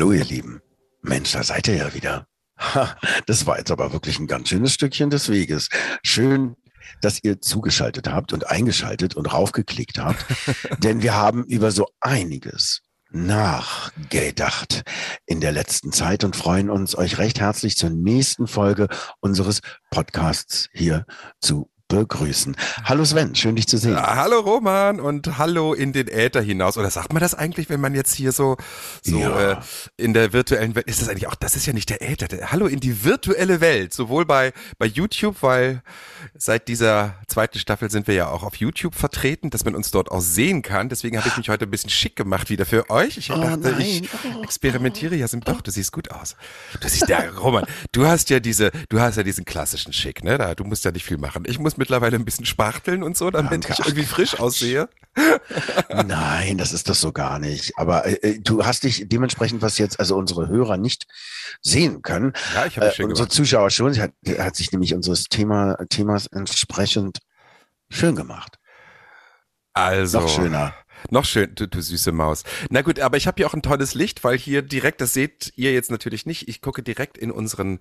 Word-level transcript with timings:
Hallo 0.00 0.12
ihr 0.12 0.24
Lieben. 0.24 0.62
Mensch, 1.02 1.32
da 1.32 1.42
seid 1.42 1.68
ihr 1.68 1.74
ja 1.74 1.92
wieder. 1.92 2.26
Ha, 2.58 2.96
das 3.26 3.44
war 3.44 3.58
jetzt 3.58 3.70
aber 3.70 3.92
wirklich 3.92 4.18
ein 4.18 4.26
ganz 4.26 4.48
schönes 4.48 4.72
Stückchen 4.72 5.10
des 5.10 5.28
Weges. 5.28 5.68
Schön, 6.02 6.56
dass 7.02 7.22
ihr 7.22 7.42
zugeschaltet 7.42 8.08
habt 8.08 8.32
und 8.32 8.46
eingeschaltet 8.46 9.14
und 9.14 9.30
raufgeklickt 9.30 9.98
habt, 9.98 10.24
denn 10.78 11.02
wir 11.02 11.16
haben 11.16 11.44
über 11.44 11.70
so 11.70 11.86
einiges 12.00 12.80
nachgedacht 13.10 14.84
in 15.26 15.42
der 15.42 15.52
letzten 15.52 15.92
Zeit 15.92 16.24
und 16.24 16.34
freuen 16.34 16.70
uns, 16.70 16.96
euch 16.96 17.18
recht 17.18 17.38
herzlich 17.38 17.76
zur 17.76 17.90
nächsten 17.90 18.46
Folge 18.46 18.88
unseres 19.20 19.60
Podcasts 19.90 20.70
hier 20.72 21.04
zu 21.42 21.70
begrüßen. 21.90 22.56
Hallo 22.84 23.04
Sven, 23.04 23.34
schön 23.34 23.56
dich 23.56 23.66
zu 23.66 23.76
sehen. 23.76 23.92
Ja, 23.92 24.14
hallo 24.16 24.40
Roman 24.40 25.00
und 25.00 25.38
hallo 25.38 25.74
in 25.74 25.92
den 25.92 26.08
Äther 26.08 26.40
hinaus. 26.40 26.78
Oder 26.78 26.90
sagt 26.90 27.12
man 27.12 27.20
das 27.20 27.34
eigentlich, 27.34 27.68
wenn 27.68 27.80
man 27.80 27.94
jetzt 27.94 28.14
hier 28.14 28.32
so, 28.32 28.56
so 29.02 29.18
Ja. 29.18 29.52
äh, 29.52 29.56
in 29.96 30.14
der 30.14 30.32
virtuellen 30.32 30.74
Welt, 30.74 30.86
ist 30.86 31.02
das 31.02 31.08
eigentlich 31.08 31.26
auch, 31.26 31.34
das 31.34 31.56
ist 31.56 31.66
ja 31.66 31.72
nicht 31.72 31.90
der 31.90 32.00
Äther. 32.00 32.28
Der, 32.28 32.52
hallo 32.52 32.66
in 32.66 32.80
die 32.80 33.04
virtuelle 33.04 33.60
Welt, 33.60 33.92
sowohl 33.92 34.24
bei, 34.24 34.52
bei 34.78 34.86
YouTube, 34.86 35.42
weil 35.42 35.82
seit 36.36 36.68
dieser 36.68 37.16
zweiten 37.26 37.58
Staffel 37.58 37.90
sind 37.90 38.06
wir 38.06 38.14
ja 38.14 38.28
auch 38.28 38.44
auf 38.44 38.54
YouTube 38.54 38.94
vertreten, 38.94 39.50
dass 39.50 39.64
man 39.64 39.74
uns 39.74 39.90
dort 39.90 40.10
auch 40.10 40.20
sehen 40.20 40.62
kann. 40.62 40.88
Deswegen 40.88 41.18
habe 41.18 41.28
ich 41.28 41.36
mich 41.36 41.48
heute 41.48 41.64
ein 41.64 41.70
bisschen 41.70 41.90
schick 41.90 42.14
gemacht 42.14 42.50
wieder 42.50 42.66
für 42.66 42.88
euch. 42.88 43.18
Ich 43.18 43.28
dachte, 43.28 43.58
nein. 43.58 43.80
ich 43.80 44.08
experimentiere 44.42 45.16
ja, 45.16 45.26
sind 45.26 45.48
doch, 45.48 45.60
du 45.60 45.70
siehst 45.70 45.90
gut 45.92 46.10
aus. 46.12 46.36
Du 46.80 46.88
siehst 46.88 47.08
ja, 47.08 47.18
Roman, 47.36 47.66
du 47.92 48.06
hast 48.06 48.30
ja 48.30 48.38
diese, 48.38 48.70
du 48.88 49.00
hast 49.00 49.16
ja 49.16 49.24
diesen 49.24 49.44
klassischen 49.44 49.92
Schick, 49.92 50.22
ne? 50.22 50.38
Da, 50.38 50.54
du 50.54 50.64
musst 50.64 50.84
ja 50.84 50.92
nicht 50.92 51.04
viel 51.04 51.18
machen. 51.18 51.42
Ich 51.46 51.58
muss 51.58 51.76
mittlerweile 51.80 52.16
ein 52.16 52.24
bisschen 52.24 52.46
spachteln 52.46 53.02
und 53.02 53.16
so, 53.16 53.30
damit 53.30 53.64
Danke. 53.64 53.72
ich 53.72 53.78
irgendwie 53.80 54.04
frisch 54.04 54.38
aussehe. 54.38 54.88
Nein, 56.06 56.56
das 56.58 56.72
ist 56.72 56.88
das 56.88 57.00
so 57.00 57.10
gar 57.10 57.40
nicht. 57.40 57.72
Aber 57.76 58.06
äh, 58.06 58.12
äh, 58.22 58.38
du 58.38 58.64
hast 58.64 58.84
dich 58.84 59.08
dementsprechend, 59.08 59.62
was 59.62 59.78
jetzt 59.78 59.98
also 59.98 60.16
unsere 60.16 60.46
Hörer 60.46 60.76
nicht 60.76 61.06
sehen 61.60 62.02
können, 62.02 62.32
Ja, 62.54 62.66
ich 62.66 62.76
äh, 62.76 62.82
unsere 63.02 63.08
gemacht. 63.08 63.32
Zuschauer 63.32 63.70
schon, 63.70 63.92
sie 63.92 64.02
hat, 64.02 64.12
hat 64.38 64.54
sich 64.54 64.70
nämlich 64.70 64.94
unseres 64.94 65.24
Thema, 65.24 65.76
Themas 65.88 66.26
entsprechend 66.28 67.18
schön 67.88 68.14
gemacht. 68.14 68.58
Also 69.72 70.20
Noch 70.20 70.28
schöner. 70.28 70.74
Noch 71.08 71.24
schön, 71.24 71.54
du, 71.54 71.66
du 71.66 71.80
süße 71.80 72.12
Maus. 72.12 72.44
Na 72.68 72.82
gut, 72.82 73.00
aber 73.00 73.16
ich 73.16 73.26
habe 73.26 73.36
hier 73.38 73.46
auch 73.46 73.54
ein 73.54 73.62
tolles 73.62 73.94
Licht, 73.94 74.22
weil 74.22 74.36
hier 74.36 74.62
direkt, 74.62 75.00
das 75.00 75.14
seht 75.14 75.52
ihr 75.56 75.72
jetzt 75.72 75.90
natürlich 75.90 76.26
nicht, 76.26 76.48
ich 76.48 76.60
gucke 76.60 76.82
direkt 76.82 77.16
in 77.16 77.30
unseren 77.30 77.78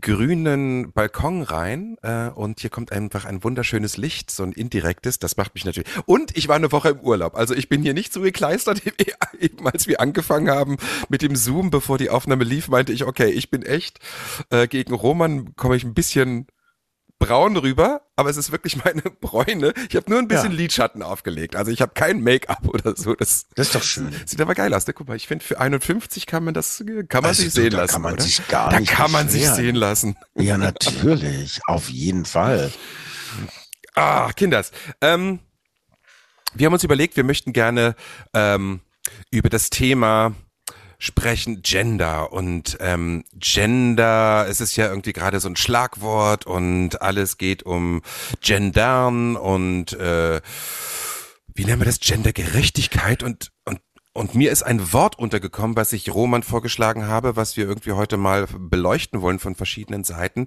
grünen 0.00 0.92
Balkon 0.92 1.42
rein 1.42 1.96
äh, 2.02 2.28
und 2.28 2.60
hier 2.60 2.70
kommt 2.70 2.92
einfach 2.92 3.24
ein 3.26 3.44
wunderschönes 3.44 3.96
Licht, 3.96 4.30
so 4.30 4.42
ein 4.42 4.52
indirektes, 4.52 5.18
das 5.18 5.36
macht 5.36 5.54
mich 5.54 5.64
natürlich. 5.64 5.88
Und 6.06 6.36
ich 6.36 6.48
war 6.48 6.56
eine 6.56 6.72
Woche 6.72 6.90
im 6.90 7.00
Urlaub, 7.00 7.36
also 7.36 7.54
ich 7.54 7.68
bin 7.68 7.82
hier 7.82 7.94
nicht 7.94 8.12
so 8.12 8.22
gekleistert, 8.22 8.82
eben 9.40 9.66
als 9.66 9.86
wir 9.86 10.00
angefangen 10.00 10.50
haben 10.50 10.78
mit 11.08 11.22
dem 11.22 11.36
Zoom, 11.36 11.70
bevor 11.70 11.98
die 11.98 12.10
Aufnahme 12.10 12.44
lief, 12.44 12.68
meinte 12.68 12.92
ich, 12.92 13.04
okay, 13.04 13.30
ich 13.30 13.50
bin 13.50 13.62
echt, 13.62 13.98
äh, 14.50 14.66
gegen 14.68 14.94
Roman 14.94 15.54
komme 15.56 15.76
ich 15.76 15.84
ein 15.84 15.94
bisschen 15.94 16.46
braun 17.26 17.56
rüber, 17.56 18.02
aber 18.16 18.30
es 18.30 18.36
ist 18.36 18.52
wirklich 18.52 18.82
meine 18.84 19.02
Bräune. 19.20 19.72
Ich 19.88 19.96
habe 19.96 20.10
nur 20.10 20.18
ein 20.18 20.28
bisschen 20.28 20.50
Ja. 20.52 20.56
Lidschatten 20.56 21.02
aufgelegt. 21.02 21.56
Also 21.56 21.70
ich 21.70 21.80
habe 21.80 21.92
kein 21.94 22.20
Make-up 22.22 22.66
oder 22.68 22.94
so. 22.96 23.14
Das 23.14 23.46
Das 23.54 23.68
ist 23.68 23.74
doch 23.74 23.82
schön. 23.82 24.14
sieht 24.26 24.40
aber 24.40 24.54
geil 24.54 24.72
aus. 24.74 24.86
Ne? 24.86 24.92
Guck 24.94 25.08
mal, 25.08 25.16
ich 25.16 25.26
finde 25.26 25.44
für 25.44 25.58
51 25.60 26.26
kann 26.26 26.44
man 26.44 26.54
das 26.54 26.82
kann 27.08 27.22
man 27.22 27.30
Also, 27.30 27.42
sich 27.42 27.52
sehen 27.52 27.70
da 27.70 27.78
lassen. 27.78 27.92
kann 27.92 28.02
man 28.02 28.12
oder? 28.14 28.22
sich 28.22 28.46
gar 28.48 28.70
da 28.70 28.80
nicht 28.80 28.90
kann 28.92 29.10
man 29.10 29.28
sich 29.28 29.48
sehen 29.48 29.76
lassen. 29.76 30.16
Ja, 30.34 30.58
natürlich. 30.58 31.60
Auf 31.66 31.88
jeden 31.90 32.24
Fall. 32.24 32.70
Ah, 33.96 34.32
Kinders. 34.32 34.72
Ähm, 35.00 35.38
wir 36.54 36.66
haben 36.66 36.72
uns 36.72 36.82
überlegt, 36.82 37.16
wir 37.16 37.22
möchten 37.22 37.52
gerne 37.52 37.94
ähm, 38.32 38.80
über 39.30 39.48
das 39.48 39.70
Thema 39.70 40.34
sprechen, 41.04 41.60
Gender 41.62 42.32
und 42.32 42.78
ähm, 42.80 43.24
Gender, 43.34 44.46
es 44.48 44.60
ist 44.60 44.76
ja 44.76 44.88
irgendwie 44.88 45.12
gerade 45.12 45.38
so 45.38 45.48
ein 45.48 45.56
Schlagwort 45.56 46.46
und 46.46 47.02
alles 47.02 47.36
geht 47.36 47.62
um 47.62 48.00
Gendern 48.40 49.36
und 49.36 49.92
äh, 49.92 50.40
wie 51.54 51.64
nennen 51.64 51.80
wir 51.80 51.86
das, 51.86 52.00
Gendergerechtigkeit 52.00 53.22
und, 53.22 53.52
und 53.64 53.80
und 54.16 54.36
mir 54.36 54.52
ist 54.52 54.62
ein 54.62 54.92
Wort 54.92 55.18
untergekommen, 55.18 55.76
was 55.76 55.92
ich 55.92 56.14
Roman 56.14 56.44
vorgeschlagen 56.44 57.08
habe, 57.08 57.34
was 57.34 57.56
wir 57.56 57.66
irgendwie 57.66 57.92
heute 57.92 58.16
mal 58.16 58.46
beleuchten 58.46 59.22
wollen 59.22 59.40
von 59.40 59.56
verschiedenen 59.56 60.04
Seiten. 60.04 60.46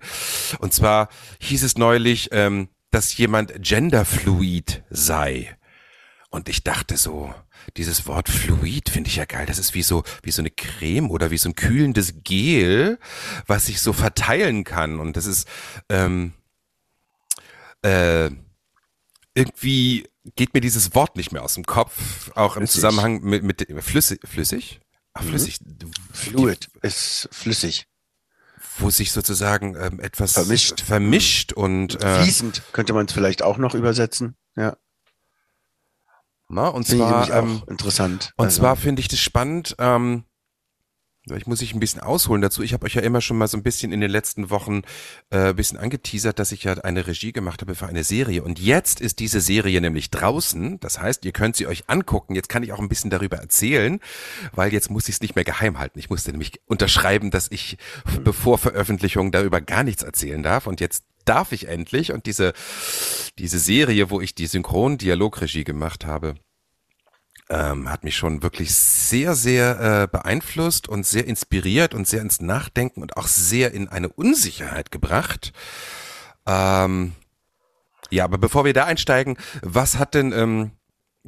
Und 0.59 0.74
zwar 0.74 1.09
hieß 1.41 1.63
es 1.63 1.78
neulich, 1.78 2.29
ähm, 2.31 2.69
dass 2.91 3.18
jemand 3.18 3.62
genderfluid 3.62 4.84
sei. 4.89 5.57
Und 6.29 6.47
ich 6.47 6.63
dachte 6.63 6.95
so, 6.95 7.34
dieses 7.75 8.07
Wort 8.07 8.29
fluid 8.29 8.89
finde 8.89 9.09
ich 9.09 9.17
ja 9.17 9.25
geil. 9.25 9.45
Das 9.45 9.59
ist 9.59 9.73
wie 9.73 9.83
so, 9.83 10.03
wie 10.23 10.31
so 10.31 10.41
eine 10.41 10.51
Creme 10.51 11.11
oder 11.11 11.31
wie 11.31 11.38
so 11.38 11.50
ein 11.50 11.55
kühlendes 11.55 12.23
Gel, 12.23 13.00
was 13.45 13.66
sich 13.66 13.81
so 13.81 13.94
verteilen 13.94 14.63
kann. 14.63 15.00
Und 15.00 15.17
das 15.17 15.25
ist, 15.25 15.47
ähm, 15.89 16.33
äh, 17.81 18.29
irgendwie 19.35 20.07
geht 20.35 20.53
mir 20.53 20.61
dieses 20.61 20.95
Wort 20.95 21.16
nicht 21.16 21.31
mehr 21.31 21.44
aus 21.44 21.53
dem 21.53 21.66
Kopf, 21.66 22.31
auch 22.35 22.56
im 22.56 22.61
Flüssig. 22.61 22.75
Zusammenhang 22.75 23.22
mit, 23.22 23.44
mit 23.44 23.67
flüssig, 23.83 24.19
flüssig? 24.25 24.79
Ach, 25.13 25.23
flüssig. 25.23 25.59
Fluid 26.13 26.69
ist 26.81 27.29
flüssig. 27.31 27.88
Wo 28.79 28.89
sich 28.89 29.11
sozusagen 29.11 29.75
ähm, 29.75 30.00
etwas 30.00 30.33
Vermischt. 30.33 30.81
vermischt 30.81 31.53
und, 31.53 32.01
äh, 32.03 32.23
Fließend 32.23 32.61
könnte 32.73 32.94
man 32.94 33.07
es 33.07 33.13
vielleicht 33.13 33.41
auch 33.41 33.57
noch 33.57 33.73
übersetzen. 33.73 34.35
Ja, 34.56 34.77
na, 36.50 36.68
und 36.69 36.88
finde 36.88 37.03
ich 37.03 37.09
zwar, 37.09 37.25
nämlich 37.30 37.35
ähm, 37.35 37.62
auch 37.63 37.68
interessant. 37.68 38.34
Und 38.38 38.46
Also, 38.46 38.62
zwar 38.62 38.75
finde 38.75 39.02
ich 39.02 39.08
das 39.08 39.19
spannend, 39.19 39.75
ähm, 39.80 40.24
ich 41.35 41.47
muss 41.47 41.62
ich 41.62 41.74
ein 41.74 41.80
bisschen 41.80 42.02
ausholen 42.02 42.41
dazu. 42.41 42.63
Ich 42.63 42.74
habe 42.74 42.85
euch 42.85 42.94
ja 42.96 43.02
immer 43.02 43.22
schon 43.22 43.38
mal 43.38 43.47
so 43.47 43.58
ein 43.58 43.63
bisschen 43.63 43.91
in 43.91 44.00
den 44.00 44.09
letzten 44.09 44.50
Wochen 44.50 44.84
äh, 45.30 45.50
ein 45.50 45.56
bisschen 45.56 45.78
angeteasert, 45.78 46.40
dass 46.40 46.52
ich 46.52 46.63
ja 46.63 46.74
eine 46.75 47.07
Regie 47.07 47.34
gemacht 47.34 47.62
habe 47.62 47.75
für 47.75 47.88
eine 47.88 48.03
Serie. 48.03 48.44
Und 48.44 48.59
jetzt 48.59 49.02
ist 49.02 49.19
diese 49.19 49.41
Serie 49.41 49.81
nämlich 49.81 50.09
draußen. 50.09 50.80
Das 50.80 51.00
heißt, 51.02 51.25
ihr 51.25 51.34
könnt 51.34 51.56
sie 51.56 51.68
euch 51.68 51.90
angucken. 51.90 52.36
Jetzt 52.36 52.50
kann 52.50 52.63
ich 52.63 52.72
auch 52.72 52.80
ein 52.80 52.90
bisschen 52.90 53.09
darüber 53.09 53.38
erzählen, 53.38 54.00
weil 54.53 54.72
jetzt 54.72 54.90
muss 54.90 55.09
ich 55.09 55.16
es 55.16 55.22
nicht 55.22 55.36
mehr 55.36 55.44
geheim 55.46 55.80
halten. 55.80 56.00
Ich 56.00 56.09
musste 56.09 56.31
nämlich 56.31 56.62
unterschreiben, 56.66 57.31
dass 57.31 57.52
ich 57.52 57.78
bevor 58.24 58.57
Veröffentlichung 58.57 59.31
darüber 59.31 59.59
gar 59.59 59.84
nichts 59.84 60.03
erzählen 60.03 60.41
darf. 60.44 60.68
Und 60.68 60.80
jetzt 60.80 61.03
darf 61.27 61.51
ich 61.51 61.67
endlich. 61.67 62.11
Und 62.11 62.25
diese, 62.25 62.53
diese 63.38 63.59
Serie, 63.59 64.09
wo 64.09 64.21
ich 64.21 64.35
die 64.35 64.47
Synchron-Dialogregie 64.47 65.63
gemacht 65.63 66.05
habe, 66.05 66.35
ähm, 67.49 67.89
hat 67.89 68.03
mich 68.03 68.15
schon 68.15 68.43
wirklich 68.43 68.73
sehr, 68.73 69.35
sehr 69.35 69.79
äh, 69.79 70.07
beeinflusst 70.07 70.88
und 70.88 71.05
sehr 71.05 71.25
inspiriert 71.25 71.93
und 71.93 72.07
sehr 72.07 72.21
ins 72.21 72.41
Nachdenken 72.41 73.01
und 73.01 73.15
auch 73.15 73.27
sehr 73.27 73.73
in 73.73 73.88
eine 73.88 74.09
Unsicherheit 74.09 74.91
gebracht. 74.91 75.53
Ähm, 76.45 77.13
ja, 78.09 78.23
aber 78.23 78.38
bevor 78.38 78.65
wir 78.65 78.73
da 78.73 78.85
einsteigen, 78.85 79.38
was 79.61 79.97
hat 79.97 80.13
denn, 80.13 80.31
ähm, 80.31 80.71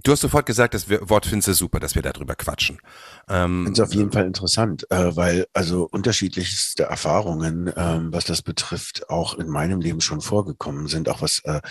du 0.04 0.12
hast 0.12 0.22
sofort 0.22 0.46
gesagt, 0.46 0.74
das 0.74 0.90
Wort 0.90 1.26
findest 1.26 1.48
du 1.50 1.54
super, 1.54 1.80
dass 1.80 1.96
wir 1.96 2.02
darüber 2.02 2.36
quatschen. 2.36 2.80
Ähm, 3.28 3.66
finde 3.66 3.82
es 3.82 3.88
auf 3.88 3.94
jeden 3.94 4.12
Fall 4.12 4.26
interessant, 4.26 4.86
äh, 4.90 5.16
weil 5.16 5.46
also 5.54 5.88
unterschiedlichste 5.92 6.84
Erfahrungen, 6.84 7.72
ähm, 7.76 8.12
was 8.12 8.26
das 8.26 8.42
betrifft, 8.42 9.10
auch 9.10 9.38
in 9.38 9.48
meinem 9.48 9.82
Leben 9.82 10.02
schon 10.02 10.22
vorgekommen 10.22 10.88
sind, 10.88 11.10
auch 11.10 11.22
was 11.22 11.40
äh, 11.44 11.62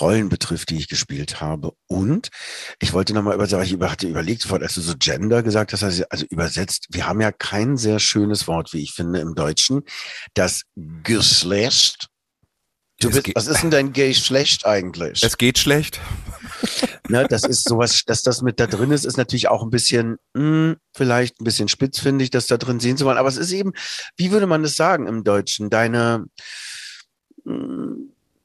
Rollen 0.00 0.28
betrifft, 0.28 0.70
die 0.70 0.76
ich 0.76 0.88
gespielt 0.88 1.40
habe. 1.40 1.72
Und 1.86 2.28
ich 2.80 2.92
wollte 2.92 3.14
nochmal 3.14 3.34
über, 3.34 3.44
ich 3.62 3.80
hatte 3.80 4.08
überlegt 4.08 4.42
sofort, 4.42 4.62
als 4.62 4.74
du 4.74 4.80
so 4.80 4.94
Gender 4.98 5.42
gesagt 5.42 5.72
hast, 5.72 5.82
also, 5.82 6.04
also 6.10 6.26
übersetzt, 6.26 6.88
wir 6.90 7.06
haben 7.06 7.20
ja 7.20 7.32
kein 7.32 7.76
sehr 7.76 7.98
schönes 7.98 8.46
Wort, 8.46 8.72
wie 8.72 8.82
ich 8.82 8.92
finde, 8.92 9.20
im 9.20 9.34
Deutschen. 9.34 9.82
Das 10.34 10.62
Geschlecht. 11.02 12.08
Du 13.00 13.10
bist, 13.10 13.30
was 13.34 13.46
ist 13.46 13.62
denn 13.62 13.70
dein 13.70 13.92
Geschlecht 13.92 14.64
eigentlich? 14.66 15.22
es 15.22 15.36
geht 15.36 15.58
schlecht. 15.58 16.00
Ne, 17.08 17.26
das 17.28 17.44
ist 17.44 17.68
sowas, 17.68 18.02
dass 18.06 18.22
das 18.22 18.42
mit 18.42 18.58
da 18.58 18.66
drin 18.66 18.90
ist, 18.90 19.04
ist 19.04 19.16
natürlich 19.16 19.48
auch 19.48 19.62
ein 19.62 19.70
bisschen, 19.70 20.16
mh, 20.34 20.76
vielleicht 20.94 21.40
ein 21.40 21.44
bisschen 21.44 21.68
spitzfindig, 21.68 22.30
das 22.30 22.46
da 22.46 22.56
drin 22.56 22.80
sehen 22.80 22.96
zu 22.96 23.04
wollen. 23.04 23.18
Aber 23.18 23.28
es 23.28 23.36
ist 23.36 23.52
eben, 23.52 23.72
wie 24.16 24.32
würde 24.32 24.46
man 24.46 24.62
das 24.62 24.76
sagen 24.76 25.06
im 25.06 25.22
Deutschen? 25.24 25.70
Deine, 25.70 26.26
mh, 27.44 27.96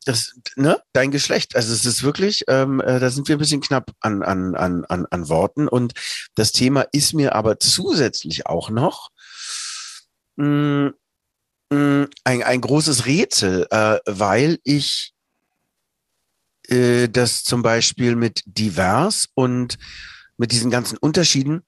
das, 0.05 0.33
ne, 0.55 0.81
dein 0.93 1.11
Geschlecht. 1.11 1.55
Also 1.55 1.73
es 1.73 1.85
ist 1.85 2.03
wirklich, 2.03 2.43
ähm, 2.47 2.81
äh, 2.81 2.99
da 2.99 3.09
sind 3.09 3.27
wir 3.27 3.35
ein 3.35 3.39
bisschen 3.39 3.61
knapp 3.61 3.91
an, 3.99 4.23
an, 4.23 4.55
an, 4.55 4.85
an, 4.85 5.05
an 5.09 5.29
Worten. 5.29 5.67
Und 5.67 5.93
das 6.35 6.51
Thema 6.51 6.85
ist 6.91 7.13
mir 7.13 7.35
aber 7.35 7.59
zusätzlich 7.59 8.47
auch 8.47 8.69
noch 8.69 9.09
mh, 10.37 10.91
mh, 11.69 12.07
ein, 12.23 12.43
ein 12.43 12.61
großes 12.61 13.05
Rätsel, 13.05 13.67
äh, 13.69 13.99
weil 14.05 14.59
ich 14.63 15.13
äh, 16.71 17.07
das 17.07 17.43
zum 17.43 17.61
Beispiel 17.61 18.15
mit 18.15 18.41
divers 18.45 19.27
und 19.33 19.77
mit 20.37 20.51
diesen 20.51 20.71
ganzen 20.71 20.97
Unterschieden 20.97 21.63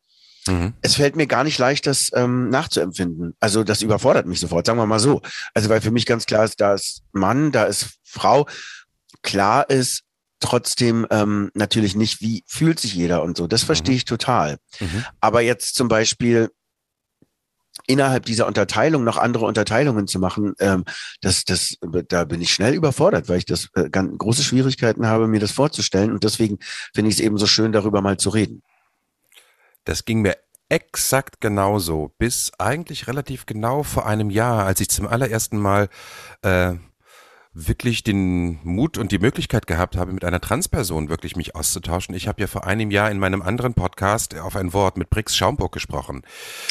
Mhm. 0.48 0.74
Es 0.82 0.96
fällt 0.96 1.16
mir 1.16 1.28
gar 1.28 1.44
nicht 1.44 1.58
leicht, 1.58 1.88
das 1.88 2.10
ähm, 2.14 2.50
nachzuempfinden. 2.50 3.36
Also 3.40 3.64
das 3.64 3.82
überfordert 3.82 4.26
mich 4.26 4.40
sofort, 4.40 4.66
sagen 4.66 4.80
wir 4.80 4.86
mal 4.86 5.00
so. 5.00 5.22
Also 5.54 5.70
weil 5.70 5.82
für 5.82 5.92
mich 5.92 6.06
ganz 6.06 6.26
klar 6.26 6.46
ist, 6.46 6.60
da 6.60 6.74
ist 6.74 7.04
Mann, 7.12 7.52
da 7.52 7.64
ist 7.64 7.98
Frau. 8.04 8.48
Klar 9.22 9.70
ist 9.70 10.04
trotzdem 10.40 11.08
ähm, 11.10 11.50
natürlich 11.54 11.96
nicht, 11.96 12.20
wie 12.22 12.44
fühlt 12.48 12.80
sich 12.80 12.94
jeder 12.94 13.24
und 13.24 13.38
so. 13.38 13.48
Das 13.48 13.64
verstehe 13.64 13.94
mhm. 13.94 13.98
ich 13.98 14.06
total. 14.06 14.58
Mhm. 14.80 15.06
Aber 15.22 15.42
jetzt 15.42 15.76
zum 15.76 15.88
Beispiel 15.88 16.50
innerhalb 17.88 18.26
dieser 18.26 18.48
Unterteilung 18.48 19.04
noch 19.04 19.18
andere 19.18 19.46
Unterteilungen 19.46 20.08
zu 20.08 20.20
machen, 20.20 20.54
ähm, 20.60 20.86
das, 21.22 21.46
das, 21.46 21.78
da 22.08 22.24
bin 22.26 22.42
ich 22.42 22.54
schnell 22.54 22.74
überfordert, 22.74 23.30
weil 23.30 23.40
ich 23.40 23.46
das 23.46 23.70
äh, 23.76 23.90
ganz 23.90 24.18
große 24.18 24.44
Schwierigkeiten 24.44 25.08
habe, 25.08 25.28
mir 25.28 25.40
das 25.40 25.52
vorzustellen. 25.52 26.12
Und 26.12 26.24
deswegen 26.24 26.60
finde 26.94 27.10
ich 27.10 27.16
es 27.18 27.22
eben 27.22 27.38
so 27.38 27.48
schön, 27.48 27.72
darüber 27.72 28.02
mal 28.02 28.18
zu 28.18 28.30
reden. 28.30 28.64
Das 29.86 30.06
ging 30.06 30.22
mir 30.22 30.38
exakt 30.70 31.42
genauso, 31.42 32.14
bis 32.18 32.52
eigentlich 32.58 33.08
relativ 33.08 33.46
genau 33.46 33.84
vor 33.84 34.08
einem 34.08 34.30
Jahr, 34.30 34.66
als 34.66 34.80
ich 34.80 34.90
zum 34.90 35.08
allerersten 35.08 35.58
Mal 35.58 35.90
äh, 36.42 36.74
wirklich 37.54 38.04
den 38.04 38.60
Mut 38.64 38.98
und 38.98 39.12
die 39.12 39.20
Möglichkeit 39.20 39.68
gehabt 39.68 39.96
habe, 39.96 40.12
mit 40.12 40.26
einer 40.26 40.42
Transperson 40.42 41.10
wirklich 41.10 41.36
mich 41.36 41.56
auszutauschen. 41.56 42.16
Ich 42.16 42.28
habe 42.28 42.42
ja 42.42 42.48
vor 42.48 42.66
einem 42.66 42.90
Jahr 42.90 43.12
in 43.12 43.20
meinem 43.20 43.42
anderen 43.42 43.74
Podcast 43.74 44.38
auf 44.38 44.56
ein 44.56 44.74
Wort 44.74 44.98
mit 44.98 45.10
Brix 45.10 45.36
Schaumburg 45.36 45.72
gesprochen, 45.72 46.24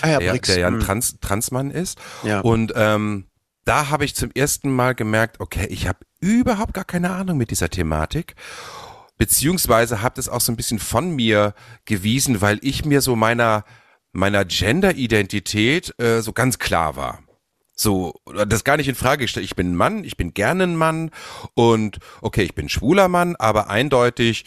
ah 0.02 0.08
ja, 0.08 0.19
der, 0.19 0.38
der 0.38 0.58
ja 0.58 0.67
ein 0.67 0.75
hm. 0.75 0.81
Trans 0.81 1.19
Transmann 1.20 1.70
ist. 1.70 1.99
Ja. 2.25 2.40
Und 2.40 2.73
ähm, 2.75 3.26
da 3.64 3.90
habe 3.90 4.05
ich 4.05 4.17
zum 4.17 4.31
ersten 4.32 4.70
Mal 4.75 4.94
gemerkt, 4.94 5.38
okay, 5.38 5.67
ich 5.70 5.87
habe 5.87 6.00
überhaupt 6.20 6.75
gar 6.75 6.85
keine 6.85 7.11
Ahnung 7.11 7.38
mit 7.38 7.50
dieser 7.50 7.69
Thematik 7.69 8.35
beziehungsweise 9.19 10.02
habt 10.02 10.19
es 10.19 10.28
auch 10.28 10.40
so 10.40 10.50
ein 10.50 10.56
bisschen 10.56 10.81
von 10.81 11.14
mir 11.14 11.55
gewiesen, 11.85 12.40
weil 12.40 12.58
ich 12.62 12.85
mir 12.85 13.00
so 13.00 13.14
meiner 13.14 13.64
meiner 14.12 14.44
Gender-Identität 14.44 15.99
äh, 15.99 16.20
so 16.20 16.32
ganz 16.32 16.58
klar 16.58 16.96
war. 16.96 17.20
So, 17.75 18.15
das 18.47 18.65
gar 18.65 18.77
nicht 18.77 18.89
in 18.89 18.95
Frage 18.95 19.25
gestellt. 19.25 19.47
Ich 19.47 19.57
bin 19.57 19.73
ein 19.73 19.77
Mann, 19.77 20.05
ich 20.05 20.17
bin 20.17 20.35
gerne 20.35 20.65
ein 20.65 20.77
Mann 20.77 21.11
und 21.55 21.99
okay, 22.21 22.43
ich 22.43 22.55
bin 22.55 22.69
schwuler 22.69 23.09
Mann, 23.09 23.35
aber 23.37 23.71
eindeutig 23.71 24.45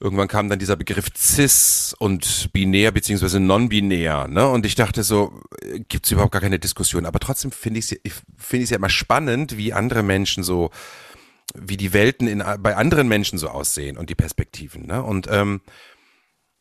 irgendwann 0.00 0.28
kam 0.28 0.48
dann 0.48 0.58
dieser 0.58 0.76
Begriff 0.76 1.06
cis 1.16 1.94
und 1.98 2.52
binär 2.52 2.92
beziehungsweise 2.92 3.40
non-binär, 3.40 4.28
ne? 4.28 4.48
Und 4.48 4.66
ich 4.66 4.74
dachte 4.74 5.02
so, 5.02 5.40
äh, 5.62 5.80
gibt's 5.80 6.10
überhaupt 6.10 6.32
gar 6.32 6.42
keine 6.42 6.58
Diskussion. 6.58 7.06
Aber 7.06 7.20
trotzdem 7.20 7.52
finde 7.52 7.78
ich 7.78 7.92
es 7.92 8.22
finde 8.36 8.64
ich 8.64 8.70
ja 8.70 8.76
immer 8.76 8.90
spannend, 8.90 9.56
wie 9.56 9.72
andere 9.72 10.02
Menschen 10.02 10.42
so 10.42 10.70
wie 11.54 11.76
die 11.76 11.92
Welten 11.92 12.26
in, 12.26 12.42
bei 12.60 12.76
anderen 12.76 13.06
Menschen 13.06 13.38
so 13.38 13.48
aussehen 13.48 13.96
und 13.96 14.10
die 14.10 14.14
Perspektiven. 14.14 14.86
Ne? 14.86 15.02
Und 15.02 15.28
ähm, 15.30 15.60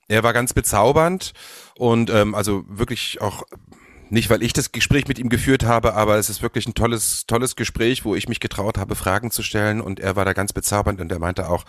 er 0.08 0.24
war 0.24 0.34
ganz 0.34 0.54
bezaubernd 0.54 1.34
und 1.76 2.10
ähm, 2.10 2.36
also 2.36 2.64
wirklich 2.68 3.22
auch 3.22 3.44
nicht, 4.14 4.30
weil 4.30 4.44
ich 4.44 4.54
das 4.54 4.72
Gespräch 4.72 5.08
mit 5.08 5.20
ihm 5.20 5.30
geführt 5.30 5.64
habe, 5.64 5.96
aber 5.96 6.18
es 6.18 6.30
ist 6.30 6.42
wirklich 6.42 6.68
ein 6.68 6.76
tolles, 6.76 7.26
tolles 7.26 7.56
Gespräch, 7.56 8.06
wo 8.06 8.16
ich 8.16 8.30
mich 8.30 8.40
getraut 8.40 8.78
habe, 8.78 8.96
Fragen 8.96 9.32
zu 9.32 9.44
stellen 9.44 9.82
und 9.82 10.00
er 10.00 10.16
war 10.16 10.24
da 10.24 10.34
ganz 10.34 10.54
bezaubernd 10.54 11.02
und 11.02 11.12
er 11.12 11.20
meinte 11.20 11.50
auch, 11.50 11.66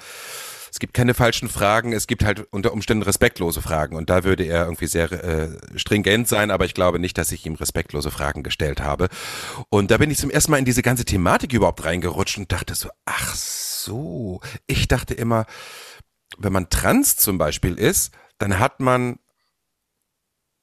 es 0.70 0.80
gibt 0.80 0.92
keine 0.92 1.14
falschen 1.14 1.48
Fragen, 1.48 1.92
es 1.92 2.08
gibt 2.08 2.24
halt 2.24 2.48
unter 2.50 2.72
Umständen 2.72 3.04
respektlose 3.04 3.62
Fragen. 3.62 3.94
Und 3.94 4.10
da 4.10 4.24
würde 4.24 4.42
er 4.42 4.64
irgendwie 4.64 4.88
sehr 4.88 5.12
äh, 5.12 5.48
stringent 5.76 6.26
sein, 6.26 6.50
aber 6.50 6.64
ich 6.64 6.74
glaube 6.74 6.98
nicht, 6.98 7.16
dass 7.16 7.30
ich 7.30 7.46
ihm 7.46 7.54
respektlose 7.54 8.10
Fragen 8.10 8.42
gestellt 8.42 8.80
habe. 8.80 9.08
Und 9.68 9.92
da 9.92 9.98
bin 9.98 10.10
ich 10.10 10.18
zum 10.18 10.30
ersten 10.30 10.50
Mal 10.50 10.58
in 10.58 10.64
diese 10.64 10.82
ganze 10.82 11.04
Thematik 11.04 11.52
überhaupt 11.52 11.84
reingerutscht 11.84 12.38
und 12.38 12.50
dachte 12.50 12.74
so, 12.74 12.88
ach 13.04 13.36
so, 13.36 14.40
ich 14.66 14.88
dachte 14.88 15.14
immer, 15.14 15.46
wenn 16.38 16.52
man 16.52 16.68
trans 16.70 17.18
zum 17.18 17.38
Beispiel 17.38 17.78
ist, 17.78 18.12
dann 18.38 18.58
hat 18.58 18.80
man 18.80 19.20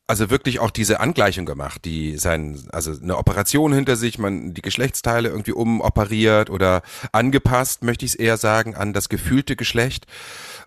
also 0.08 0.30
wirklich 0.30 0.60
auch 0.60 0.72
diese 0.72 1.00
Angleichung 1.00 1.46
gemacht, 1.46 1.86
die 1.86 2.18
sein, 2.18 2.68
also 2.72 2.92
eine 2.92 3.18
Operation 3.18 3.72
hinter 3.72 3.96
sich, 3.96 4.18
man 4.18 4.54
die 4.54 4.62
Geschlechtsteile 4.62 5.30
irgendwie 5.30 5.54
umoperiert 5.54 6.50
oder 6.50 6.82
angepasst, 7.14 7.84
möchte 7.84 8.06
ich 8.06 8.12
es 8.12 8.16
eher 8.16 8.38
sagen, 8.38 8.76
an 8.76 8.92
das 8.92 9.08
gefühlte 9.08 9.56
Geschlecht. 9.56 10.08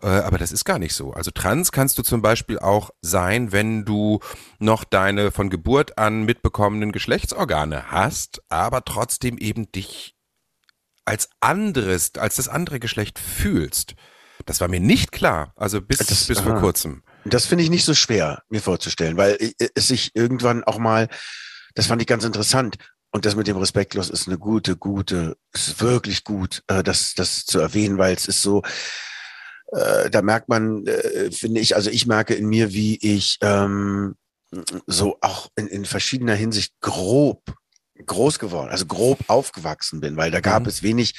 Äh, 0.03 0.07
aber 0.07 0.39
das 0.39 0.51
ist 0.51 0.65
gar 0.65 0.79
nicht 0.79 0.95
so. 0.95 1.13
Also 1.13 1.31
trans 1.31 1.73
kannst 1.73 1.99
du 1.99 2.03
zum 2.03 2.23
Beispiel 2.23 2.59
auch 2.59 2.91
sein, 3.03 3.53
wenn 3.53 3.85
du 3.85 4.21
noch 4.59 4.85
deine 4.85 5.31
von 5.31 5.51
Geburt 5.51 5.99
an 5.99 6.25
mitbekommenen 6.25 6.91
Geschlechtsorgane 6.91 7.91
hast, 7.91 8.43
aber 8.49 8.85
trotzdem 8.85 9.37
eben 9.37 9.71
dich 9.73 10.15
als 11.05 11.29
anderes, 11.41 12.13
als 12.17 12.37
das 12.37 12.49
andere 12.49 12.81
Geschlecht 12.81 13.19
fühlst. 13.19 13.95
Das 14.47 14.61
war 14.61 14.69
mir 14.69 14.81
nicht 14.81 15.13
klar, 15.13 15.53
also 15.57 15.81
bis, 15.81 15.99
das, 15.99 16.27
bis 16.27 16.41
vor 16.41 16.55
kurzem. 16.57 17.03
Das 17.25 17.47
finde 17.47 17.65
ich 17.65 17.71
nicht 17.71 17.85
so 17.85 17.95
schwer, 17.95 18.43
mir 18.49 18.61
vorzustellen, 18.61 19.17
weil 19.17 19.39
es 19.75 19.89
sich 19.89 20.11
irgendwann 20.15 20.65
auch 20.65 20.79
mal, 20.79 21.09
das 21.75 21.87
fand 21.87 22.03
ich 22.03 22.09
ganz 22.09 22.25
interessant. 22.25 22.77
Und 23.11 23.25
das 23.25 23.37
mit 23.37 23.47
dem 23.47 23.57
respektlos 23.57 24.11
ist 24.11 24.27
eine 24.27 24.39
gute, 24.39 24.77
gute, 24.77 25.37
ist 25.53 25.81
wirklich 25.81 26.25
gut, 26.25 26.65
äh, 26.67 26.83
das, 26.83 27.15
das 27.15 27.45
zu 27.45 27.61
erwähnen, 27.61 27.97
weil 27.97 28.15
es 28.15 28.27
ist 28.27 28.43
so, 28.43 28.63
äh, 29.71 30.11
da 30.11 30.21
merkt 30.21 30.49
man, 30.49 30.85
äh, 30.87 31.31
finde 31.31 31.61
ich, 31.61 31.77
also 31.77 31.91
ich 31.91 32.07
merke 32.07 32.35
in 32.35 32.49
mir, 32.49 32.73
wie 32.73 32.97
ich 32.97 33.39
ähm, 33.41 34.17
so 34.87 35.17
auch 35.21 35.49
in, 35.55 35.69
in 35.69 35.85
verschiedener 35.85 36.35
Hinsicht 36.35 36.75
grob 36.81 37.43
groß 38.05 38.39
geworden, 38.39 38.71
also 38.71 38.87
grob 38.87 39.21
aufgewachsen 39.29 40.01
bin, 40.01 40.17
weil 40.17 40.31
da 40.31 40.41
gab 40.41 40.63
mhm. 40.63 40.69
es 40.69 40.83
wenig 40.83 41.15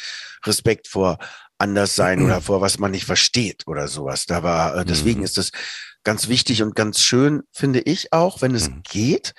Respekt 0.46 0.88
vor 0.88 1.18
Anderssein 1.58 2.20
mhm. 2.20 2.26
oder 2.28 2.42
vor 2.42 2.62
was 2.62 2.80
man 2.80 2.92
nicht 2.92 3.06
versteht 3.06 3.64
oder 3.68 3.88
sowas. 3.88 4.26
Da 4.26 4.44
war, 4.44 4.78
äh, 4.78 4.86
deswegen 4.86 5.20
mhm. 5.20 5.26
ist 5.26 5.38
das 5.38 5.52
ganz 6.06 6.30
wichtig 6.30 6.64
und 6.64 6.76
ganz 6.76 7.02
schön, 7.02 7.44
finde 7.52 7.82
ich 7.82 8.14
auch, 8.14 8.42
wenn 8.42 8.56
es 8.56 8.70
mhm. 8.70 8.84
geht, 8.84 9.34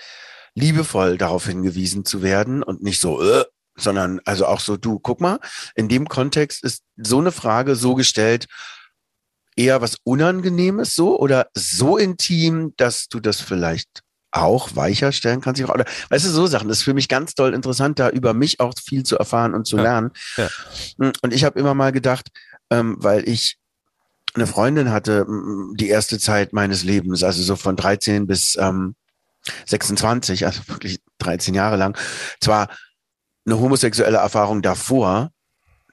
liebevoll 0.55 1.17
darauf 1.17 1.47
hingewiesen 1.47 2.05
zu 2.05 2.23
werden 2.23 2.63
und 2.63 2.83
nicht 2.83 3.01
so, 3.01 3.23
äh, 3.23 3.45
sondern 3.77 4.21
also 4.25 4.47
auch 4.47 4.61
so, 4.61 4.77
du, 4.77 4.99
guck 4.99 5.21
mal, 5.21 5.39
in 5.75 5.89
dem 5.89 6.09
Kontext 6.09 6.63
ist 6.63 6.83
so 6.97 7.19
eine 7.19 7.33
Frage 7.33 7.77
so 7.77 7.95
gestellt, 7.95 8.47
eher 9.55 9.81
was 9.81 9.97
Unangenehmes 10.05 10.95
so 10.95 11.19
oder 11.19 11.49
so 11.55 11.97
intim, 11.97 12.75
dass 12.77 13.09
du 13.09 13.21
das 13.21 13.41
vielleicht 13.41 14.03
auch 14.33 14.77
weicher 14.77 15.13
stellen 15.13 15.41
kannst. 15.41 15.63
Oder, 15.63 15.87
weißt 16.11 16.27
du, 16.27 16.31
so 16.31 16.47
Sachen. 16.47 16.69
Das 16.69 16.79
ist 16.79 16.85
für 16.85 16.95
mich 16.95 17.09
ganz 17.09 17.35
toll 17.35 17.55
interessant, 17.55 17.99
da 17.99 18.11
über 18.11 18.35
mich 18.35 18.61
auch 18.61 18.75
viel 18.85 19.03
zu 19.03 19.17
erfahren 19.17 19.55
und 19.55 19.67
zu 19.67 19.77
ja. 19.77 19.83
lernen. 19.83 20.11
Ja. 20.37 20.49
Und 20.99 21.33
ich 21.33 21.45
habe 21.45 21.59
immer 21.59 21.75
mal 21.75 21.93
gedacht, 21.93 22.29
ähm, 22.71 22.97
weil 22.99 23.27
ich 23.27 23.57
eine 24.37 24.47
Freundin 24.47 24.91
hatte 24.93 25.27
die 25.75 25.89
erste 25.89 26.19
Zeit 26.19 26.53
meines 26.53 26.85
Lebens, 26.85 27.23
also 27.23 27.43
so 27.43 27.57
von 27.57 27.77
13 27.77 28.27
bis 28.27 28.57
ähm, 28.61 28.95
26, 29.67 30.47
also 30.47 30.61
wirklich 30.69 30.99
13 31.19 31.55
Jahre 31.55 31.77
lang, 31.77 31.97
zwar 32.41 32.69
eine 33.47 33.59
homosexuelle 33.59 34.19
Erfahrung 34.19 34.63
davor, 34.63 35.31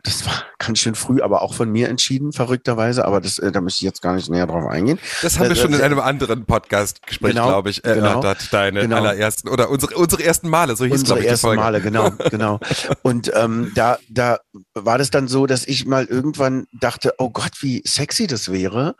das 0.04 0.26
war 0.26 0.44
ganz 0.60 0.80
schön 0.80 0.96
früh, 0.96 1.22
aber 1.22 1.42
auch 1.42 1.54
von 1.54 1.70
mir 1.70 1.90
entschieden, 1.90 2.32
verrückterweise. 2.32 3.06
Aber 3.06 3.22
das, 3.22 3.40
äh, 3.40 3.52
da 3.52 3.62
möchte 3.62 3.78
ich 3.78 3.82
jetzt 3.82 4.02
gar 4.02 4.16
nicht 4.16 4.30
näher 4.30 4.48
drauf 4.48 4.66
eingehen. 4.68 5.00
Das 5.22 5.40
haben 5.40 5.50
wir 5.50 5.52
äh, 5.52 5.56
schon 5.56 5.74
in 5.74 5.82
einem 5.82 6.00
anderen 6.00 6.46
Podcast-Gespräch, 6.46 7.32
genau, 7.32 7.48
glaube 7.48 7.70
ich, 7.70 7.84
erörtert. 7.84 8.40
Genau, 8.40 8.52
deine 8.52 8.82
genau. 8.82 8.98
allerersten 8.98 9.50
oder 9.50 9.70
unsere 9.70 9.96
unsere 9.96 10.24
ersten 10.24 10.50
Male, 10.50 10.76
so 10.76 10.86
hieß 10.86 11.00
unsere 11.00 11.20
ich, 11.20 11.28
ersten 11.28 11.56
Male, 11.56 11.82
genau, 11.82 12.12
genau. 12.30 12.60
Und 13.02 13.32
ähm, 13.34 13.72
da 13.76 13.98
da 14.10 14.40
war 14.74 14.98
das 14.98 15.10
dann 15.10 15.28
so, 15.28 15.48
dass 15.48 15.66
ich 15.66 15.86
mal 15.86 16.06
irgendwann 16.06 16.68
dachte, 16.74 17.16
oh 17.18 17.30
Gott, 17.30 17.62
wie 17.62 17.82
sexy 17.86 18.28
das 18.28 18.52
wäre, 18.52 18.96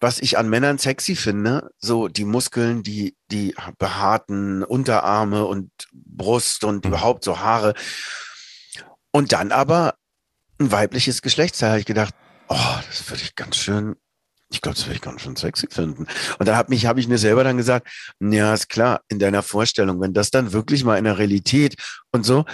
was 0.00 0.18
ich 0.20 0.38
an 0.38 0.48
Männern 0.48 0.78
sexy 0.78 1.16
finde, 1.16 1.70
so 1.78 2.08
die 2.08 2.24
Muskeln, 2.24 2.82
die 2.82 3.16
die 3.30 3.54
behaarten 3.78 4.62
Unterarme 4.62 5.44
und 5.44 5.70
Brust 5.92 6.64
und 6.64 6.84
mhm. 6.84 6.90
überhaupt 6.90 7.24
so 7.24 7.40
Haare. 7.40 7.74
Und 9.10 9.32
dann 9.32 9.50
aber 9.50 9.94
ein 10.58 10.72
weibliches 10.72 11.22
Geschlechtsteil, 11.22 11.70
habe 11.70 11.80
ich 11.80 11.86
gedacht, 11.86 12.14
oh, 12.48 12.78
das 12.88 13.08
würde 13.08 13.22
ich 13.22 13.34
ganz 13.34 13.56
schön, 13.56 13.96
ich 14.50 14.60
glaube, 14.60 14.76
das 14.76 14.86
würde 14.86 14.96
ich 14.96 15.02
ganz 15.02 15.22
schön 15.22 15.36
sexy 15.36 15.68
finden. 15.70 16.06
Und 16.38 16.46
da 16.46 16.56
habe 16.56 16.70
mich, 16.70 16.86
habe 16.86 17.00
ich 17.00 17.08
mir 17.08 17.18
selber 17.18 17.44
dann 17.44 17.56
gesagt, 17.56 17.88
ja, 18.20 18.54
ist 18.54 18.68
klar, 18.68 19.00
in 19.08 19.18
deiner 19.18 19.42
Vorstellung, 19.42 20.00
wenn 20.00 20.14
das 20.14 20.30
dann 20.30 20.52
wirklich 20.52 20.84
mal 20.84 20.96
in 20.96 21.04
der 21.04 21.18
Realität 21.18 21.76
und 22.12 22.24
so, 22.24 22.44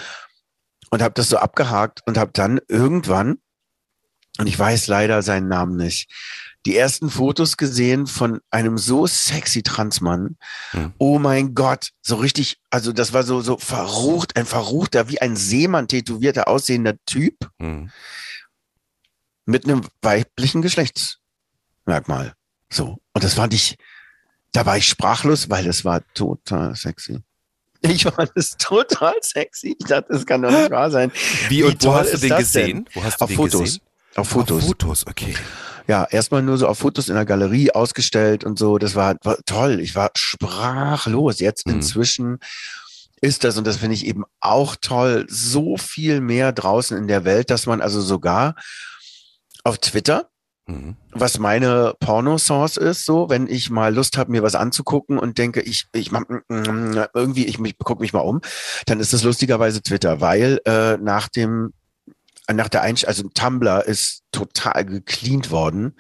und 0.90 1.02
habe 1.02 1.14
das 1.14 1.28
so 1.28 1.38
abgehakt 1.38 2.00
und 2.06 2.18
habe 2.18 2.32
dann 2.34 2.60
irgendwann, 2.68 3.38
und 4.38 4.46
ich 4.46 4.58
weiß 4.58 4.88
leider 4.88 5.22
seinen 5.22 5.48
Namen 5.48 5.76
nicht, 5.76 6.10
die 6.66 6.76
ersten 6.76 7.10
Fotos 7.10 7.56
gesehen 7.56 8.06
von 8.06 8.40
einem 8.50 8.78
so 8.78 9.06
sexy 9.06 9.62
Transmann. 9.62 10.36
Hm. 10.70 10.92
Oh 10.98 11.18
mein 11.18 11.54
Gott, 11.54 11.90
so 12.02 12.16
richtig, 12.16 12.58
also 12.70 12.92
das 12.92 13.12
war 13.12 13.24
so, 13.24 13.40
so 13.40 13.58
verrucht, 13.58 14.36
ein 14.36 14.46
verruchter, 14.46 15.08
wie 15.08 15.20
ein 15.20 15.34
Seemann 15.36 15.88
tätowierter 15.88 16.46
aussehender 16.48 16.94
Typ 17.06 17.34
Hm. 17.58 17.90
mit 19.44 19.64
einem 19.64 19.82
weiblichen 20.02 20.62
Geschlechtsmerkmal. 20.62 22.34
So. 22.72 22.98
Und 23.12 23.24
das 23.24 23.34
fand 23.34 23.54
ich, 23.54 23.76
da 24.52 24.64
war 24.66 24.76
ich 24.76 24.88
sprachlos, 24.88 25.50
weil 25.50 25.66
es 25.66 25.84
war 25.84 26.02
total 26.14 26.74
sexy. 26.76 27.18
Ich 27.84 28.04
fand 28.04 28.30
es 28.36 28.56
total 28.56 29.14
sexy. 29.22 29.74
Ich 29.78 29.86
dachte, 29.86 30.12
das 30.12 30.24
kann 30.24 30.42
doch 30.42 30.52
nicht 30.52 30.70
wahr 30.70 30.90
sein. 30.92 31.10
Wie, 31.48 31.64
und 31.64 31.82
wo 31.84 31.92
hast 31.94 32.12
du 32.14 32.18
den 32.18 32.36
gesehen? 32.36 32.84
denn? 32.84 32.94
Wo 32.94 33.02
hast 33.02 33.20
du 33.20 33.24
Auf 33.24 33.30
den 33.30 33.36
Fotos. 33.36 33.60
gesehen? 33.60 33.80
Auf 34.16 34.28
Fotos. 34.28 34.62
Auf 34.62 34.68
Fotos, 34.68 35.06
okay. 35.06 35.34
Ja, 35.88 36.04
erstmal 36.10 36.42
nur 36.42 36.58
so 36.58 36.68
auf 36.68 36.78
Fotos 36.78 37.08
in 37.08 37.14
der 37.16 37.24
Galerie 37.24 37.72
ausgestellt 37.72 38.44
und 38.44 38.58
so. 38.58 38.78
Das 38.78 38.94
war, 38.94 39.16
war 39.24 39.38
toll. 39.46 39.80
Ich 39.80 39.94
war 39.96 40.10
sprachlos. 40.16 41.40
Jetzt 41.40 41.66
Mhm. 41.66 41.74
inzwischen 41.74 42.38
ist 43.20 43.44
das, 43.44 43.56
und 43.56 43.66
das 43.66 43.76
finde 43.76 43.94
ich 43.94 44.06
eben 44.06 44.24
auch 44.40 44.76
toll, 44.80 45.26
so 45.28 45.76
viel 45.76 46.20
mehr 46.20 46.52
draußen 46.52 46.96
in 46.96 47.08
der 47.08 47.24
Welt, 47.24 47.50
dass 47.50 47.66
man 47.66 47.80
also 47.80 48.00
sogar 48.00 48.54
auf 49.64 49.78
Twitter, 49.78 50.28
Mhm. 50.68 50.96
was 51.10 51.38
meine 51.38 51.94
Porno-Source 51.98 52.76
ist, 52.76 53.04
so, 53.04 53.28
wenn 53.28 53.48
ich 53.48 53.68
mal 53.70 53.92
Lust 53.94 54.16
habe, 54.16 54.30
mir 54.30 54.42
was 54.44 54.54
anzugucken 54.54 55.18
und 55.18 55.38
denke, 55.38 55.60
ich, 55.60 55.86
ich 55.92 56.12
mach, 56.12 56.22
irgendwie, 56.48 57.46
ich, 57.46 57.58
ich 57.58 57.78
gucke 57.78 58.00
mich 58.00 58.12
mal 58.12 58.20
um, 58.20 58.40
dann 58.86 59.00
ist 59.00 59.12
das 59.12 59.24
lustigerweise 59.24 59.82
Twitter, 59.82 60.20
weil 60.20 60.60
äh, 60.64 60.96
nach 60.98 61.28
dem 61.28 61.72
nach 62.52 62.68
der 62.68 62.82
Einsch 62.82 63.04
also 63.04 63.28
Tumblr 63.34 63.84
ist 63.86 64.22
total 64.32 64.84
gecleant 64.84 65.50
worden. 65.50 65.94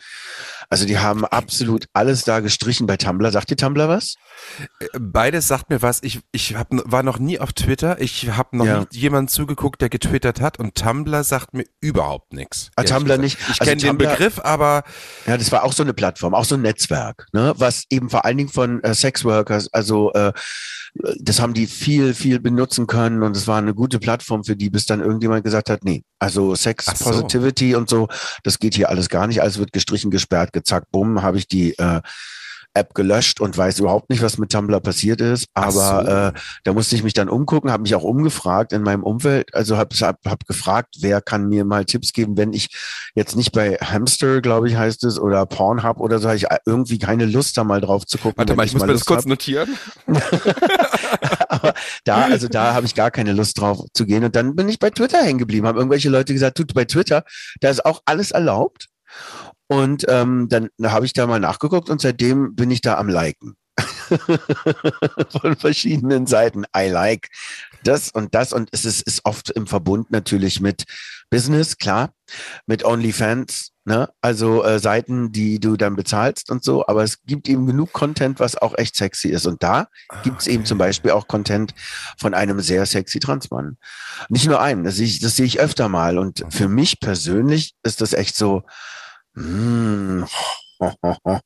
Also 0.70 0.86
die 0.86 0.98
haben 0.98 1.24
absolut 1.24 1.86
alles 1.92 2.24
da 2.24 2.40
gestrichen 2.40 2.86
bei 2.86 2.96
Tumblr. 2.96 3.30
Sagt 3.30 3.50
dir 3.50 3.56
Tumblr 3.56 3.88
was? 3.88 4.14
Beides 4.98 5.46
sagt 5.46 5.70
mir 5.70 5.82
was. 5.82 6.02
Ich, 6.02 6.20
ich 6.32 6.56
hab, 6.56 6.68
war 6.70 7.02
noch 7.02 7.18
nie 7.18 7.38
auf 7.38 7.52
Twitter. 7.52 8.00
Ich 8.00 8.30
habe 8.30 8.56
noch 8.56 8.64
Ja. 8.64 8.80
nie 8.80 8.86
jemanden 8.92 9.28
zugeguckt, 9.28 9.80
der 9.82 9.88
getwittert 9.90 10.40
hat. 10.40 10.58
Und 10.58 10.74
Tumblr 10.74 11.22
sagt 11.24 11.52
mir 11.54 11.64
überhaupt 11.80 12.32
nichts. 12.32 12.70
Ah, 12.76 12.84
Tumblr 12.84 13.18
nicht. 13.18 13.38
Ich 13.40 13.60
Also 13.60 13.64
kenne 13.64 13.82
den 13.82 13.98
Begriff, 13.98 14.40
aber 14.40 14.82
Ja, 15.26 15.36
das 15.36 15.52
war 15.52 15.62
auch 15.64 15.72
so 15.74 15.82
eine 15.82 15.92
Plattform, 15.94 16.34
auch 16.34 16.44
so 16.46 16.54
ein 16.54 16.62
Netzwerk, 16.62 17.26
ne, 17.32 17.52
was 17.56 17.84
eben 17.90 18.08
vor 18.10 18.24
allen 18.24 18.38
Dingen 18.38 18.50
von 18.50 18.82
äh, 18.82 18.94
Sexworkers, 18.94 19.72
also 19.72 20.12
äh, 20.14 20.32
das 20.94 21.40
haben 21.40 21.54
die 21.54 21.66
viel, 21.66 22.14
viel 22.14 22.38
benutzen 22.38 22.86
können 22.86 23.22
und 23.22 23.36
es 23.36 23.46
war 23.46 23.58
eine 23.58 23.74
gute 23.74 23.98
Plattform 23.98 24.44
für 24.44 24.56
die, 24.56 24.68
bis 24.68 24.84
dann 24.84 25.00
irgendjemand 25.00 25.42
gesagt 25.42 25.70
hat, 25.70 25.84
nee, 25.84 26.04
also 26.18 26.54
Sex 26.54 26.86
so. 26.86 27.04
Positivity 27.04 27.74
und 27.74 27.88
so, 27.88 28.08
das 28.42 28.58
geht 28.58 28.74
hier 28.74 28.90
alles 28.90 29.08
gar 29.08 29.26
nicht, 29.26 29.40
alles 29.40 29.58
wird 29.58 29.72
gestrichen, 29.72 30.10
gesperrt, 30.10 30.52
gezackt, 30.52 30.90
bumm, 30.90 31.22
habe 31.22 31.38
ich 31.38 31.48
die 31.48 31.72
äh, 31.78 32.00
App 32.74 32.94
gelöscht 32.94 33.40
und 33.40 33.56
weiß 33.56 33.78
überhaupt 33.80 34.10
nicht, 34.10 34.22
was 34.22 34.38
mit 34.38 34.50
Tumblr 34.50 34.80
passiert 34.80 35.20
ist. 35.20 35.46
Aber 35.54 36.32
so. 36.32 36.38
äh, 36.38 36.40
da 36.64 36.72
musste 36.72 36.94
ich 36.96 37.02
mich 37.02 37.12
dann 37.12 37.28
umgucken, 37.28 37.70
habe 37.70 37.82
mich 37.82 37.94
auch 37.94 38.02
umgefragt 38.02 38.72
in 38.72 38.82
meinem 38.82 39.02
Umfeld. 39.02 39.54
Also 39.54 39.76
habe 39.76 39.94
hab, 39.96 40.24
hab 40.24 40.46
gefragt, 40.46 40.96
wer 41.00 41.20
kann 41.20 41.48
mir 41.48 41.64
mal 41.64 41.84
Tipps 41.84 42.12
geben, 42.12 42.36
wenn 42.36 42.52
ich 42.52 42.68
jetzt 43.14 43.36
nicht 43.36 43.52
bei 43.52 43.76
Hamster, 43.76 44.40
glaube 44.40 44.68
ich, 44.68 44.76
heißt 44.76 45.04
es, 45.04 45.18
oder 45.18 45.44
Pornhub 45.46 46.00
oder 46.00 46.18
so, 46.18 46.28
habe 46.28 46.36
ich 46.36 46.46
irgendwie 46.66 46.98
keine 46.98 47.26
Lust, 47.26 47.56
da 47.56 47.64
mal 47.64 47.80
drauf 47.80 48.06
zu 48.06 48.18
gucken. 48.18 48.38
warte 48.38 48.54
mal, 48.54 48.66
ich 48.66 48.72
muss 48.72 48.82
mir 48.82 48.92
das 48.92 49.04
kurz 49.04 49.22
hab. 49.22 49.26
notieren. 49.26 49.76
Aber 51.48 51.74
da, 52.04 52.24
also 52.24 52.48
da 52.48 52.74
habe 52.74 52.86
ich 52.86 52.94
gar 52.94 53.10
keine 53.10 53.32
Lust 53.32 53.60
drauf 53.60 53.78
zu 53.92 54.06
gehen. 54.06 54.24
Und 54.24 54.36
dann 54.36 54.56
bin 54.56 54.68
ich 54.68 54.78
bei 54.78 54.90
Twitter 54.90 55.22
hängen 55.22 55.38
geblieben. 55.38 55.66
Haben 55.66 55.78
irgendwelche 55.78 56.08
Leute 56.08 56.32
gesagt, 56.32 56.56
tut 56.56 56.74
bei 56.74 56.84
Twitter, 56.84 57.24
da 57.60 57.70
ist 57.70 57.84
auch 57.84 58.02
alles 58.04 58.30
erlaubt. 58.30 58.88
Und 59.72 60.04
ähm, 60.08 60.48
dann 60.50 60.68
habe 60.84 61.06
ich 61.06 61.14
da 61.14 61.26
mal 61.26 61.40
nachgeguckt 61.40 61.88
und 61.88 61.98
seitdem 61.98 62.54
bin 62.54 62.70
ich 62.70 62.82
da 62.82 62.98
am 62.98 63.08
Liken. 63.08 63.56
Von 65.30 65.56
verschiedenen 65.56 66.26
Seiten. 66.26 66.64
I 66.76 66.88
like 66.88 67.28
das 67.82 68.10
und 68.10 68.34
das. 68.34 68.52
Und 68.52 68.68
es 68.72 68.84
ist, 68.84 69.00
ist 69.00 69.24
oft 69.24 69.48
im 69.48 69.66
Verbund 69.66 70.10
natürlich 70.10 70.60
mit 70.60 70.84
Business, 71.30 71.78
klar, 71.78 72.12
mit 72.66 72.84
OnlyFans, 72.84 73.70
ne? 73.86 74.10
Also 74.20 74.62
äh, 74.62 74.78
Seiten, 74.78 75.32
die 75.32 75.58
du 75.58 75.78
dann 75.78 75.96
bezahlst 75.96 76.50
und 76.50 76.62
so, 76.62 76.86
aber 76.86 77.02
es 77.02 77.22
gibt 77.22 77.48
eben 77.48 77.66
genug 77.66 77.94
Content, 77.94 78.40
was 78.40 78.56
auch 78.60 78.76
echt 78.76 78.94
sexy 78.94 79.28
ist. 79.28 79.46
Und 79.46 79.62
da 79.62 79.88
gibt 80.22 80.42
es 80.42 80.48
eben 80.48 80.66
zum 80.66 80.76
Beispiel 80.76 81.12
auch 81.12 81.28
Content 81.28 81.72
von 82.18 82.34
einem 82.34 82.60
sehr 82.60 82.84
sexy 82.84 83.20
Transmann. 83.20 83.78
Nicht 84.28 84.46
nur 84.46 84.60
einem, 84.60 84.84
das 84.84 84.96
sehe 84.96 85.06
ich, 85.06 85.20
das 85.20 85.36
sehe 85.36 85.46
ich 85.46 85.60
öfter 85.60 85.88
mal. 85.88 86.18
Und 86.18 86.44
für 86.50 86.68
mich 86.68 87.00
persönlich 87.00 87.72
ist 87.82 88.02
das 88.02 88.12
echt 88.12 88.36
so, 88.36 88.64
mm, 89.34 90.24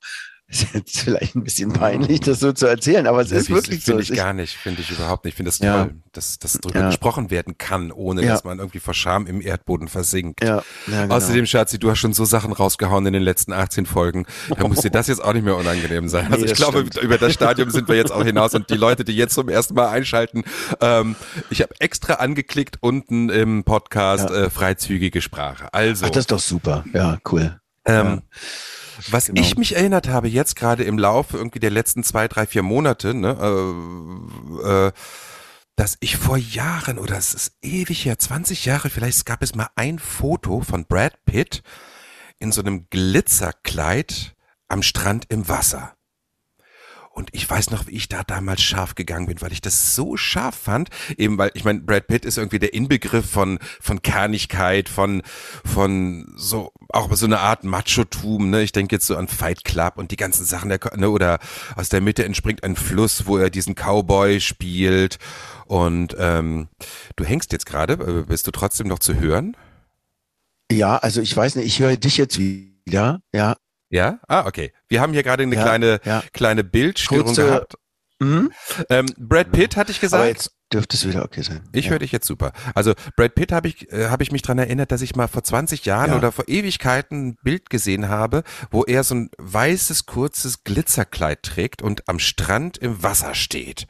ist 0.49 0.75
jetzt 0.75 1.01
vielleicht 1.01 1.35
ein 1.35 1.43
bisschen 1.43 1.73
peinlich, 1.73 2.21
das 2.21 2.39
so 2.39 2.53
zu 2.53 2.67
erzählen, 2.67 3.09
aber 3.09 3.21
es 3.21 3.33
ist 3.33 3.49
Wie- 3.51 3.55
wirklich 3.55 3.81
so. 3.85 3.87
Finde 3.93 4.05
ich 4.05 4.11
ist- 4.11 4.17
gar 4.17 4.33
nicht, 4.33 4.55
finde 4.57 4.81
ich 4.81 4.93
überhaupt 4.93 5.25
nicht. 5.25 5.33
Ich 5.33 5.37
finde 5.37 5.49
das 5.51 5.59
Ja. 5.59 5.85
toll, 5.87 5.97
dass, 6.13 6.39
dass 6.39 6.53
darüber 6.53 6.79
Ja. 6.81 6.87
gesprochen 6.87 7.31
werden 7.33 7.59
kann, 7.59 7.91
ohne 7.91 8.23
Ja. 8.23 8.29
dass 8.33 8.45
man 8.45 8.61
irgendwie 8.61 8.79
vor 8.79 8.95
Scham 8.95 9.27
im 9.27 9.41
Erdboden 9.41 9.89
versinkt. 9.89 10.45
ja, 10.45 10.63
ja, 10.87 11.03
genau. 11.03 11.17
Außerdem, 11.17 11.47
Schatzi, 11.47 11.81
du 11.81 11.91
hast 11.91 11.99
schon 11.99 12.13
so 12.13 12.25
Sachen 12.25 12.53
rausgehauen 12.53 13.05
in 13.07 13.13
den 13.13 13.23
letzten 13.25 13.53
18 13.53 13.87
Folgen. 13.87 14.25
Da 14.57 14.69
muss 14.69 14.83
dir 14.83 14.91
das 14.91 15.09
jetzt 15.09 15.23
auch 15.23 15.33
nicht 15.33 15.43
mehr 15.45 15.57
unangenehm 15.57 16.09
sein. 16.09 16.27
Also 16.33 16.39
Nee, 16.39 16.45
ich 16.45 16.51
das 16.53 16.59
glaube, 16.59 16.79
stimmt. 16.87 17.03
über 17.05 17.19
das 17.19 17.35
Stadium 17.35 17.71
sind 17.71 17.89
wir 17.89 17.97
jetzt 17.97 18.13
auch 18.13 18.25
hinaus 18.25 18.55
und 18.55 18.71
die 18.71 18.77
Leute, 18.77 19.03
die 19.05 19.17
jetzt 19.17 19.35
zum 19.35 19.49
ersten 19.49 19.75
Mal 19.75 19.89
einschalten, 19.89 20.45
ähm, 20.81 21.17
ich 21.51 21.61
habe 21.61 21.75
extra 21.81 22.15
angeklickt 22.15 22.77
unten 22.81 23.31
im 23.31 23.65
Podcast 23.65 24.31
äh, 24.31 24.49
freizügige 24.49 25.21
Sprache. 25.21 25.75
Also, 25.75 26.07
Ach, 26.07 26.11
das 26.11 26.19
ist 26.21 26.31
doch 26.31 26.39
super. 26.39 26.85
Ja, 26.95 27.19
cool. 27.33 27.59
Ähm, 27.87 28.23
was 29.09 29.27
Genau. 29.27 29.41
ich 29.41 29.57
mich 29.57 29.77
erinnert 29.77 30.09
habe, 30.09 30.29
jetzt 30.29 30.57
gerade 30.57 30.85
im 30.85 30.99
Laufe 30.99 31.37
irgendwie 31.37 31.61
der 31.61 31.71
letzten 31.71 32.03
zwei, 32.03 32.29
drei, 32.29 32.47
vier 32.47 32.63
Monate, 32.63 33.15
ne, 33.15 33.37
äh, 34.63 34.87
äh, 34.89 34.93
dass 35.77 35.99
ich 36.01 36.17
vor 36.17 36.39
Jahren, 36.39 36.99
oder 36.99 37.17
es 37.19 37.35
ist 37.35 37.53
ewig 37.61 38.05
her, 38.07 38.19
20 38.19 38.65
Jahre, 38.65 38.89
vielleicht 38.89 39.27
gab 39.27 39.43
es 39.43 39.55
mal 39.55 39.69
ein 39.77 39.99
Foto 39.99 40.61
von 40.63 40.87
Brad 40.87 41.25
Pitt 41.27 41.63
in 42.39 42.51
so 42.53 42.63
einem 42.63 42.89
Glitzerkleid 42.89 44.35
am 44.69 44.83
Strand 44.83 45.27
im 45.29 45.49
Wasser. 45.49 45.96
Und 47.17 47.31
ich 47.33 47.49
weiß 47.49 47.71
noch, 47.71 47.87
wie 47.87 47.93
ich 47.93 48.11
da 48.11 48.25
damals 48.25 48.61
scharf 48.61 48.95
gegangen 48.95 49.27
bin, 49.27 49.41
weil 49.41 49.51
ich 49.51 49.63
das 49.63 49.95
so 49.95 50.19
scharf 50.19 50.55
fand. 50.55 50.91
Eben 51.17 51.39
weil, 51.39 51.51
ich 51.55 51.65
meine, 51.65 51.81
Brad 51.81 52.09
Pitt 52.09 52.27
ist 52.27 52.37
irgendwie 52.37 52.59
der 52.59 52.75
Inbegriff 52.75 53.25
von, 53.31 53.59
von 53.81 54.03
Kernigkeit, 54.03 54.91
von, 54.91 55.23
von 55.65 56.31
so, 56.37 56.73
auch 56.91 57.11
so 57.15 57.25
eine 57.25 57.41
Art 57.41 57.65
Machotum, 57.65 58.51
ne? 58.51 58.61
Ich 58.61 58.73
denke 58.73 58.97
jetzt 58.97 59.07
so 59.07 59.17
an 59.17 59.29
Fight 59.29 59.65
Club 59.65 59.95
und 59.97 60.11
die 60.11 60.17
ganzen 60.17 60.45
Sachen, 60.45 60.69
der, 60.69 60.79
ne? 60.97 61.09
oder 61.09 61.39
aus 61.75 61.89
der 61.89 62.03
Mitte 62.03 62.23
entspringt 62.23 62.63
ein 62.63 62.77
Fluss, 62.77 63.25
wo 63.25 63.39
er 63.39 63.49
diesen 63.49 63.75
Cowboy 63.75 64.39
spielt. 64.43 65.19
Und 65.65 66.15
ähm, 66.19 66.69
du 67.17 67.25
hängst 67.25 67.51
jetzt 67.51 67.65
gerade, 67.65 67.95
äh, 67.95 68.25
bist 68.27 68.47
du 68.47 68.51
trotzdem 68.51 68.89
noch 68.89 68.99
zu 68.99 69.15
hören? 69.15 69.57
Ja, 70.71 70.99
also 70.99 71.23
ich 71.23 71.35
weiß 71.35 71.57
nicht, 71.57 71.67
ich 71.67 71.81
höre 71.81 71.97
dich 71.97 72.19
jetzt 72.19 72.39
wieder. 72.39 73.23
Ja. 73.33 73.57
Ja? 73.91 74.19
Ah, 74.29 74.47
okay. 74.47 74.73
Wir 74.89 75.01
haben 75.01 75.13
hier 75.13 75.23
gerade 75.23 75.43
eine 75.45 75.55
Ja, 75.57 75.63
kleine, 75.63 76.01
ja. 76.05 76.23
kleine 76.33 76.65
Bildstörung 76.65 77.27
Kurze- 77.27 77.47
gehabt. 77.47 77.75
Mhm. 78.19 78.51
Ähm, 78.89 79.07
Brad 79.19 79.53
Pitt 79.53 79.77
hatte 79.77 79.93
ich 79.93 80.01
gesagt. 80.01 80.23
Aber 80.23 80.29
jetzt 80.31 80.51
dürfte 80.73 80.97
es 80.97 81.07
wieder 81.07 81.23
okay 81.23 81.43
sein. 81.43 81.69
Ich 81.73 81.85
ja. 81.85 81.91
höre 81.91 81.99
dich 81.99 82.13
jetzt 82.13 82.27
super. 82.27 82.53
Also 82.75 82.95
Brad 83.15 83.35
Pitt 83.35 83.53
habe 83.53 83.69
ich, 83.69 83.93
äh, 83.93 84.09
hab 84.09 84.23
ich 84.23 84.33
mich 84.33 84.41
dran 84.41 84.59
erinnert, 84.59 84.91
dass 84.91 85.03
ich 85.03 85.15
mal 85.17 85.29
vor 85.29 85.45
20 85.45 85.85
Jahren 85.85 86.13
Ja. 86.13 86.17
oder 86.17 86.33
vor 86.33 86.49
Ewigkeiten 86.49 87.29
ein 87.29 87.37
Bild 87.43 87.69
gesehen 87.69 88.09
habe, 88.09 88.43
wo 88.71 88.85
er 88.85 89.05
so 89.05 89.15
ein 89.17 89.31
weißes, 89.37 90.07
kurzes 90.07 90.65
Glitzerkleid 90.65 91.43
trägt 91.43 91.83
und 91.83 92.09
am 92.09 92.19
Strand 92.19 92.79
im 92.79 93.03
Wasser 93.03 93.35
steht. 93.35 93.87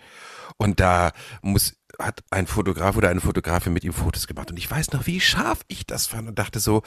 Und 0.59 0.81
da 0.81 1.13
muss, 1.41 1.77
hat 1.99 2.23
ein 2.31 2.47
Fotograf 2.47 2.97
oder 2.97 3.09
eine 3.09 3.21
Fotografin 3.21 3.73
mit 3.73 3.85
ihm 3.85 3.93
Fotos 3.93 4.27
gemacht. 4.27 4.51
Und 4.51 4.59
ich 4.59 4.71
weiß 4.71 4.93
noch, 4.93 5.07
wie 5.07 5.21
scharf 5.21 5.61
ich 5.69 5.87
das 5.87 6.07
fand 6.07 6.29
und 6.29 6.39
dachte 6.39 6.61
so, 6.61 6.83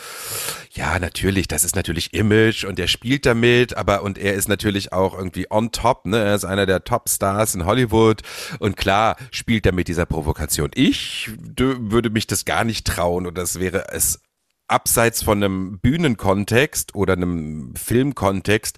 ja, 0.72 1.00
natürlich, 1.00 1.48
das 1.48 1.64
ist 1.64 1.76
natürlich 1.76 2.14
Image 2.14 2.64
und 2.66 2.80
er 2.80 2.88
spielt 2.88 3.26
damit, 3.26 3.76
aber 3.76 4.04
und 4.04 4.18
er 4.18 4.34
ist 4.34 4.48
natürlich 4.48 4.94
auch 4.94 5.18
irgendwie 5.18 5.50
on 5.50 5.72
top, 5.72 6.06
ne? 6.06 6.18
Er 6.20 6.36
ist 6.36 6.46
einer 6.46 6.66
der 6.66 6.84
Top-Stars 6.84 7.56
in 7.56 7.66
Hollywood 7.66 8.22
und 8.60 8.78
klar 8.78 9.18
spielt 9.32 9.66
er 9.66 9.74
mit 9.74 9.88
dieser 9.88 10.06
Provokation. 10.06 10.72
Ich 10.76 11.32
würde 11.58 12.10
mich 12.10 12.28
das 12.28 12.46
gar 12.46 12.64
nicht 12.64 12.86
trauen 12.86 13.26
und 13.26 13.38
das 13.38 13.60
wäre 13.60 13.92
es 13.92 14.22
abseits 14.68 15.24
von 15.24 15.44
einem 15.44 15.80
Bühnenkontext 15.80 16.94
oder 16.94 17.14
einem 17.14 17.74
Filmkontext 17.76 18.78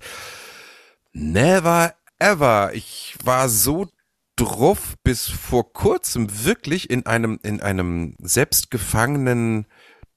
never 1.14 1.94
ever. 2.20 2.72
Ich 2.74 3.18
war 3.24 3.50
so 3.50 3.90
druff 4.42 4.96
bis 5.04 5.30
vor 5.30 5.72
kurzem 5.72 6.46
wirklich 6.46 6.90
in 6.90 7.06
einem 7.06 7.40
in 7.44 7.62
einem 7.62 8.16
selbstgefangenen 8.20 9.68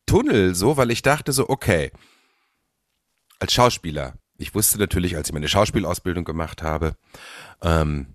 Tunnel 0.06 0.54
so, 0.54 0.78
weil 0.78 0.90
ich 0.90 1.02
dachte 1.02 1.32
so, 1.32 1.50
okay, 1.50 1.92
als 3.38 3.52
Schauspieler, 3.52 4.14
ich 4.38 4.54
wusste 4.54 4.78
natürlich, 4.78 5.16
als 5.16 5.28
ich 5.28 5.34
meine 5.34 5.48
Schauspielausbildung 5.48 6.24
gemacht 6.24 6.62
habe, 6.62 6.96
ähm, 7.62 8.14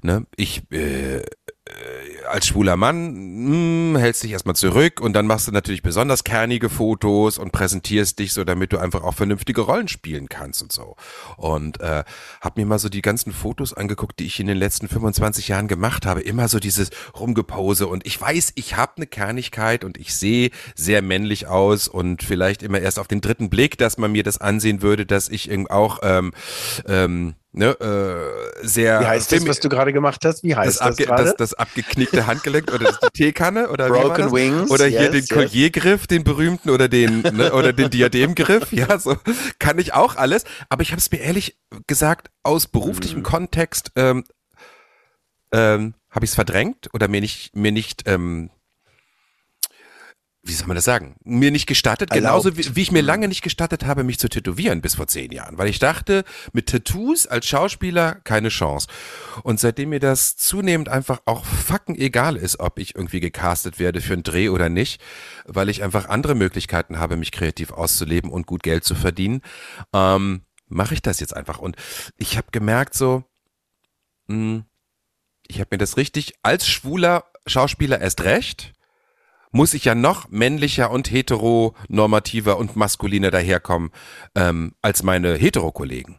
ne, 0.00 0.26
ich, 0.36 0.62
äh, 0.72 1.22
als 2.28 2.46
schwuler 2.46 2.76
Mann 2.76 3.92
mh, 3.92 4.00
hältst 4.00 4.22
dich 4.22 4.32
erstmal 4.32 4.56
zurück 4.56 5.00
und 5.00 5.12
dann 5.12 5.26
machst 5.26 5.46
du 5.46 5.52
natürlich 5.52 5.82
besonders 5.82 6.24
kernige 6.24 6.68
Fotos 6.68 7.38
und 7.38 7.52
präsentierst 7.52 8.18
dich 8.18 8.32
so, 8.32 8.44
damit 8.44 8.72
du 8.72 8.78
einfach 8.78 9.02
auch 9.02 9.14
vernünftige 9.14 9.60
Rollen 9.60 9.88
spielen 9.88 10.28
kannst 10.28 10.62
und 10.62 10.72
so. 10.72 10.96
Und 11.36 11.80
äh, 11.80 12.04
hab 12.40 12.56
mir 12.56 12.66
mal 12.66 12.78
so 12.78 12.88
die 12.88 13.02
ganzen 13.02 13.32
Fotos 13.32 13.74
angeguckt, 13.74 14.18
die 14.18 14.26
ich 14.26 14.40
in 14.40 14.46
den 14.46 14.56
letzten 14.56 14.88
25 14.88 15.48
Jahren 15.48 15.68
gemacht 15.68 16.06
habe. 16.06 16.22
Immer 16.22 16.48
so 16.48 16.58
dieses 16.58 16.90
Rumgepose 17.18 17.86
und 17.86 18.06
ich 18.06 18.20
weiß, 18.20 18.52
ich 18.56 18.76
habe 18.76 18.92
eine 18.96 19.06
Kernigkeit 19.06 19.84
und 19.84 19.98
ich 19.98 20.14
sehe 20.14 20.50
sehr 20.74 21.02
männlich 21.02 21.46
aus 21.46 21.86
und 21.86 22.22
vielleicht 22.22 22.62
immer 22.62 22.80
erst 22.80 22.98
auf 22.98 23.08
den 23.08 23.20
dritten 23.20 23.50
Blick, 23.50 23.78
dass 23.78 23.98
man 23.98 24.12
mir 24.12 24.24
das 24.24 24.38
ansehen 24.38 24.82
würde, 24.82 25.06
dass 25.06 25.28
ich 25.28 25.52
auch 25.70 26.00
ähm, 26.02 26.32
ähm, 26.86 27.34
ne, 27.52 27.70
äh, 27.80 28.66
sehr. 28.66 29.00
Wie 29.00 29.06
heißt 29.06 29.32
das, 29.32 29.46
was 29.46 29.60
du 29.60 29.68
gerade 29.68 29.92
gemacht 29.92 30.24
hast? 30.24 30.42
Wie 30.42 30.54
heißt 30.54 30.80
das, 30.80 30.96
das, 30.96 31.06
das, 31.06 31.24
das, 31.24 31.36
das 31.36 31.54
abgeknickte 31.54 32.26
Handgelenk 32.26 32.72
oder 32.72 32.86
das, 32.86 33.00
die 33.00 33.08
Teekanne 33.24 33.68
oder 33.68 33.88
Broken 33.88 34.32
Wings. 34.32 34.70
Oder 34.70 34.86
hier 34.86 35.02
yes, 35.02 35.10
den 35.10 35.20
yes. 35.20 35.28
Colliergriff, 35.28 36.06
den 36.06 36.24
berühmten 36.24 36.70
oder 36.70 36.88
den 36.88 37.22
ne, 37.22 37.52
oder 37.52 37.72
den 37.72 37.90
Diademgriff. 37.90 38.72
Ja, 38.72 38.98
so 38.98 39.16
kann 39.58 39.78
ich 39.78 39.94
auch 39.94 40.16
alles. 40.16 40.44
Aber 40.68 40.82
ich 40.82 40.90
habe 40.90 40.98
es 40.98 41.10
mir 41.10 41.18
ehrlich 41.18 41.58
gesagt 41.86 42.30
aus 42.42 42.66
beruflichem 42.66 43.20
Mhm. 43.20 43.22
Kontext 43.24 43.92
ähm, 43.96 44.24
ähm, 45.52 45.94
habe 46.10 46.24
ich 46.24 46.30
es 46.30 46.34
verdrängt 46.34 46.88
oder 46.92 47.08
mir 47.08 47.20
nicht 47.20 47.54
mir 47.54 47.72
nicht 47.72 48.08
ähm, 48.08 48.50
wie 50.44 50.52
soll 50.52 50.66
man 50.66 50.74
das 50.74 50.84
sagen, 50.84 51.16
mir 51.22 51.52
nicht 51.52 51.66
gestattet, 51.66 52.10
genauso 52.10 52.48
Erlaubt. 52.48 52.70
wie, 52.70 52.76
wie 52.76 52.82
ich 52.82 52.90
mir 52.90 53.02
lange 53.02 53.28
nicht 53.28 53.42
gestattet 53.42 53.84
habe, 53.84 54.02
mich 54.02 54.18
zu 54.18 54.28
tätowieren 54.28 54.80
bis 54.80 54.96
vor 54.96 55.06
zehn 55.06 55.30
Jahren, 55.30 55.56
weil 55.56 55.68
ich 55.68 55.78
dachte, 55.78 56.24
mit 56.52 56.68
Tattoos 56.68 57.28
als 57.28 57.46
Schauspieler 57.46 58.16
keine 58.24 58.48
Chance. 58.48 58.88
Und 59.44 59.60
seitdem 59.60 59.90
mir 59.90 60.00
das 60.00 60.36
zunehmend 60.36 60.88
einfach 60.88 61.20
auch 61.26 61.44
fucking 61.44 61.94
egal 61.94 62.36
ist, 62.36 62.58
ob 62.58 62.80
ich 62.80 62.96
irgendwie 62.96 63.20
gecastet 63.20 63.78
werde 63.78 64.00
für 64.00 64.14
einen 64.14 64.24
Dreh 64.24 64.48
oder 64.48 64.68
nicht, 64.68 65.00
weil 65.44 65.68
ich 65.68 65.84
einfach 65.84 66.08
andere 66.08 66.34
Möglichkeiten 66.34 66.98
habe, 66.98 67.16
mich 67.16 67.30
kreativ 67.30 67.70
auszuleben 67.70 68.30
und 68.30 68.46
gut 68.46 68.64
Geld 68.64 68.82
zu 68.82 68.96
verdienen, 68.96 69.42
ähm, 69.92 70.42
mache 70.66 70.94
ich 70.94 71.02
das 71.02 71.20
jetzt 71.20 71.36
einfach. 71.36 71.60
Und 71.60 71.76
ich 72.16 72.36
habe 72.36 72.48
gemerkt 72.50 72.94
so, 72.94 73.22
mh, 74.26 74.64
ich 75.46 75.60
habe 75.60 75.68
mir 75.70 75.78
das 75.78 75.96
richtig 75.96 76.34
als 76.42 76.66
schwuler 76.66 77.26
Schauspieler 77.46 78.00
erst 78.00 78.22
recht, 78.22 78.72
muss 79.52 79.74
ich 79.74 79.84
ja 79.84 79.94
noch 79.94 80.28
männlicher 80.30 80.90
und 80.90 81.10
heteronormativer 81.10 82.56
und 82.56 82.74
maskuliner 82.74 83.30
daherkommen 83.30 83.90
ähm, 84.34 84.74
als 84.82 85.02
meine 85.02 85.34
Hetero-Kollegen. 85.34 86.18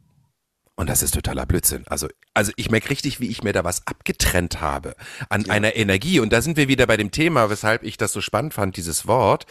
Und 0.76 0.90
das 0.90 1.04
ist 1.04 1.14
totaler 1.14 1.46
Blödsinn. 1.46 1.84
Also, 1.88 2.08
also 2.34 2.52
ich 2.56 2.72
merke 2.72 2.90
richtig, 2.90 3.20
wie 3.20 3.28
ich 3.28 3.44
mir 3.44 3.54
da 3.54 3.64
was 3.64 3.86
abgetrennt 3.86 4.60
habe 4.60 4.96
an 5.30 5.48
einer 5.48 5.76
Energie. 5.76 6.20
Und 6.20 6.34
da 6.34 6.42
sind 6.42 6.58
wir 6.58 6.68
wieder 6.68 6.88
bei 6.88 6.98
dem 6.98 7.12
Thema, 7.12 7.52
weshalb 7.52 7.84
ich 7.84 7.98
das 7.98 8.12
so 8.12 8.22
spannend 8.22 8.56
fand, 8.56 8.76
dieses 8.76 9.06
Wort, 9.06 9.46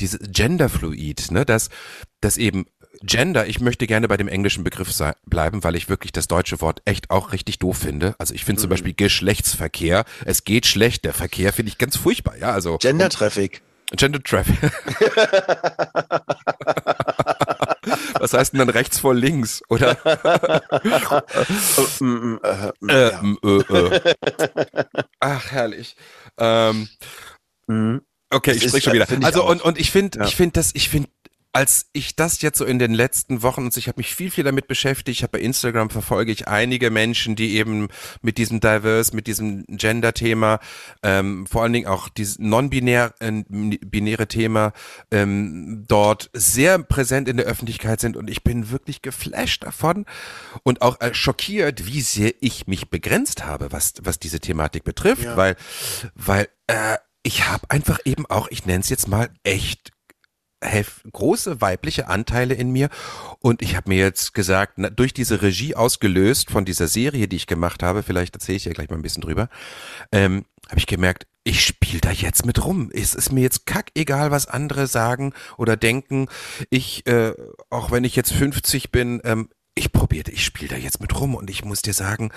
dieses 0.00 0.18
Genderfluid, 0.20 1.30
ne, 1.30 1.44
dass, 1.44 1.70
dass 2.20 2.36
eben 2.38 2.66
Gender, 3.02 3.46
ich 3.46 3.60
möchte 3.60 3.86
gerne 3.86 4.08
bei 4.08 4.16
dem 4.16 4.28
englischen 4.28 4.64
Begriff 4.64 4.92
sei, 4.92 5.12
bleiben, 5.26 5.64
weil 5.64 5.74
ich 5.74 5.88
wirklich 5.88 6.12
das 6.12 6.28
deutsche 6.28 6.60
Wort 6.60 6.80
echt 6.84 7.10
auch 7.10 7.32
richtig 7.32 7.58
doof 7.58 7.78
finde. 7.78 8.14
Also 8.18 8.34
ich 8.34 8.44
finde 8.44 8.60
zum 8.60 8.70
Beispiel 8.70 8.94
Geschlechtsverkehr, 8.94 10.04
es 10.24 10.44
geht 10.44 10.66
schlecht, 10.66 11.04
der 11.04 11.12
Verkehr 11.12 11.52
finde 11.52 11.70
ich 11.70 11.78
ganz 11.78 11.96
furchtbar, 11.96 12.36
ja, 12.38 12.52
also 12.52 12.78
Gender 12.78 13.08
Traffic. 13.10 13.62
Gender 13.94 14.22
Traffic. 14.24 14.58
Was 18.18 18.32
heißt 18.32 18.52
denn 18.52 18.58
dann 18.60 18.70
rechts 18.70 18.98
vor 18.98 19.14
links? 19.14 19.62
Oder 19.68 19.96
mm, 22.00 22.36
äh, 22.42 22.72
äh, 22.88 23.10
äh, 23.42 23.58
äh. 23.94 24.84
Ach, 25.20 25.50
herrlich. 25.50 25.96
Ähm, 26.38 26.88
Mhm. 27.66 28.02
okay, 28.30 28.52
ich 28.52 28.62
sprich 28.68 28.84
schon 28.84 28.92
äh, 28.92 28.96
wieder. 28.96 29.10
ich 29.10 29.24
Also 29.24 29.46
und, 29.48 29.62
und 29.62 29.78
ich 29.78 29.90
finde, 29.90 30.18
Ja. 30.18 30.26
ich 30.26 30.36
finde 30.36 30.52
das, 30.52 30.72
ich 30.74 30.90
finde, 30.90 31.08
als 31.54 31.86
ich 31.92 32.16
das 32.16 32.42
jetzt 32.42 32.58
so 32.58 32.64
in 32.64 32.80
den 32.80 32.92
letzten 32.92 33.42
Wochen, 33.42 33.64
und 33.64 33.76
ich 33.76 33.86
habe 33.86 33.98
mich 34.00 34.14
viel, 34.14 34.30
viel 34.30 34.42
damit 34.42 34.66
beschäftigt, 34.66 35.18
ich 35.18 35.22
habe 35.22 35.38
bei 35.38 35.40
Instagram 35.40 35.88
verfolge 35.88 36.32
ich 36.32 36.48
einige 36.48 36.90
Menschen, 36.90 37.36
die 37.36 37.56
eben 37.56 37.88
mit 38.22 38.38
diesem 38.38 38.58
Diverse, 38.58 39.14
mit 39.14 39.28
diesem 39.28 39.64
Gender-Thema, 39.68 40.58
ähm, 41.04 41.46
vor 41.46 41.62
allen 41.62 41.72
Dingen 41.72 41.86
auch 41.86 42.08
dieses 42.08 42.40
non-binär, 42.40 43.14
äh, 43.20 43.30
binäre 43.48 44.26
Thema 44.26 44.72
ähm, 45.12 45.84
dort 45.86 46.28
sehr 46.32 46.78
präsent 46.80 47.28
in 47.28 47.36
der 47.36 47.46
Öffentlichkeit 47.46 48.00
sind 48.00 48.16
und 48.16 48.28
ich 48.28 48.42
bin 48.42 48.70
wirklich 48.70 49.00
geflasht 49.00 49.62
davon 49.64 50.06
und 50.64 50.82
auch 50.82 51.00
äh, 51.00 51.14
schockiert, 51.14 51.86
wie 51.86 52.00
sehr 52.00 52.32
ich 52.40 52.66
mich 52.66 52.90
begrenzt 52.90 53.44
habe, 53.46 53.70
was, 53.70 53.94
was 54.02 54.18
diese 54.18 54.40
Thematik 54.40 54.82
betrifft, 54.82 55.22
Ja. 55.22 55.36
weil, 55.36 55.56
weil 56.16 56.48
äh, 56.66 56.96
ich 57.22 57.46
habe 57.48 57.70
einfach 57.70 58.00
eben 58.04 58.26
auch, 58.26 58.48
ich 58.50 58.66
nenne 58.66 58.80
es 58.80 58.90
jetzt 58.90 59.08
mal 59.08 59.30
echt 59.44 59.93
große 61.12 61.60
weibliche 61.60 62.08
Anteile 62.08 62.54
in 62.54 62.70
mir 62.70 62.88
und 63.40 63.60
ich 63.60 63.76
habe 63.76 63.90
mir 63.90 63.98
jetzt 63.98 64.34
gesagt, 64.34 64.74
na, 64.76 64.88
durch 64.88 65.12
diese 65.12 65.42
Regie 65.42 65.74
ausgelöst 65.74 66.50
von 66.50 66.64
dieser 66.64 66.88
Serie, 66.88 67.28
die 67.28 67.36
ich 67.36 67.46
gemacht 67.46 67.82
habe, 67.82 68.02
vielleicht 68.02 68.34
erzähle 68.34 68.56
ich 68.56 68.64
ja 68.64 68.72
gleich 68.72 68.88
mal 68.88 68.96
ein 68.96 69.02
bisschen 69.02 69.22
drüber, 69.22 69.48
ähm, 70.10 70.44
habe 70.68 70.78
ich 70.78 70.86
gemerkt, 70.86 71.26
ich 71.44 71.64
spiele 71.64 72.00
da 72.00 72.10
jetzt 72.10 72.46
mit 72.46 72.64
rum. 72.64 72.90
Es 72.92 73.14
ist 73.14 73.30
mir 73.30 73.42
jetzt 73.42 73.66
kackegal, 73.66 74.30
was 74.30 74.46
andere 74.46 74.86
sagen 74.86 75.34
oder 75.58 75.76
denken. 75.76 76.28
Ich, 76.70 77.06
äh, 77.06 77.34
auch 77.68 77.90
wenn 77.90 78.04
ich 78.04 78.16
jetzt 78.16 78.32
50 78.32 78.90
bin, 78.90 79.20
ähm, 79.24 79.50
ich 79.74 79.92
probierte, 79.92 80.30
ich 80.30 80.44
spiele 80.44 80.70
da 80.70 80.76
jetzt 80.76 81.00
mit 81.00 81.18
rum 81.20 81.34
und 81.34 81.50
ich 81.50 81.64
muss 81.64 81.82
dir 81.82 81.92
sagen, 81.92 82.32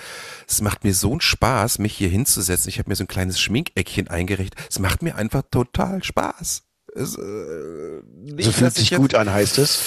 es 0.46 0.60
macht 0.60 0.84
mir 0.84 0.92
so 0.92 1.12
einen 1.12 1.20
Spaß, 1.20 1.78
mich 1.78 1.96
hier 1.96 2.08
hinzusetzen. 2.08 2.68
Ich 2.68 2.78
habe 2.78 2.90
mir 2.90 2.96
so 2.96 3.04
ein 3.04 3.08
kleines 3.08 3.40
Schminkeckchen 3.40 4.08
eingerichtet. 4.08 4.60
Es 4.68 4.78
macht 4.78 5.02
mir 5.02 5.14
einfach 5.14 5.42
total 5.50 6.02
Spaß. 6.02 6.67
Es, 6.98 7.16
äh, 7.16 8.02
nicht, 8.16 8.44
So 8.46 8.52
fühlt 8.52 8.74
sich 8.74 8.94
gut 8.94 9.14
an, 9.14 9.32
heißt 9.32 9.58
es. 9.58 9.80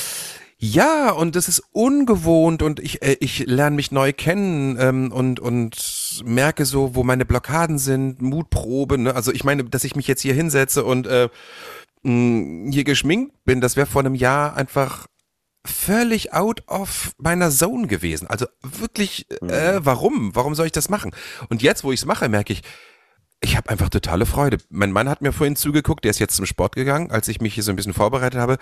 ja, 0.58 1.12
und 1.12 1.36
das 1.36 1.48
ist 1.48 1.64
ungewohnt 1.72 2.62
und 2.62 2.80
ich, 2.80 3.02
äh, 3.02 3.18
ich 3.20 3.40
lerne 3.48 3.76
mich 3.76 3.92
neu 3.92 4.14
kennen 4.14 4.78
ähm, 4.80 5.12
und, 5.12 5.40
und 5.40 6.22
merke 6.26 6.66
so, 6.66 6.96
wo 6.96 7.04
meine 7.04 7.26
Blockaden 7.26 7.80
sind, 7.80 8.22
Mutprobe. 8.22 8.98
Ne? 8.98 9.16
Also 9.16 9.32
ich 9.32 9.44
meine, 9.44 9.64
dass 9.64 9.84
ich 9.84 9.96
mich 9.96 10.08
jetzt 10.08 10.22
hier 10.22 10.34
hinsetze 10.34 10.84
und 10.86 11.08
äh, 11.08 11.30
mh, 12.04 12.72
hier 12.72 12.84
geschminkt 12.84 13.44
bin, 13.46 13.60
das 13.62 13.76
wäre 13.76 13.88
vor 13.88 14.02
einem 14.02 14.16
Jahr 14.16 14.56
einfach 14.56 15.08
völlig 15.66 16.34
out 16.34 16.64
of 16.68 17.12
meiner 17.18 17.52
Zone 17.52 17.88
gewesen. 17.88 18.28
Also 18.28 18.48
wirklich, 18.62 19.30
äh, 19.42 19.80
warum? 19.84 20.36
Warum 20.36 20.56
soll 20.56 20.66
ich 20.68 20.72
das 20.72 20.90
machen? 20.90 21.12
Und 21.50 21.62
jetzt, 21.62 21.84
wo 21.84 21.92
ich 21.92 22.00
es 22.00 22.06
mache, 22.06 22.30
merke 22.30 22.54
ich, 22.54 22.62
ich 23.44 23.58
habe 23.58 23.70
einfach 23.70 23.90
totale 23.90 24.28
Freude. 24.28 24.60
Mein 24.70 24.92
Mann 24.92 25.10
hat 25.10 25.24
mir 25.24 25.34
vorhin 25.34 25.56
zugeguckt, 25.56 26.04
der 26.04 26.12
ist 26.12 26.20
jetzt 26.20 26.36
zum 26.36 26.46
Sport 26.46 26.76
gegangen, 26.76 27.10
als 27.10 27.28
ich 27.28 27.42
mich 27.42 27.56
hier 27.56 27.64
so 27.64 27.72
ein 27.72 27.76
bisschen 27.76 27.94
vorbereitet 27.94 28.40
habe 28.40 28.60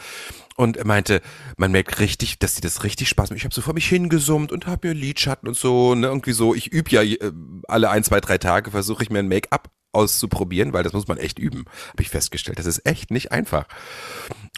und 0.55 0.77
er 0.77 0.85
meinte, 0.85 1.21
man 1.57 1.71
merkt 1.71 1.99
richtig, 1.99 2.39
dass 2.39 2.55
sie 2.55 2.61
das 2.61 2.83
richtig 2.83 3.09
Spaß 3.09 3.29
macht. 3.29 3.37
Ich 3.37 3.43
habe 3.43 3.53
so 3.53 3.61
vor 3.61 3.73
mich 3.73 3.89
hingesummt 3.89 4.53
und 4.53 4.67
habe 4.67 4.87
mir 4.87 4.93
Lidschatten 4.93 5.49
und 5.49 5.57
so, 5.57 5.95
ne, 5.95 6.07
irgendwie 6.07 6.31
so. 6.31 6.55
Ich 6.55 6.67
übe 6.67 6.91
ja 6.91 7.03
äh, 7.03 7.31
alle 7.67 7.89
ein, 7.89 8.05
zwei, 8.05 8.21
drei 8.21 8.37
Tage, 8.37 8.71
versuche 8.71 9.03
ich 9.03 9.09
mir 9.09 9.19
ein 9.19 9.27
Make-up 9.27 9.69
auszuprobieren, 9.91 10.71
weil 10.71 10.83
das 10.83 10.93
muss 10.93 11.07
man 11.07 11.17
echt 11.17 11.39
üben, 11.39 11.65
habe 11.89 12.01
ich 12.01 12.09
festgestellt. 12.09 12.57
Das 12.57 12.65
ist 12.65 12.85
echt 12.85 13.11
nicht 13.11 13.33
einfach. 13.33 13.65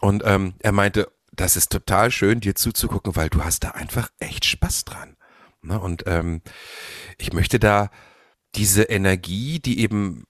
Und 0.01 0.21
ähm, 0.23 0.53
er 0.59 0.71
meinte, 0.71 1.11
das 1.31 1.55
ist 1.55 1.71
total 1.71 2.11
schön, 2.11 2.41
dir 2.41 2.53
zuzugucken, 2.53 3.15
weil 3.15 3.29
du 3.29 3.43
hast 3.43 3.63
da 3.63 3.71
einfach 3.71 4.09
echt 4.19 4.45
Spaß 4.45 4.85
dran. 4.85 5.15
Ne? 5.63 5.79
Und 5.79 6.03
ähm, 6.05 6.41
ich 7.17 7.33
möchte 7.33 7.57
da 7.57 7.89
diese 8.55 8.83
Energie, 8.83 9.59
die 9.59 9.79
eben 9.79 10.25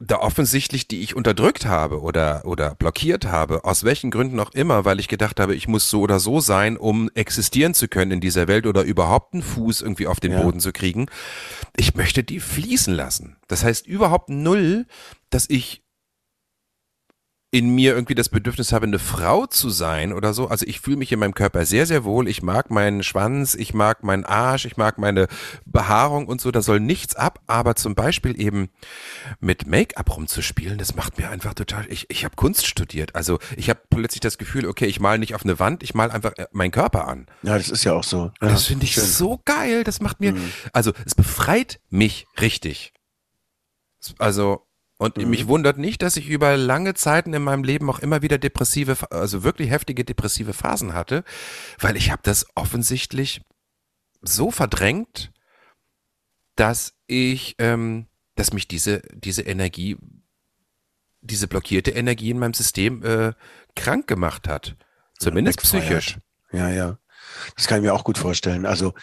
da 0.00 0.20
offensichtlich, 0.20 0.86
die 0.86 1.00
ich 1.00 1.16
unterdrückt 1.16 1.66
habe 1.66 2.00
oder, 2.00 2.42
oder 2.44 2.76
blockiert 2.76 3.24
habe, 3.24 3.64
aus 3.64 3.82
welchen 3.82 4.12
Gründen 4.12 4.38
auch 4.38 4.52
immer, 4.52 4.84
weil 4.84 5.00
ich 5.00 5.08
gedacht 5.08 5.40
habe, 5.40 5.56
ich 5.56 5.66
muss 5.66 5.90
so 5.90 6.02
oder 6.02 6.20
so 6.20 6.38
sein, 6.40 6.76
um 6.76 7.10
existieren 7.14 7.74
zu 7.74 7.88
können 7.88 8.12
in 8.12 8.20
dieser 8.20 8.46
Welt 8.46 8.66
oder 8.66 8.82
überhaupt 8.82 9.34
einen 9.34 9.42
Fuß 9.42 9.82
irgendwie 9.82 10.06
auf 10.06 10.20
den 10.20 10.32
Ja. 10.32 10.42
Boden 10.42 10.60
zu 10.60 10.72
kriegen. 10.72 11.06
Ich 11.76 11.96
möchte 11.96 12.22
die 12.22 12.38
fließen 12.38 12.94
lassen. 12.94 13.38
Das 13.48 13.64
heißt 13.64 13.88
überhaupt 13.88 14.28
null, 14.28 14.86
dass 15.30 15.46
ich 15.50 15.82
in 17.50 17.70
mir 17.74 17.94
irgendwie 17.94 18.14
das 18.14 18.28
Bedürfnis 18.28 18.72
habe, 18.72 18.84
eine 18.86 18.98
Frau 18.98 19.46
zu 19.46 19.70
sein 19.70 20.12
oder 20.12 20.34
so. 20.34 20.48
Also 20.48 20.66
ich 20.66 20.80
fühle 20.80 20.98
mich 20.98 21.12
in 21.12 21.18
meinem 21.18 21.32
Körper 21.32 21.64
sehr, 21.64 21.86
sehr 21.86 22.04
wohl. 22.04 22.28
Ich 22.28 22.42
mag 22.42 22.70
meinen 22.70 23.02
Schwanz, 23.02 23.54
ich 23.54 23.72
mag 23.72 24.04
meinen 24.04 24.26
Arsch, 24.26 24.66
ich 24.66 24.76
mag 24.76 24.98
meine 24.98 25.28
Behaarung 25.64 26.26
und 26.26 26.42
so. 26.42 26.50
Da 26.50 26.60
soll 26.60 26.78
nichts 26.78 27.16
ab. 27.16 27.40
Aber 27.46 27.74
zum 27.74 27.94
Beispiel 27.94 28.38
eben 28.38 28.68
mit 29.40 29.66
Make-up 29.66 30.14
rumzuspielen, 30.14 30.76
das 30.76 30.94
macht 30.94 31.16
mir 31.16 31.30
einfach 31.30 31.54
total. 31.54 31.86
Ich, 31.88 32.10
ich 32.10 32.26
habe 32.26 32.36
Kunst 32.36 32.66
studiert. 32.66 33.14
Also 33.14 33.38
ich 33.56 33.70
habe 33.70 33.80
plötzlich 33.88 34.20
das 34.20 34.36
Gefühl, 34.36 34.66
okay, 34.66 34.84
ich 34.84 35.00
mal 35.00 35.18
nicht 35.18 35.34
auf 35.34 35.44
eine 35.44 35.58
Wand, 35.58 35.82
ich 35.82 35.94
mal 35.94 36.10
einfach 36.10 36.32
äh, 36.36 36.48
meinen 36.52 36.70
Körper 36.70 37.08
an. 37.08 37.26
Ja, 37.42 37.56
das 37.56 37.70
ist 37.70 37.82
ja 37.82 37.94
auch 37.94 38.04
so. 38.04 38.30
Ja, 38.42 38.48
das 38.48 38.66
finde 38.66 38.84
ich 38.84 38.92
schön. 38.92 39.04
so 39.04 39.40
geil. 39.46 39.84
Das 39.84 40.02
macht 40.02 40.20
mir, 40.20 40.32
Mhm. 40.32 40.52
also 40.74 40.92
es 41.06 41.14
befreit 41.14 41.80
mich 41.88 42.26
richtig. 42.38 42.92
Also 44.18 44.67
und 44.98 45.16
Mhm. 45.16 45.30
mich 45.30 45.46
wundert 45.48 45.78
nicht, 45.78 46.02
dass 46.02 46.16
ich 46.16 46.28
über 46.28 46.56
lange 46.56 46.94
Zeiten 46.94 47.32
in 47.32 47.42
meinem 47.42 47.64
Leben 47.64 47.88
auch 47.88 48.00
immer 48.00 48.20
wieder 48.22 48.38
depressive, 48.38 48.96
also 49.10 49.42
wirklich 49.44 49.70
heftige 49.70 50.04
depressive 50.04 50.52
Phasen 50.52 50.92
hatte, 50.94 51.24
weil 51.78 51.96
ich 51.96 52.10
habe 52.10 52.22
das 52.24 52.46
offensichtlich 52.54 53.40
so 54.20 54.50
verdrängt, 54.50 55.32
dass 56.56 56.94
ich 57.06 57.54
ähm, 57.58 58.06
dass 58.34 58.52
mich 58.52 58.68
diese, 58.68 59.02
diese 59.12 59.42
Energie, 59.42 59.96
diese 61.20 61.48
blockierte 61.48 61.90
Energie 61.90 62.30
in 62.30 62.38
meinem 62.38 62.54
System 62.54 63.02
äh, 63.04 63.32
krank 63.74 64.06
gemacht 64.06 64.48
hat. 64.48 64.76
Zumindest 65.18 65.60
psychisch. 65.62 66.18
Ja, 66.52 66.68
ja. 66.70 66.98
Das 67.56 67.66
kann 67.66 67.78
ich 67.78 67.82
mir 67.82 67.92
auch 67.92 68.04
gut 68.04 68.16
vorstellen. 68.16 68.64
Also 68.64 68.94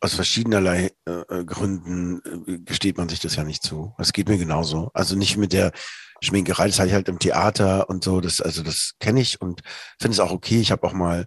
aus 0.00 0.14
verschiedenerlei 0.14 0.92
äh, 1.06 1.10
äh, 1.10 1.44
Gründen 1.44 2.20
äh, 2.46 2.58
gesteht 2.58 2.98
man 2.98 3.08
sich 3.08 3.20
das 3.20 3.36
ja 3.36 3.44
nicht 3.44 3.62
zu. 3.62 3.94
Das 3.98 4.12
geht 4.12 4.28
mir 4.28 4.38
genauso. 4.38 4.90
Also 4.94 5.16
nicht 5.16 5.36
mit 5.36 5.52
der 5.52 5.72
Schminkerei, 6.20 6.66
das 6.66 6.78
habe 6.78 6.88
ich 6.88 6.94
halt 6.94 7.08
im 7.08 7.18
Theater 7.18 7.88
und 7.88 8.04
so. 8.04 8.20
Das, 8.20 8.40
also 8.40 8.62
das 8.62 8.94
kenne 9.00 9.20
ich 9.20 9.40
und 9.40 9.62
finde 10.00 10.14
es 10.14 10.20
auch 10.20 10.32
okay. 10.32 10.60
Ich 10.60 10.70
habe 10.70 10.86
auch 10.86 10.92
mal 10.92 11.26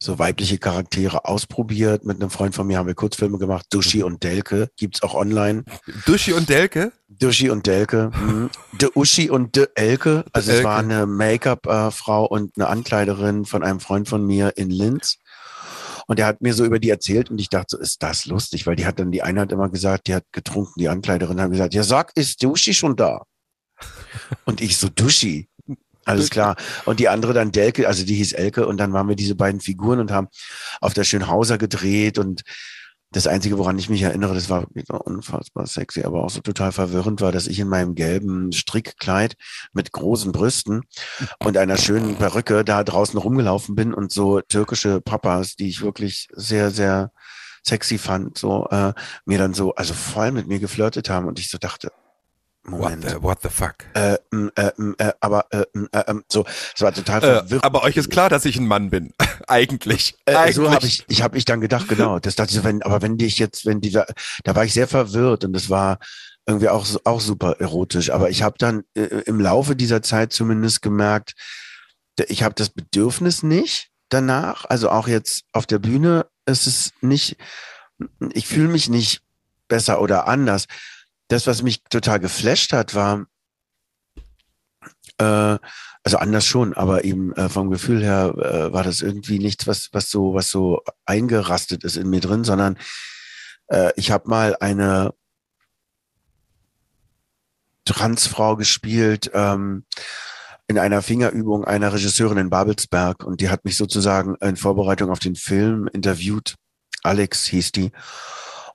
so 0.00 0.18
weibliche 0.18 0.58
Charaktere 0.58 1.24
ausprobiert. 1.24 2.04
Mit 2.04 2.20
einem 2.20 2.30
Freund 2.30 2.54
von 2.54 2.66
mir 2.66 2.78
haben 2.78 2.86
wir 2.86 2.94
Kurzfilme 2.94 3.38
gemacht. 3.38 3.66
Duschi 3.70 4.02
und 4.02 4.22
Delke 4.22 4.70
gibt's 4.76 5.02
auch 5.02 5.14
online. 5.14 5.64
Duschi 6.06 6.32
und 6.32 6.48
Delke? 6.48 6.92
Duschi 7.08 7.50
und 7.50 7.66
Delke. 7.66 8.10
Mhm. 8.14 8.50
De 8.80 8.90
Uschi 8.94 9.28
und 9.28 9.56
De 9.56 9.68
Elke. 9.74 10.24
Also 10.32 10.52
es 10.52 10.62
war 10.62 10.78
eine 10.78 11.06
Make-up-Frau 11.06 12.26
und 12.26 12.56
eine 12.56 12.68
Ankleiderin 12.68 13.44
von 13.44 13.64
einem 13.64 13.80
Freund 13.80 14.08
von 14.08 14.24
mir 14.24 14.56
in 14.56 14.70
Linz. 14.70 15.18
Und 16.08 16.18
er 16.18 16.26
hat 16.26 16.40
mir 16.40 16.54
so 16.54 16.64
über 16.64 16.78
die 16.78 16.88
erzählt 16.88 17.30
und 17.30 17.38
ich 17.38 17.50
dachte, 17.50 17.76
so, 17.76 17.78
ist 17.78 18.02
das 18.02 18.24
lustig? 18.24 18.66
Weil 18.66 18.76
die 18.76 18.86
hat 18.86 18.98
dann, 18.98 19.12
die 19.12 19.22
eine 19.22 19.42
hat 19.42 19.52
immer 19.52 19.68
gesagt, 19.68 20.06
die 20.06 20.14
hat 20.14 20.24
getrunken, 20.32 20.80
die 20.80 20.88
Ankleiderin 20.88 21.40
hat 21.40 21.50
gesagt, 21.50 21.74
ja 21.74 21.84
sag, 21.84 22.16
ist 22.16 22.42
Duschi 22.42 22.72
schon 22.72 22.96
da? 22.96 23.22
Und 24.46 24.62
ich 24.62 24.78
so, 24.78 24.88
Duschi. 24.88 25.48
Alles 26.06 26.30
klar. 26.30 26.56
Und 26.86 27.00
die 27.00 27.10
andere 27.10 27.34
dann 27.34 27.52
Delke, 27.52 27.86
also 27.86 28.06
die 28.06 28.14
hieß 28.14 28.32
Elke 28.32 28.66
und 28.66 28.78
dann 28.78 28.94
waren 28.94 29.08
wir 29.08 29.16
diese 29.16 29.34
beiden 29.34 29.60
Figuren 29.60 30.00
und 30.00 30.10
haben 30.10 30.28
auf 30.80 30.94
der 30.94 31.04
Schönhauser 31.04 31.58
gedreht 31.58 32.16
und 32.16 32.42
das 33.10 33.26
Einzige, 33.26 33.56
woran 33.58 33.78
ich 33.78 33.88
mich 33.88 34.02
erinnere, 34.02 34.34
das 34.34 34.50
war 34.50 34.66
unfassbar 35.06 35.66
sexy, 35.66 36.02
aber 36.02 36.24
auch 36.24 36.30
so 36.30 36.40
total 36.40 36.72
verwirrend 36.72 37.20
war, 37.20 37.32
dass 37.32 37.46
ich 37.46 37.58
in 37.58 37.68
meinem 37.68 37.94
gelben 37.94 38.52
Strickkleid 38.52 39.34
mit 39.72 39.92
großen 39.92 40.32
Brüsten 40.32 40.82
und 41.38 41.56
einer 41.56 41.78
schönen 41.78 42.16
Perücke 42.16 42.64
da 42.64 42.84
draußen 42.84 43.18
rumgelaufen 43.18 43.74
bin 43.74 43.94
und 43.94 44.12
so 44.12 44.40
türkische 44.42 45.00
Papas, 45.00 45.56
die 45.56 45.68
ich 45.68 45.80
wirklich 45.80 46.28
sehr, 46.32 46.70
sehr 46.70 47.10
sexy 47.66 47.98
fand, 47.98 48.36
so 48.38 48.66
äh, 48.70 48.92
mir 49.24 49.38
dann 49.38 49.54
so, 49.54 49.74
also 49.74 49.94
voll 49.94 50.32
mit 50.32 50.46
mir 50.46 50.58
geflirtet 50.58 51.08
haben 51.08 51.26
und 51.26 51.38
ich 51.38 51.48
so 51.48 51.58
dachte, 51.58 51.90
Moment. 52.70 53.04
What 53.04 53.10
the, 53.10 53.22
what 53.22 53.42
the 53.42 53.48
fuck? 53.48 53.76
Äh, 53.94 54.18
äh, 54.56 54.70
äh, 54.98 55.12
aber 55.20 55.46
äh, 55.50 55.64
äh, 55.92 56.14
so, 56.28 56.44
es 56.74 56.80
war 56.80 56.92
total 56.92 57.18
äh, 57.18 57.20
verwirrend. 57.20 57.64
aber 57.64 57.82
euch 57.82 57.96
ist 57.96 58.10
klar, 58.10 58.28
dass 58.28 58.44
ich 58.44 58.56
ein 58.56 58.66
Mann 58.66 58.90
bin, 58.90 59.12
eigentlich. 59.46 60.16
Eigentlich. 60.26 60.54
So 60.54 60.70
habe 60.70 60.86
ich, 60.86 61.04
ich 61.08 61.22
habe 61.22 61.36
ich 61.38 61.44
dann 61.44 61.60
gedacht, 61.60 61.88
genau. 61.88 62.18
Das 62.18 62.36
dachte 62.36 62.54
ich, 62.54 62.64
wenn, 62.64 62.82
aber 62.82 63.02
wenn 63.02 63.18
dich 63.18 63.38
jetzt, 63.38 63.66
wenn 63.66 63.80
dieser, 63.80 64.06
da 64.44 64.54
war 64.54 64.64
ich 64.64 64.72
sehr 64.72 64.88
verwirrt 64.88 65.44
und 65.44 65.52
das 65.52 65.70
war 65.70 65.98
irgendwie 66.46 66.68
auch 66.68 66.86
auch 67.04 67.20
super 67.20 67.56
erotisch. 67.58 68.10
Aber 68.10 68.30
ich 68.30 68.42
habe 68.42 68.56
dann 68.58 68.84
im 68.94 69.40
Laufe 69.40 69.76
dieser 69.76 70.02
Zeit 70.02 70.32
zumindest 70.32 70.80
gemerkt, 70.82 71.34
ich 72.28 72.42
habe 72.42 72.54
das 72.54 72.70
Bedürfnis 72.70 73.42
nicht 73.42 73.90
danach. 74.08 74.64
Also 74.64 74.90
auch 74.90 75.08
jetzt 75.08 75.44
auf 75.52 75.66
der 75.66 75.78
Bühne 75.78 76.26
ist 76.46 76.66
es 76.66 76.92
nicht. 77.00 77.36
Ich 78.32 78.46
fühle 78.46 78.68
mich 78.68 78.88
nicht 78.88 79.20
besser 79.68 80.00
oder 80.00 80.26
anders 80.26 80.66
das, 81.28 81.46
was 81.46 81.62
mich 81.62 81.82
total 81.84 82.20
geflasht 82.20 82.72
hat, 82.72 82.94
war, 82.94 83.26
äh, 85.18 85.58
also 86.04 86.16
anders 86.18 86.46
schon, 86.46 86.74
aber 86.74 87.04
eben 87.04 87.32
äh, 87.34 87.48
vom 87.48 87.70
Gefühl 87.70 88.02
her 88.02 88.34
äh, 88.36 88.72
war 88.72 88.82
das 88.82 89.02
irgendwie 89.02 89.38
nichts, 89.38 89.66
was, 89.66 89.90
was 89.92 90.10
so, 90.10 90.34
was 90.34 90.50
so 90.50 90.82
eingerastet 91.04 91.84
ist 91.84 91.96
in 91.96 92.08
mir 92.08 92.20
drin, 92.20 92.44
sondern 92.44 92.78
äh, 93.68 93.92
ich 93.96 94.10
habe 94.10 94.28
mal 94.28 94.56
eine 94.60 95.12
Transfrau 97.84 98.56
gespielt 98.56 99.30
ähm, 99.34 99.84
in 100.66 100.78
einer 100.78 101.02
Fingerübung 101.02 101.64
einer 101.64 101.92
Regisseurin 101.92 102.38
in 102.38 102.50
Babelsberg 102.50 103.24
und 103.24 103.40
die 103.40 103.48
hat 103.48 103.64
mich 103.64 103.76
sozusagen 103.76 104.34
in 104.36 104.56
Vorbereitung 104.56 105.10
auf 105.10 105.18
den 105.18 105.34
Film 105.34 105.88
interviewt. 105.92 106.56
Alex 107.02 107.46
hieß 107.46 107.72
die. 107.72 107.92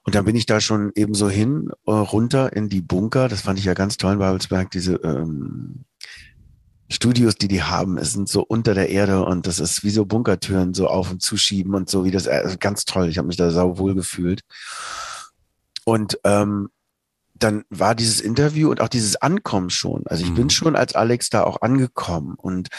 Und 0.03 0.15
dann 0.15 0.25
bin 0.25 0.35
ich 0.35 0.45
da 0.45 0.59
schon 0.59 0.91
eben 0.95 1.13
so 1.13 1.29
hin, 1.29 1.69
äh, 1.85 1.91
runter 1.91 2.53
in 2.53 2.69
die 2.69 2.81
Bunker. 2.81 3.29
Das 3.29 3.41
fand 3.41 3.57
ich 3.59 3.65
ja 3.65 3.73
ganz 3.73 3.97
toll 3.97 4.13
in 4.13 4.19
Babelsberg, 4.19 4.69
diese 4.71 4.95
ähm, 4.95 5.85
Studios, 6.89 7.35
die 7.35 7.47
die 7.47 7.63
haben, 7.63 7.97
es 7.97 8.13
sind 8.13 8.29
so 8.29 8.43
unter 8.43 8.73
der 8.73 8.89
Erde 8.89 9.25
und 9.25 9.47
das 9.47 9.59
ist 9.59 9.83
wie 9.83 9.89
so 9.89 10.05
Bunkertüren 10.05 10.73
so 10.73 10.87
auf 10.87 11.09
und 11.09 11.21
zuschieben 11.21 11.73
und 11.73 11.89
so 11.89 12.05
wie 12.05 12.11
das, 12.11 12.27
also 12.27 12.57
ganz 12.59 12.85
toll. 12.85 13.09
Ich 13.09 13.17
habe 13.17 13.27
mich 13.27 13.37
da 13.37 13.49
sau 13.49 13.77
wohl 13.77 13.95
gefühlt. 13.95 14.41
Und 15.85 16.19
ähm, 16.23 16.69
dann 17.33 17.63
war 17.69 17.95
dieses 17.95 18.21
Interview 18.21 18.69
und 18.69 18.79
auch 18.79 18.87
dieses 18.87 19.15
Ankommen 19.15 19.69
schon. 19.69 20.03
Also 20.05 20.23
ich 20.23 20.31
mhm. 20.31 20.35
bin 20.35 20.49
schon 20.49 20.75
als 20.75 20.95
Alex 20.95 21.29
da 21.29 21.43
auch 21.43 21.61
angekommen 21.61 22.35
und 22.35 22.69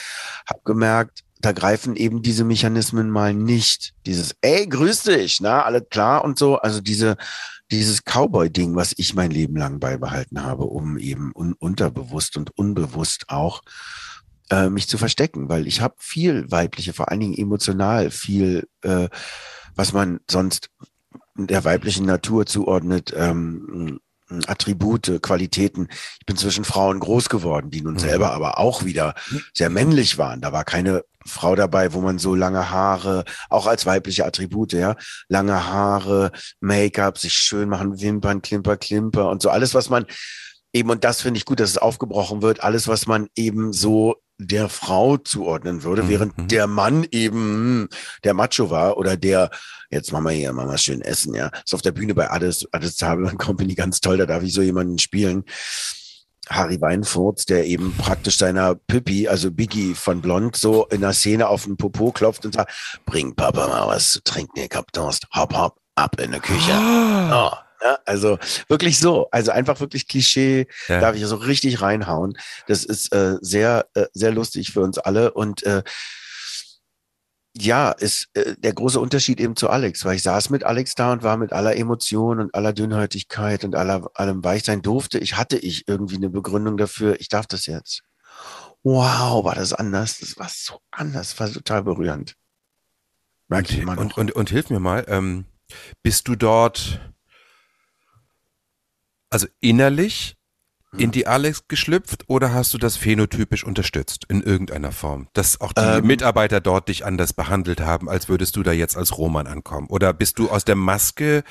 habe 0.49 0.61
gemerkt, 0.65 1.25
da 1.45 1.53
greifen 1.53 1.97
eben 1.97 2.23
diese 2.23 2.45
Mechanismen 2.45 3.11
mal 3.11 3.35
nicht. 3.35 3.95
Dieses, 4.07 4.35
ey, 4.41 4.67
grüß 4.67 5.03
dich, 5.03 5.41
na, 5.41 5.63
alles 5.63 5.85
klar 5.91 6.25
und 6.25 6.39
so. 6.39 6.57
Also 6.57 6.81
diese, 6.81 7.17
dieses 7.71 8.03
Cowboy-Ding, 8.05 8.75
was 8.77 8.95
ich 8.97 9.15
mein 9.15 9.31
Leben 9.31 9.57
lang 9.57 9.81
beibehalten 9.81 10.43
habe, 10.43 10.65
um 10.65 10.97
eben 10.99 11.33
un 11.35 11.53
unterbewusst 11.55 12.37
und 12.37 12.57
unbewusst 12.57 13.27
auch 13.29 13.63
äh, 14.51 14.69
mich 14.69 14.89
zu 14.89 14.99
verstecken, 14.99 15.49
weil 15.49 15.67
ich 15.67 15.81
habe 15.81 15.95
viel 15.99 16.51
weibliche, 16.51 16.93
vor 16.93 17.11
allen 17.11 17.21
Dingen 17.21 17.37
emotional 17.37 18.11
viel, 18.11 18.69
äh, 18.83 19.09
was 19.75 19.93
man 19.93 20.21
sonst 20.31 20.71
der 21.37 21.65
weiblichen 21.65 22.07
Natur 22.07 22.47
zuordnet, 22.47 23.13
ähm, 23.17 24.01
Attribute, 24.47 25.21
Qualitäten. 25.23 25.89
Ich 26.21 26.27
bin 26.27 26.37
zwischen 26.37 26.65
Frauen 26.65 27.01
groß 27.01 27.29
geworden, 27.29 27.71
die 27.71 27.83
nun 27.83 27.95
mhm. 27.95 27.99
selber 27.99 28.33
aber 28.33 28.59
auch 28.59 28.85
wieder 28.85 29.15
sehr 29.53 29.71
männlich 29.71 30.17
waren. 30.19 30.41
Da 30.41 30.53
war 30.53 30.65
keine 30.65 31.05
Frau 31.27 31.55
dabei, 31.55 31.93
wo 31.93 32.01
man 32.01 32.19
so 32.19 32.35
lange 32.35 32.71
Haare, 32.71 33.25
auch 33.51 33.67
als 33.67 33.87
weibliche 33.87 34.25
Attribute, 34.25 34.73
ja, 34.73 34.97
lange 35.29 35.67
Haare, 35.67 36.31
Make-up, 36.61 37.19
sich 37.19 37.33
schön 37.33 37.69
machen, 37.69 38.01
Wimpern, 38.01 38.43
Klimper, 38.43 38.77
Klimper 38.77 39.31
und 39.31 39.43
so 39.43 39.51
alles, 39.51 39.75
was 39.75 39.91
man 39.91 40.07
eben, 40.73 40.91
und 40.91 41.05
das 41.05 41.23
finde 41.23 41.39
ich 41.39 41.45
gut, 41.45 41.61
dass 41.61 41.71
es 41.71 41.79
aufgebrochen 41.79 42.43
wird, 42.43 42.63
alles, 42.63 42.89
was 42.89 43.07
man 43.07 43.29
eben 43.37 43.73
so 43.73 44.17
der 44.39 44.69
Frau 44.69 45.17
zuordnen 45.17 45.85
würde, 45.85 46.03
mhm. 46.03 46.09
während 46.09 46.39
mhm. 46.39 46.49
der 46.49 46.67
Mann 46.67 47.07
eben 47.11 47.39
hm, 47.39 47.89
der 48.25 48.35
Macho 48.35 48.71
war 48.71 48.97
oder 48.97 49.17
der, 49.17 49.51
jetzt 49.91 50.13
machen 50.13 50.25
wir 50.25 50.33
hier, 50.33 50.53
machen 50.53 50.71
wir 50.71 50.79
schön 50.79 51.01
essen, 51.03 51.35
ja. 51.35 51.51
Ist 51.65 51.75
auf 51.75 51.83
der 51.83 51.93
Bühne 51.93 52.15
bei 52.15 52.31
Ades, 52.31 52.67
Ades 52.73 52.97
Zabelmann 52.97 53.39
Company 53.39 53.75
ganz 53.75 54.01
toll, 54.01 54.19
da 54.19 54.27
darf 54.27 54.43
ich 54.43 54.53
so 54.53 54.63
jemanden 54.63 54.99
spielen. 54.99 55.45
Harry 56.49 56.81
Weinfurz, 56.81 57.47
der 57.47 57.67
eben 57.67 57.95
praktisch 57.97 58.39
seiner 58.39 58.75
Pippi, 58.75 59.29
also 59.29 59.51
Biggie 59.51 59.95
von 59.95 60.21
Blond, 60.21 60.57
so 60.57 60.87
in 60.87 61.01
der 61.01 61.13
Szene 61.13 61.49
auf 61.49 61.65
den 61.65 61.77
Popo 61.77 62.13
klopft 62.13 62.45
und 62.45 62.55
sagt, 62.55 62.73
bring 63.07 63.35
Papa 63.35 63.67
mal 63.69 63.87
was 63.87 64.11
zu 64.11 64.23
trinken, 64.23 64.61
ich 64.61 64.75
hab 64.75 64.93
Durst, 64.93 65.27
hopp, 65.35 65.57
hopp, 65.57 65.79
ab 65.95 66.21
in 66.21 66.31
der 66.31 66.41
Küche. 66.41 66.73
Oh. 66.73 67.51
Ja, 67.83 67.99
also 68.07 68.39
wirklich 68.69 68.99
so, 68.99 69.29
also 69.31 69.51
einfach 69.51 69.79
wirklich 69.79 70.09
Klischee, 70.09 70.67
ja. 70.89 71.01
darf 71.01 71.17
ich 71.17 71.27
so 71.27 71.37
richtig 71.37 71.83
reinhauen. 71.83 72.33
Das 72.67 72.83
ist 72.83 73.13
äh, 73.13 73.37
sehr, 73.43 73.87
äh, 73.93 74.07
sehr 74.15 74.33
lustig 74.33 74.73
für 74.73 74.81
uns 74.81 74.97
alle 74.97 75.33
und 75.35 75.65
äh, 75.65 75.83
ja, 77.57 77.93
ist 77.93 78.29
äh, 78.35 78.57
der 78.59 78.73
große 78.73 78.99
Unterschied 78.99 79.41
eben 79.41 79.57
zu 79.57 79.71
Alex, 79.71 80.05
weil 80.05 80.17
ich 80.17 80.23
saß 80.23 80.51
mit 80.51 80.65
Alex 80.65 80.95
da 80.95 81.13
und 81.13 81.23
war 81.23 81.37
mit 81.37 81.53
aller 81.53 81.77
Emotion 81.77 82.41
und 82.41 82.55
aller 82.55 82.73
Dünnhäutigkeit 82.73 83.65
und 83.65 83.77
aller, 83.77 84.11
allem 84.15 84.43
Weichsein 84.43 84.83
durfte. 84.83 85.19
Ich 85.19 85.37
hatte 85.37 85.57
ich 85.57 85.87
irgendwie 85.87 86.17
eine 86.17 86.31
Begründung 86.31 86.77
dafür, 86.77 87.21
ich 87.21 87.29
darf 87.29 87.47
das 87.47 87.67
jetzt. 87.67 88.03
Wow, 88.83 89.45
war 89.45 89.55
das 89.55 89.73
anders. 89.73 90.19
Das 90.19 90.37
war 90.37 90.49
so 90.49 90.81
anders, 90.91 91.39
war 91.39 91.51
total 91.51 91.85
berührend. 91.85 92.35
Merke 93.49 93.73
ich 93.73 93.79
immer 93.79 93.95
noch. 93.95 94.03
Und, 94.03 94.19
und, 94.19 94.33
und 94.33 94.51
hilf 94.51 94.71
mir 94.71 94.81
mal, 94.81 95.05
ähm, 95.09 95.45
bist 96.03 96.29
du 96.29 96.35
dort, 96.35 97.01
also 99.31 99.47
innerlich 99.61 100.37
in 100.99 101.11
die 101.11 101.27
Alex 101.27 101.67
geschlüpft 101.69 102.25
oder 102.29 102.53
hast 102.53 102.73
du 102.75 102.79
das 102.79 102.97
phänotypisch 102.97 103.65
unterstützt 103.65 104.25
in 104.29 104.43
irgendeiner 104.43 104.93
Form? 104.93 105.29
Dass 105.33 105.61
auch 105.61 105.73
die 105.73 105.81
ähm, 105.81 106.07
Mitarbeiter 106.07 106.61
dort 106.61 106.89
dich 106.89 107.05
anders 107.05 107.33
behandelt 107.33 107.81
haben, 107.81 108.09
als 108.09 108.29
würdest 108.29 108.57
du 108.57 108.63
da 108.63 108.73
jetzt 108.73 108.97
als 108.97 109.19
Roman 109.19 109.47
ankommen? 109.47 109.89
Oder 109.89 110.13
bist 110.13 110.39
du 110.39 110.51
aus 110.51 110.65
der 110.65 110.77
Maske 110.77 111.43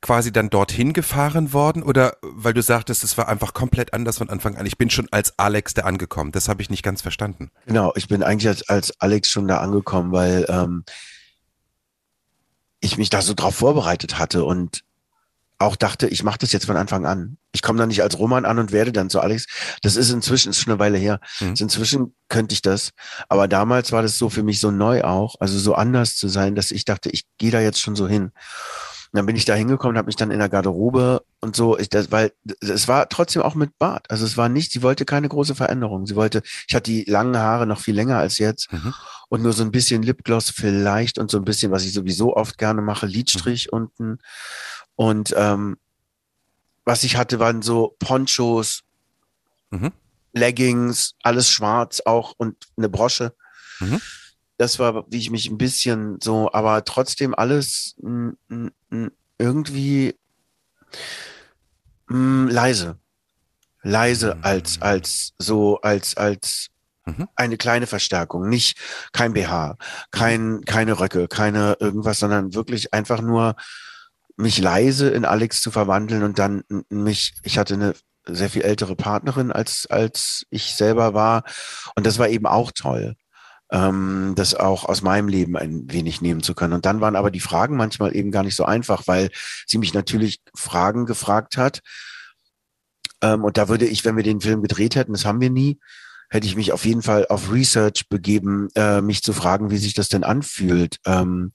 quasi 0.00 0.32
dann 0.32 0.50
dorthin 0.50 0.92
gefahren 0.92 1.52
worden? 1.52 1.82
Oder 1.82 2.16
weil 2.22 2.54
du 2.54 2.62
sagtest, 2.62 3.04
es 3.04 3.16
war 3.16 3.28
einfach 3.28 3.54
komplett 3.54 3.92
anders 3.94 4.18
von 4.18 4.28
Anfang 4.28 4.56
an. 4.56 4.66
Ich 4.66 4.78
bin 4.78 4.90
schon 4.90 5.08
als 5.10 5.38
Alex 5.38 5.74
da 5.74 5.82
angekommen. 5.82 6.32
Das 6.32 6.48
habe 6.48 6.62
ich 6.62 6.70
nicht 6.70 6.82
ganz 6.82 7.02
verstanden. 7.02 7.50
Genau, 7.66 7.92
ich 7.96 8.08
bin 8.08 8.22
eigentlich 8.22 8.48
als, 8.48 8.68
als 8.68 9.00
Alex 9.00 9.30
schon 9.30 9.48
da 9.48 9.58
angekommen, 9.58 10.12
weil 10.12 10.46
ähm, 10.48 10.84
ich 12.80 12.98
mich 12.98 13.10
da 13.10 13.22
so 13.22 13.34
drauf 13.34 13.56
vorbereitet 13.56 14.18
hatte 14.18 14.44
und 14.44 14.84
auch 15.58 15.76
dachte, 15.76 16.06
ich 16.08 16.22
mache 16.22 16.38
das 16.38 16.52
jetzt 16.52 16.66
von 16.66 16.76
Anfang 16.76 17.06
an. 17.06 17.38
Ich 17.52 17.62
komme 17.62 17.78
dann 17.78 17.88
nicht 17.88 18.02
als 18.02 18.18
Roman 18.18 18.44
an 18.44 18.58
und 18.58 18.72
werde 18.72 18.92
dann 18.92 19.08
zu 19.08 19.20
Alex. 19.20 19.46
Das 19.82 19.96
ist 19.96 20.10
inzwischen, 20.10 20.50
ist 20.50 20.60
schon 20.60 20.72
eine 20.72 20.80
Weile 20.80 20.98
her. 20.98 21.20
Mhm. 21.40 21.54
Inzwischen 21.58 22.14
könnte 22.28 22.52
ich 22.52 22.62
das. 22.62 22.90
Aber 23.28 23.48
damals 23.48 23.92
war 23.92 24.02
das 24.02 24.18
so 24.18 24.28
für 24.28 24.42
mich 24.42 24.60
so 24.60 24.70
neu 24.70 25.02
auch, 25.02 25.36
also 25.40 25.58
so 25.58 25.74
anders 25.74 26.16
zu 26.16 26.28
sein, 26.28 26.54
dass 26.54 26.70
ich 26.70 26.84
dachte, 26.84 27.08
ich 27.10 27.24
gehe 27.38 27.50
da 27.50 27.60
jetzt 27.60 27.80
schon 27.80 27.96
so 27.96 28.06
hin. 28.06 28.32
dann 29.12 29.24
bin 29.24 29.36
ich 29.36 29.46
da 29.46 29.54
hingekommen, 29.54 29.96
habe 29.96 30.06
mich 30.06 30.16
dann 30.16 30.30
in 30.30 30.38
der 30.38 30.50
Garderobe 30.50 31.22
und 31.40 31.56
so, 31.56 31.78
ich, 31.78 31.88
das, 31.88 32.10
weil 32.10 32.32
es 32.60 32.88
war 32.88 33.08
trotzdem 33.08 33.42
auch 33.42 33.54
mit 33.54 33.78
Bart. 33.78 34.10
Also 34.10 34.26
es 34.26 34.36
war 34.36 34.48
nicht, 34.48 34.72
sie 34.72 34.82
wollte 34.82 35.04
keine 35.04 35.28
große 35.28 35.54
Veränderung. 35.54 36.06
Sie 36.06 36.16
wollte, 36.16 36.42
ich 36.68 36.74
hatte 36.74 36.90
die 36.90 37.04
langen 37.04 37.36
Haare 37.38 37.66
noch 37.66 37.80
viel 37.80 37.94
länger 37.94 38.18
als 38.18 38.38
jetzt 38.38 38.72
mhm. 38.72 38.92
und 39.28 39.42
nur 39.42 39.52
so 39.52 39.62
ein 39.62 39.70
bisschen 39.70 40.02
Lipgloss 40.02 40.50
vielleicht 40.50 41.18
und 41.18 41.30
so 41.30 41.38
ein 41.38 41.44
bisschen, 41.44 41.72
was 41.72 41.84
ich 41.84 41.92
sowieso 41.92 42.36
oft 42.36 42.58
gerne 42.58 42.82
mache, 42.82 43.06
Lidstrich 43.06 43.68
mhm. 43.70 43.78
unten. 43.78 44.18
Und 44.96 45.34
ähm, 45.36 45.78
was 46.84 47.04
ich 47.04 47.16
hatte, 47.16 47.38
waren 47.38 47.62
so 47.62 47.96
Ponchos, 47.98 48.82
mhm. 49.70 49.92
Leggings, 50.32 51.14
alles 51.22 51.50
schwarz 51.50 52.02
auch 52.04 52.34
und 52.36 52.56
eine 52.76 52.88
Brosche. 52.88 53.34
Mhm 53.80 54.00
das 54.58 54.78
war, 54.78 55.04
wie 55.10 55.18
ich 55.18 55.30
mich 55.30 55.50
ein 55.50 55.58
bisschen 55.58 56.18
so, 56.22 56.50
aber 56.52 56.84
trotzdem 56.84 57.34
alles 57.34 57.94
irgendwie 59.38 60.16
leise. 62.08 62.98
Leise 63.82 64.34
mhm. 64.34 64.44
als, 64.44 64.82
als 64.82 65.34
so, 65.38 65.80
als, 65.80 66.16
als 66.16 66.68
mhm. 67.04 67.28
eine 67.36 67.56
kleine 67.56 67.86
Verstärkung. 67.86 68.48
Nicht 68.48 68.78
kein 69.12 69.32
BH, 69.32 69.76
kein, 70.10 70.64
keine 70.64 70.98
Röcke, 70.98 71.28
keine 71.28 71.76
irgendwas, 71.78 72.18
sondern 72.18 72.54
wirklich 72.54 72.94
einfach 72.94 73.20
nur 73.20 73.54
mich 74.36 74.58
leise 74.58 75.08
in 75.08 75.24
Alex 75.24 75.60
zu 75.60 75.70
verwandeln 75.70 76.22
und 76.22 76.38
dann 76.38 76.62
mich, 76.88 77.34
ich 77.42 77.58
hatte 77.58 77.74
eine 77.74 77.94
sehr 78.28 78.50
viel 78.50 78.62
ältere 78.62 78.96
Partnerin 78.96 79.52
als, 79.52 79.86
als 79.86 80.46
ich 80.50 80.74
selber 80.74 81.14
war. 81.14 81.44
Und 81.94 82.06
das 82.06 82.18
war 82.18 82.28
eben 82.28 82.46
auch 82.46 82.72
toll 82.72 83.16
ähm, 83.72 84.34
das 84.36 84.54
auch 84.54 84.84
aus 84.84 85.02
meinem 85.02 85.28
Leben 85.28 85.56
ein 85.56 85.90
wenig 85.90 86.20
nehmen 86.20 86.42
zu 86.42 86.54
können. 86.54 86.72
Und 86.72 86.86
dann 86.86 87.00
waren 87.00 87.16
aber 87.16 87.30
die 87.30 87.40
Fragen 87.40 87.76
manchmal 87.76 88.14
eben 88.14 88.30
gar 88.30 88.42
nicht 88.42 88.56
so 88.56 88.64
einfach, 88.64 89.06
weil 89.06 89.30
sie 89.66 89.78
mich 89.78 89.94
natürlich 89.94 90.40
Fragen 90.54 91.06
gefragt 91.06 91.56
hat. 91.56 91.80
Ähm, 93.22 93.44
und 93.44 93.56
da 93.56 93.68
würde 93.68 93.86
ich, 93.86 94.04
wenn 94.04 94.16
wir 94.16 94.22
den 94.22 94.40
Film 94.40 94.62
gedreht 94.62 94.94
hätten, 94.94 95.12
das 95.12 95.24
haben 95.24 95.40
wir 95.40 95.50
nie, 95.50 95.78
hätte 96.30 96.46
ich 96.46 96.56
mich 96.56 96.72
auf 96.72 96.84
jeden 96.84 97.02
Fall 97.02 97.26
auf 97.28 97.52
Research 97.52 98.08
begeben, 98.08 98.68
äh, 98.74 99.00
mich 99.00 99.22
zu 99.22 99.32
fragen, 99.32 99.70
wie 99.70 99.78
sich 99.78 99.94
das 99.94 100.08
denn 100.08 100.24
anfühlt. 100.24 100.98
Ähm, 101.04 101.52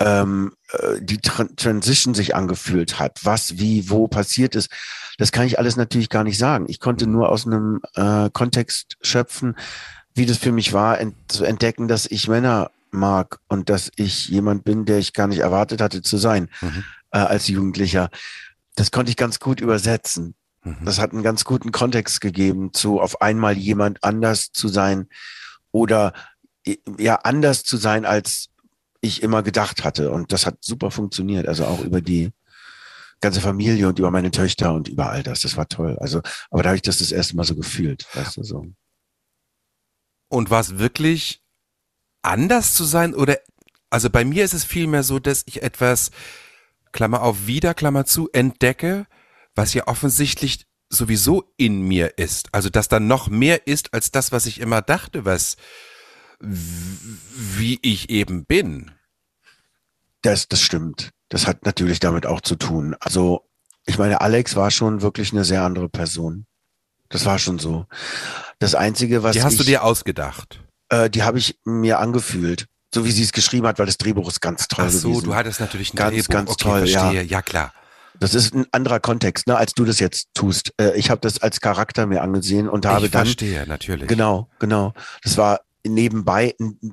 ähm, 0.00 0.54
äh, 0.72 1.00
die 1.00 1.18
Tran 1.18 1.54
Transition 1.56 2.14
sich 2.14 2.34
angefühlt 2.34 2.98
hat, 2.98 3.20
was, 3.22 3.58
wie, 3.58 3.90
wo 3.90 4.08
passiert 4.08 4.56
ist. 4.56 4.70
Das 5.18 5.30
kann 5.30 5.46
ich 5.46 5.58
alles 5.58 5.76
natürlich 5.76 6.08
gar 6.08 6.24
nicht 6.24 6.38
sagen. 6.38 6.64
Ich 6.68 6.80
konnte 6.80 7.06
nur 7.06 7.28
aus 7.28 7.46
einem 7.46 7.80
äh, 7.94 8.30
Kontext 8.32 8.96
schöpfen, 9.02 9.56
wie 10.14 10.26
das 10.26 10.38
für 10.38 10.52
mich 10.52 10.72
war, 10.72 10.98
ent 10.98 11.14
zu 11.28 11.44
entdecken, 11.44 11.86
dass 11.86 12.06
ich 12.06 12.28
Männer 12.28 12.70
mag 12.90 13.38
und 13.48 13.68
dass 13.68 13.92
ich 13.96 14.28
jemand 14.28 14.64
bin, 14.64 14.86
der 14.86 14.98
ich 14.98 15.12
gar 15.12 15.28
nicht 15.28 15.40
erwartet 15.40 15.80
hatte 15.80 16.02
zu 16.02 16.16
sein 16.16 16.48
mhm. 16.60 16.84
äh, 17.12 17.18
als 17.18 17.46
Jugendlicher. 17.46 18.08
Das 18.74 18.90
konnte 18.90 19.10
ich 19.10 19.16
ganz 19.16 19.38
gut 19.38 19.60
übersetzen. 19.60 20.34
Mhm. 20.64 20.78
Das 20.84 20.98
hat 20.98 21.12
einen 21.12 21.22
ganz 21.22 21.44
guten 21.44 21.72
Kontext 21.72 22.20
gegeben, 22.20 22.72
zu 22.72 23.00
auf 23.00 23.20
einmal 23.20 23.56
jemand 23.56 24.02
anders 24.02 24.50
zu 24.52 24.68
sein 24.68 25.08
oder 25.70 26.14
ja 26.98 27.16
anders 27.16 27.64
zu 27.64 27.76
sein, 27.76 28.04
als 28.04 28.50
ich 29.00 29.22
immer 29.22 29.42
gedacht 29.42 29.84
hatte. 29.84 30.10
Und 30.10 30.32
das 30.32 30.46
hat 30.46 30.58
super 30.60 30.90
funktioniert. 30.90 31.46
Also 31.48 31.64
auch 31.64 31.80
über 31.80 32.00
die 32.00 32.30
ganze 33.20 33.40
Familie 33.40 33.88
und 33.88 33.98
über 33.98 34.10
meine 34.10 34.30
Töchter 34.30 34.72
und 34.72 34.88
über 34.88 35.10
all 35.10 35.22
das. 35.22 35.40
Das 35.40 35.56
war 35.56 35.68
toll. 35.68 35.96
Also, 36.00 36.22
aber 36.50 36.62
da 36.62 36.70
habe 36.70 36.76
ich 36.76 36.82
das 36.82 36.98
das 36.98 37.12
erste 37.12 37.36
Mal 37.36 37.44
so 37.44 37.54
gefühlt, 37.54 38.06
weißt 38.14 38.38
du 38.38 38.42
so. 38.42 38.66
Und 40.28 40.50
war 40.50 40.60
es 40.60 40.78
wirklich 40.78 41.42
anders 42.22 42.74
zu 42.74 42.84
sein 42.84 43.14
oder 43.14 43.38
also 43.90 44.08
bei 44.08 44.24
mir 44.24 44.44
ist 44.44 44.54
es 44.54 44.64
vielmehr 44.64 45.02
so, 45.02 45.18
dass 45.18 45.42
ich 45.46 45.62
etwas 45.62 46.12
Klammer 46.92 47.22
auf 47.22 47.46
wieder 47.46 47.74
Klammer 47.74 48.04
zu 48.04 48.30
entdecke, 48.32 49.06
was 49.54 49.74
ja 49.74 49.88
offensichtlich 49.88 50.66
sowieso 50.88 51.52
in 51.56 51.82
mir 51.82 52.18
ist. 52.18 52.48
Also 52.52 52.68
dass 52.68 52.88
da 52.88 53.00
noch 53.00 53.28
mehr 53.28 53.66
ist 53.66 53.92
als 53.92 54.12
das, 54.12 54.32
was 54.32 54.46
ich 54.46 54.60
immer 54.60 54.82
dachte, 54.82 55.24
was 55.24 55.56
wie 56.40 57.78
ich 57.82 58.10
eben 58.10 58.44
bin. 58.44 58.90
Das, 60.22 60.48
das 60.48 60.60
stimmt. 60.60 61.10
Das 61.28 61.46
hat 61.46 61.64
natürlich 61.64 62.00
damit 62.00 62.26
auch 62.26 62.40
zu 62.40 62.56
tun. 62.56 62.96
Also 63.00 63.46
ich 63.86 63.98
meine, 63.98 64.20
Alex 64.20 64.56
war 64.56 64.70
schon 64.70 65.02
wirklich 65.02 65.32
eine 65.32 65.44
sehr 65.44 65.62
andere 65.62 65.88
Person. 65.88 66.46
Das 67.08 67.24
war 67.24 67.38
schon 67.38 67.58
so. 67.58 67.86
Das 68.58 68.74
Einzige, 68.74 69.22
was. 69.22 69.32
Die 69.32 69.42
hast 69.42 69.54
ich, 69.54 69.58
du 69.58 69.64
dir 69.64 69.84
ausgedacht? 69.84 70.62
Äh, 70.88 71.10
die 71.10 71.22
habe 71.22 71.38
ich 71.38 71.58
mir 71.64 71.98
angefühlt. 71.98 72.66
So 72.92 73.04
wie 73.04 73.12
sie 73.12 73.22
es 73.22 73.32
geschrieben 73.32 73.66
hat, 73.66 73.78
weil 73.78 73.86
das 73.86 73.98
Drehbuch 73.98 74.28
ist 74.28 74.40
ganz 74.40 74.66
toll 74.66 74.86
Ach 74.88 74.90
so, 74.90 75.10
gewesen. 75.10 75.24
du 75.24 75.34
hattest 75.34 75.60
natürlich 75.60 75.94
ein 75.94 75.96
ganz, 75.96 76.14
Drehbuch. 76.14 76.28
Ganz, 76.28 76.50
okay, 76.50 76.62
toll, 76.64 76.88
verstehe. 76.88 77.22
ja. 77.22 77.22
Ja, 77.22 77.42
klar. 77.42 77.72
Das 78.18 78.34
ist 78.34 78.52
ein 78.52 78.66
anderer 78.72 78.98
Kontext, 78.98 79.46
ne, 79.46 79.56
als 79.56 79.74
du 79.74 79.84
das 79.84 80.00
jetzt 80.00 80.28
tust. 80.34 80.74
Äh, 80.80 80.96
ich 80.96 81.10
habe 81.10 81.20
das 81.20 81.40
als 81.40 81.60
Charakter 81.60 82.06
mir 82.06 82.22
angesehen 82.22 82.68
und 82.68 82.86
habe 82.86 83.06
ich 83.06 83.12
dann. 83.12 83.22
Ich 83.22 83.36
verstehe, 83.36 83.66
natürlich. 83.66 84.08
Genau, 84.08 84.48
genau. 84.58 84.92
Das 85.22 85.36
war 85.36 85.60
nebenbei 85.86 86.54
ein 86.60 86.92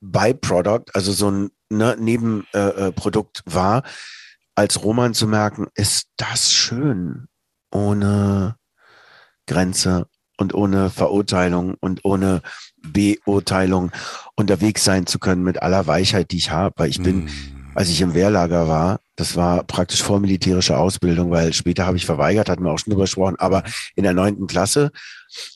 Byproduct, 0.00 0.94
also 0.94 1.12
so 1.12 1.30
ein 1.30 1.50
ne, 1.68 1.96
Nebenprodukt 1.98 3.42
äh, 3.46 3.54
war, 3.54 3.82
als 4.54 4.82
Roman 4.82 5.14
zu 5.14 5.26
merken, 5.26 5.68
ist 5.74 6.08
das 6.16 6.52
schön 6.52 7.28
ohne 7.70 8.56
Grenze 9.46 10.06
und 10.36 10.54
ohne 10.54 10.90
Verurteilung 10.90 11.74
und 11.80 12.04
ohne 12.04 12.42
Beurteilung 12.82 13.92
unterwegs 14.36 14.84
sein 14.84 15.06
zu 15.06 15.18
können 15.18 15.42
mit 15.42 15.62
aller 15.62 15.86
Weichheit, 15.86 16.30
die 16.30 16.38
ich 16.38 16.50
habe. 16.50 16.74
Weil 16.78 16.90
ich 16.90 17.02
bin, 17.02 17.24
mm. 17.24 17.72
als 17.74 17.90
ich 17.90 18.00
im 18.00 18.14
Wehrlager 18.14 18.68
war, 18.68 19.00
das 19.16 19.36
war 19.36 19.64
praktisch 19.64 20.02
vormilitärische 20.02 20.78
Ausbildung, 20.78 21.30
weil 21.30 21.52
später 21.52 21.86
habe 21.86 21.98
ich 21.98 22.06
verweigert, 22.06 22.48
hatten 22.48 22.64
wir 22.64 22.70
auch 22.70 22.78
schon 22.78 22.92
drüber 22.92 23.04
gesprochen, 23.04 23.36
aber 23.38 23.62
in 23.94 24.02
der 24.02 24.14
neunten 24.14 24.46
Klasse 24.46 24.92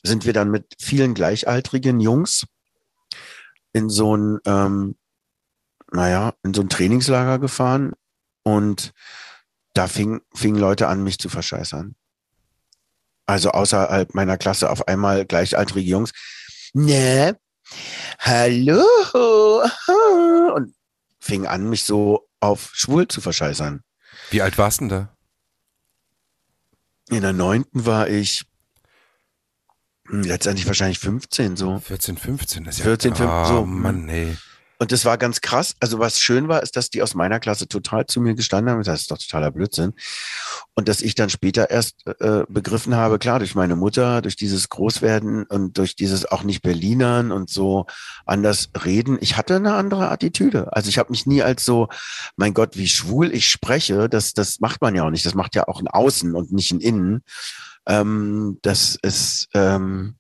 sind 0.03 0.27
wir 0.27 0.35
dann 0.35 0.51
mit 0.51 0.67
vielen 0.79 1.15
gleichaltrigen 1.15 1.99
Jungs 2.01 2.45
in 3.75 3.91
so 3.91 4.17
ein, 4.17 4.41
ähm, 4.47 4.97
naja, 5.93 6.33
in 6.43 6.55
so 6.55 6.63
ein 6.63 6.71
Trainingslager 6.71 7.39
gefahren 7.39 7.93
und 8.43 8.95
da 9.75 9.87
fingen 9.89 10.23
fing 10.35 10.55
Leute 10.55 10.89
an, 10.89 11.03
mich 11.03 11.19
zu 11.19 11.29
verscheißern 11.29 11.95
also 13.27 13.51
außerhalb 13.51 14.15
meiner 14.15 14.37
Klasse 14.37 14.71
auf 14.71 14.89
einmal 14.89 15.25
gleichaltrige 15.27 15.89
Jungs, 15.89 16.13
ne, 16.73 17.39
hallo, 18.19 18.83
und 20.55 20.75
fing 21.21 21.47
an, 21.47 21.69
mich 21.69 21.85
so 21.85 22.29
auf 22.41 22.71
schwul 22.75 23.09
zu 23.09 23.21
verscheißern. 23.21 23.83
Wie 24.31 24.43
alt 24.43 24.59
warst 24.59 24.81
du 24.81 24.89
denn 24.89 24.91
da? 24.91 25.17
In 27.11 27.23
der 27.23 27.33
neunten 27.33 27.87
war 27.87 28.09
ich 28.09 28.47
letztendlich 30.09 30.67
wahrscheinlich 30.67 30.99
15 30.99 31.57
so. 31.57 31.79
14, 31.79 32.17
15, 32.17 32.65
das 32.65 32.75
ist 32.75 32.79
ja 32.81 32.85
14, 32.85 33.15
15, 33.15 33.29
oh, 33.29 33.45
so. 33.47 33.67
Mann, 33.67 34.09
ey. 34.09 34.37
Und 34.79 34.91
das 34.91 35.05
war 35.05 35.19
ganz 35.19 35.41
krass. 35.41 35.77
Also 35.79 35.99
was 36.01 36.21
schön 36.21 36.49
war, 36.49 36.63
ist, 36.63 36.77
dass 36.77 36.91
die 36.91 37.03
aus 37.03 37.15
meiner 37.15 37.39
Klasse 37.39 37.69
total 37.69 38.07
zu 38.07 38.21
mir 38.21 38.35
gestanden 38.35 38.71
haben. 38.71 38.83
Das 38.83 39.03
ist 39.03 39.11
doch 39.11 39.19
totaler 39.19 39.53
Blödsinn. 39.53 39.95
Und 40.75 40.89
dass 40.89 41.01
ich 41.01 41.15
dann 41.15 41.31
später 41.31 41.71
erst 41.71 42.05
äh, 42.19 42.43
begriffen 42.49 42.97
habe, 42.97 43.21
klar, 43.21 43.39
durch 43.39 43.55
meine 43.55 43.77
Mutter, 43.77 44.21
durch 44.21 44.35
dieses 44.35 44.69
Großwerden 44.69 45.45
und 45.45 45.79
durch 45.79 45.95
dieses 45.95 46.27
auch 46.27 46.43
nicht 46.43 46.63
Berlinern 46.63 47.31
und 47.31 47.51
so 47.51 47.87
anders 48.27 48.71
reden. 48.85 49.17
Ich 49.21 49.37
hatte 49.37 49.57
eine 49.57 49.75
andere 49.75 50.11
Attitüde. 50.11 50.73
Also 50.73 50.89
ich 50.89 50.99
habe 50.99 51.13
mich 51.13 51.25
nie 51.25 51.43
als 51.43 51.65
so, 51.65 51.89
mein 52.37 52.53
Gott, 52.53 52.77
wie 52.77 52.89
schwul 52.89 53.33
ich 53.33 53.49
spreche. 53.49 54.09
Das, 54.09 54.35
das 54.35 54.59
macht 54.59 54.83
man 54.83 54.95
ja 54.97 55.07
auch 55.07 55.11
nicht. 55.11 55.25
Das 55.25 55.35
macht 55.35 55.55
ja 55.55 55.69
auch 55.69 55.81
ein 55.81 55.89
Außen 55.89 56.35
und 56.35 56.53
nicht 56.53 56.73
ein 56.73 56.81
Innen. 56.81 57.23
Ähm, 57.87 58.59
das 58.63 58.99
ist... 59.03 59.49
Ähm, 59.55 60.17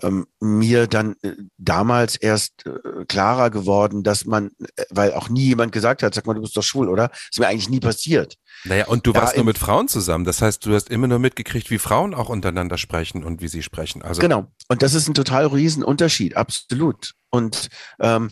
ähm, 0.00 0.26
mir 0.40 0.86
dann 0.86 1.16
äh, 1.22 1.32
damals 1.58 2.16
erst 2.16 2.66
äh, 2.66 3.04
klarer 3.06 3.50
geworden, 3.50 4.02
dass 4.02 4.24
man, 4.24 4.50
äh, 4.76 4.84
weil 4.90 5.12
auch 5.12 5.28
nie 5.28 5.42
jemand 5.42 5.72
gesagt 5.72 6.02
hat, 6.02 6.14
sag 6.14 6.26
mal, 6.26 6.34
du 6.34 6.40
bist 6.40 6.56
doch 6.56 6.62
schwul, 6.62 6.88
oder? 6.88 7.08
Das 7.08 7.28
ist 7.32 7.40
mir 7.40 7.48
eigentlich 7.48 7.68
nie 7.68 7.80
passiert. 7.80 8.36
Naja, 8.64 8.86
und 8.86 9.06
du 9.06 9.14
warst 9.14 9.36
nur 9.36 9.44
mit 9.44 9.58
Frauen 9.58 9.88
zusammen. 9.88 10.24
Das 10.24 10.40
heißt, 10.40 10.64
du 10.64 10.74
hast 10.74 10.88
immer 10.88 11.08
nur 11.08 11.18
mitgekriegt, 11.18 11.70
wie 11.70 11.78
Frauen 11.78 12.14
auch 12.14 12.28
untereinander 12.28 12.78
sprechen 12.78 13.24
und 13.24 13.42
wie 13.42 13.48
sie 13.48 13.62
sprechen. 13.62 14.02
Also 14.02 14.20
genau. 14.20 14.46
Und 14.68 14.82
das 14.82 14.94
ist 14.94 15.08
ein 15.08 15.14
total 15.14 15.46
riesen 15.46 15.82
Unterschied, 15.82 16.36
absolut. 16.36 17.12
Und 17.30 17.68
ähm, 18.00 18.30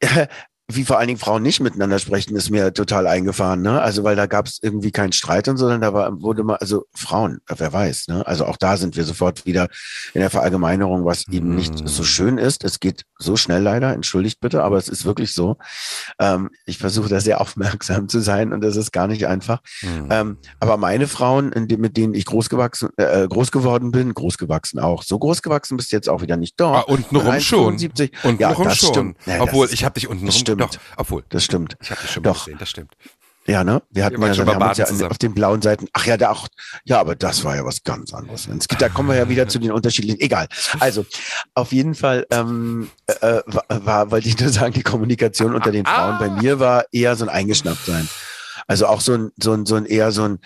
wie 0.70 0.84
vor 0.84 0.98
allen 0.98 1.08
Dingen 1.08 1.18
Frauen 1.18 1.42
nicht 1.42 1.60
miteinander 1.60 1.98
sprechen, 1.98 2.36
ist 2.36 2.50
mir 2.50 2.74
total 2.74 3.06
eingefahren. 3.06 3.62
Ne? 3.62 3.80
Also 3.80 4.04
weil 4.04 4.16
da 4.16 4.26
gab 4.26 4.46
es 4.46 4.58
irgendwie 4.62 4.90
keinen 4.90 5.12
Streit 5.12 5.48
und 5.48 5.56
so, 5.56 5.64
sondern 5.64 5.80
da 5.80 5.94
war, 5.94 6.20
wurde 6.20 6.44
mal, 6.44 6.56
also 6.56 6.84
Frauen, 6.94 7.40
wer 7.46 7.72
weiß. 7.72 8.08
Ne? 8.08 8.26
Also 8.26 8.44
auch 8.44 8.58
da 8.58 8.76
sind 8.76 8.94
wir 8.94 9.04
sofort 9.04 9.46
wieder 9.46 9.68
in 10.12 10.20
der 10.20 10.28
Verallgemeinerung, 10.28 11.06
was 11.06 11.26
eben 11.28 11.54
nicht 11.54 11.88
so 11.88 12.02
mm. 12.02 12.04
schön 12.04 12.38
ist. 12.38 12.64
Es 12.64 12.80
geht 12.80 13.04
so 13.16 13.36
schnell 13.36 13.62
leider, 13.62 13.94
entschuldigt 13.94 14.40
bitte, 14.40 14.62
aber 14.62 14.76
es 14.76 14.90
ist 14.90 15.06
wirklich 15.06 15.32
so. 15.32 15.56
Ähm, 16.20 16.50
ich 16.66 16.76
versuche 16.76 17.08
da 17.08 17.20
sehr 17.20 17.40
aufmerksam 17.40 18.10
zu 18.10 18.20
sein 18.20 18.52
und 18.52 18.60
das 18.60 18.76
ist 18.76 18.92
gar 18.92 19.06
nicht 19.06 19.26
einfach. 19.26 19.60
Mhm. 19.80 20.08
Ähm, 20.10 20.36
aber 20.60 20.76
meine 20.76 21.08
Frauen, 21.08 21.50
mit 21.66 21.96
denen 21.96 22.12
ich 22.12 22.26
großgewachsen, 22.26 22.90
äh, 22.98 23.26
groß 23.26 23.52
geworden 23.52 23.90
bin, 23.90 24.12
großgewachsen 24.12 24.80
auch, 24.80 25.02
so 25.02 25.18
groß 25.18 25.40
gewachsen 25.40 25.78
bist 25.78 25.92
du 25.92 25.96
jetzt 25.96 26.10
auch 26.10 26.20
wieder 26.20 26.36
nicht 26.36 26.60
dort. 26.60 26.76
Ah, 26.76 26.92
untenrum 26.92 27.40
schon. 27.40 27.78
Und 28.22 28.38
ja, 28.38 28.52
das 28.52 28.78
schon. 28.78 28.88
Stimmt. 28.90 29.16
Ja, 29.24 29.40
Obwohl, 29.40 29.68
ich 29.72 29.84
habe 29.84 29.94
dich 29.94 30.08
untenrum 30.08 30.32
stimmt. 30.32 30.57
Doch, 30.58 30.70
obwohl. 30.96 31.24
Das 31.28 31.44
stimmt. 31.44 31.76
Ich 31.80 31.90
habe 31.90 32.00
dich 32.00 32.10
schon 32.10 32.22
mal 32.22 32.30
Doch. 32.32 32.44
gesehen, 32.44 32.58
das 32.58 32.70
stimmt. 32.70 32.94
Ja, 33.46 33.64
ne? 33.64 33.80
Wir 33.88 34.04
hatten 34.04 34.20
Wir 34.20 34.26
ja, 34.28 34.34
schon 34.34 34.44
mal 34.44 34.56
haben 34.56 34.68
uns 34.68 34.76
ja 34.76 34.84
zusammen. 34.84 35.10
auf 35.10 35.16
den 35.16 35.32
blauen 35.32 35.62
Seiten. 35.62 35.88
Ach 35.94 36.04
ja, 36.04 36.18
da 36.18 36.30
auch. 36.32 36.48
Ja, 36.84 37.00
aber 37.00 37.16
das 37.16 37.44
war 37.44 37.56
ja 37.56 37.64
was 37.64 37.82
ganz 37.82 38.12
anderes. 38.12 38.46
Da 38.78 38.90
kommen 38.90 39.08
wir 39.08 39.16
ja 39.16 39.30
wieder 39.30 39.48
zu 39.48 39.58
den 39.58 39.72
unterschiedlichen. 39.72 40.20
Egal. 40.20 40.48
Also 40.80 41.06
auf 41.54 41.72
jeden 41.72 41.94
Fall 41.94 42.26
ähm, 42.30 42.90
äh, 43.06 43.40
war, 43.46 43.64
war, 43.86 44.10
wollte 44.10 44.28
ich 44.28 44.38
nur 44.38 44.50
sagen, 44.50 44.74
die 44.74 44.82
Kommunikation 44.82 45.54
unter 45.54 45.72
den 45.72 45.86
Frauen 45.86 46.18
bei 46.18 46.28
mir 46.28 46.60
war 46.60 46.84
eher 46.92 47.16
so 47.16 47.24
ein 47.24 47.30
eingeschnappt 47.30 47.86
sein. 47.86 48.06
Also 48.66 48.86
auch 48.86 49.00
so 49.00 49.14
ein, 49.14 49.30
so 49.38 49.54
ein, 49.54 49.64
so 49.64 49.76
ein 49.76 49.86
eher 49.86 50.12
so 50.12 50.24
ein. 50.24 50.40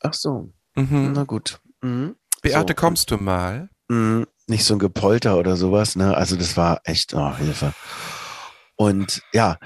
Ach 0.00 0.14
so. 0.14 0.50
Mhm. 0.74 1.12
Na 1.14 1.24
gut. 1.24 1.60
Mhm. 1.82 2.16
Beate, 2.40 2.72
So. 2.72 2.74
kommst 2.76 3.10
du 3.10 3.18
mal? 3.18 3.68
Mm, 3.88 4.22
nicht 4.46 4.64
so 4.64 4.74
ein 4.74 4.78
Gepolter 4.78 5.36
oder 5.36 5.56
sowas, 5.56 5.96
ne? 5.96 6.16
Also 6.16 6.36
das 6.36 6.56
war 6.56 6.80
echt, 6.84 7.12
oh, 7.12 7.36
Hilfe. 7.36 7.74
Und 8.82 9.22
ja, 9.32 9.58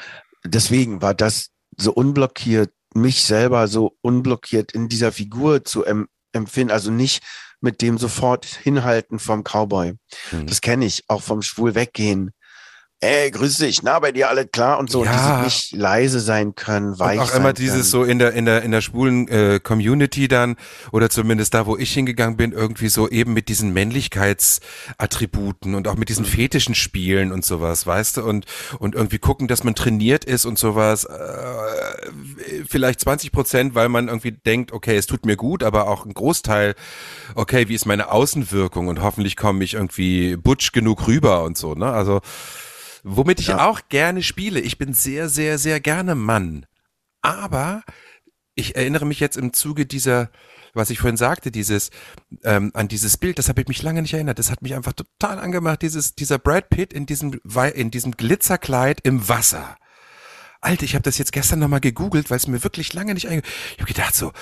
deswegen 0.45 1.01
war 1.01 1.15
das 1.15 1.49
so 1.79 1.93
unblockiert, 1.93 2.71
mich 2.95 3.25
selber 3.25 3.67
so 3.67 3.97
unblockiert 4.03 4.73
in 4.73 4.91
dieser 4.91 5.11
Figur 5.11 5.65
zu 5.65 5.85
em 5.85 6.09
empfinden, 6.33 6.71
also 6.71 6.91
nicht 6.91 7.23
mit 7.63 7.81
dem 7.81 7.97
sofort 7.97 8.45
hinhalten 8.45 9.19
vom 9.19 9.43
Cowboy. 9.43 9.95
Mhm. 10.33 10.47
Das 10.47 10.61
kenne 10.61 10.85
ich, 10.85 11.05
auch 11.09 11.23
vom 11.23 11.41
Schwul 11.41 11.75
weggehen. 11.75 12.33
Ey, 13.01 13.31
grüß 13.31 13.59
dich, 13.59 13.83
na, 13.83 13.99
bei 13.99 14.11
dir 14.11 14.31
alles 14.31 14.47
klar 14.51 14.79
und 14.79 14.91
so. 14.91 15.05
Ja. 15.05 15.11
Und 15.11 15.19
dieses 15.19 15.45
nicht 15.45 15.73
leise 15.83 16.19
sein 16.19 16.55
können, 16.55 16.99
weich 16.99 17.21
Und 17.21 17.27
auch 17.27 17.35
immer 17.35 17.53
dieses 17.53 17.75
können. 17.75 17.85
so 17.85 18.05
in 18.05 18.19
der 18.19 18.33
in 18.33 18.47
der 18.47 18.63
in 18.63 18.71
der 18.71 18.81
schwulen 18.81 19.29
äh, 19.29 19.61
Community 19.63 20.29
dann 20.29 20.57
oder 20.93 21.11
zumindest 21.11 21.53
da, 21.53 21.67
wo 21.67 21.77
ich 21.77 21.93
hingegangen 21.93 22.39
bin, 22.39 22.53
irgendwie 22.53 22.89
so 22.89 23.07
eben 23.11 23.35
mit 23.35 23.51
diesen 23.51 23.75
Männlichkeitsattributen 23.75 25.75
und 25.75 25.89
auch 25.89 25.97
mit 25.97 26.09
diesen 26.09 26.25
fetischen 26.25 26.75
Spielen 26.75 27.33
und 27.33 27.45
sowas, 27.45 27.87
weißt 27.87 28.17
du 28.17 28.23
und 28.23 28.47
und 28.79 28.95
irgendwie 28.95 29.19
gucken, 29.19 29.47
dass 29.47 29.63
man 29.63 29.75
trainiert 29.75 30.25
ist 30.25 30.47
und 30.47 30.59
sowas. 30.59 31.05
Äh, 31.05 31.13
vielleicht 32.67 33.01
20 33.01 33.31
Prozent, 33.31 33.75
weil 33.75 33.91
man 33.91 34.09
irgendwie 34.09 34.33
denkt, 34.33 34.73
okay, 34.73 34.97
es 34.97 35.07
tut 35.07 35.27
mir 35.27 35.37
gut, 35.37 35.63
aber 35.63 35.89
auch 35.89 36.07
ein 36.07 36.15
Großteil, 36.15 36.75
okay, 37.35 37.69
wie 37.69 37.75
ist 37.75 37.85
meine 37.85 38.11
Außenwirkung 38.11 38.89
und 38.89 39.03
hoffentlich 39.03 39.37
komme 39.37 39.63
ich 39.65 39.75
irgendwie 39.75 40.37
butsch 40.37 40.73
genug 40.73 41.07
rüber 41.07 41.45
und 41.45 41.59
so, 41.59 41.75
ne? 41.75 41.93
Also 41.93 42.23
Womit 43.09 43.39
ich 43.39 43.49
Ja. 43.49 43.65
auch 43.69 43.83
gerne 43.89 44.21
spiele. 44.21 44.59
Ich 44.59 44.79
bin 44.79 44.93
sehr, 44.93 45.29
sehr, 45.29 45.59
sehr 45.59 45.79
gerne 45.79 46.17
Mann. 46.17 46.67
Aber 47.23 47.85
ich 48.57 48.75
erinnere 48.75 49.07
mich 49.07 49.21
jetzt 49.21 49.37
im 49.37 49.53
Zuge 49.53 49.87
dieser, 49.87 50.31
was 50.75 50.91
ich 50.91 50.99
vorhin 50.99 51.17
sagte, 51.17 51.53
dieses, 51.53 51.91
ähm, 52.43 52.73
an 52.75 52.89
dieses 52.89 53.17
Bild, 53.17 53.39
das 53.39 53.49
habe 53.49 53.61
ich 53.61 53.69
mich 53.69 53.81
lange 53.83 54.03
nicht 54.03 54.13
erinnert. 54.13 54.41
Das 54.41 54.51
hat 54.51 54.61
mich 54.61 54.75
einfach 54.75 54.93
total 54.93 55.39
angemacht, 55.39 55.83
dieses, 55.83 56.17
dieser 56.17 56.41
Brad 56.41 56.69
Pitt 56.69 56.93
in 56.93 57.07
diesem, 57.07 57.41
in 57.75 57.93
diesem 57.93 58.13
Glitzerkleid 58.17 59.01
im 59.05 59.29
Wasser. 59.29 59.77
Alter, 60.61 60.83
ich 60.83 60.95
habe 60.95 61.03
das 61.05 61.19
jetzt 61.19 61.31
gestern 61.31 61.61
nochmal 61.61 61.81
gegoogelt, 61.81 62.29
weil 62.31 62.39
es 62.39 62.49
mir 62.49 62.65
wirklich 62.65 62.93
lange 62.93 63.15
nicht 63.15 63.29
einge... 63.29 63.43
Ich 63.75 63.83
habe 63.83 63.93
gedacht 63.93 64.17
so, 64.17 64.33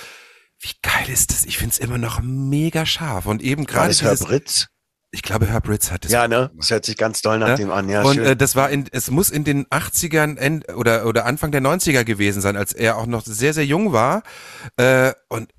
wie 0.59 0.71
geil 0.81 1.07
ist 1.09 1.29
das? 1.29 1.45
Ich 1.45 1.59
find's 1.59 1.77
immer 1.77 1.99
noch 1.99 2.19
mega 2.23 2.87
scharf. 2.87 3.27
Und 3.27 3.43
eben 3.43 3.65
gerade 3.65 3.89
das 3.89 4.01
Herr 4.01 4.11
dieses, 4.11 4.25
Britz? 4.25 4.67
Ich 5.15 5.21
glaube, 5.23 5.45
Herr 5.47 5.61
Britz 5.61 5.91
hat 5.91 6.03
es 6.05 6.11
Ja, 6.11 6.27
ne? 6.27 6.51
Das 6.57 6.69
hört 6.69 6.85
sich 6.85 6.97
ganz 6.97 7.21
doll 7.21 7.39
nach 7.39 7.47
Ja. 7.47 7.55
dem 7.55 7.71
an. 7.71 7.87
Ja, 7.87 8.01
und 8.03 8.15
schön. 8.15 8.25
äh, 8.25 8.35
das 8.35 8.55
war 8.57 8.69
in, 8.69 8.85
es 8.91 9.09
muss 9.09 9.29
in 9.29 9.45
den 9.45 9.65
80ern 9.67 10.37
end, 10.37 10.67
oder, 10.75 11.05
oder 11.05 11.25
Anfang 11.25 11.51
der 11.51 11.61
90er 11.61 12.03
gewesen 12.03 12.41
sein, 12.41 12.57
als 12.57 12.73
er 12.73 12.97
auch 12.97 13.05
noch 13.05 13.23
sehr, 13.23 13.53
sehr 13.53 13.65
jung 13.65 13.93
war. 13.93 14.23
Äh, 14.75 15.13
und 15.29 15.49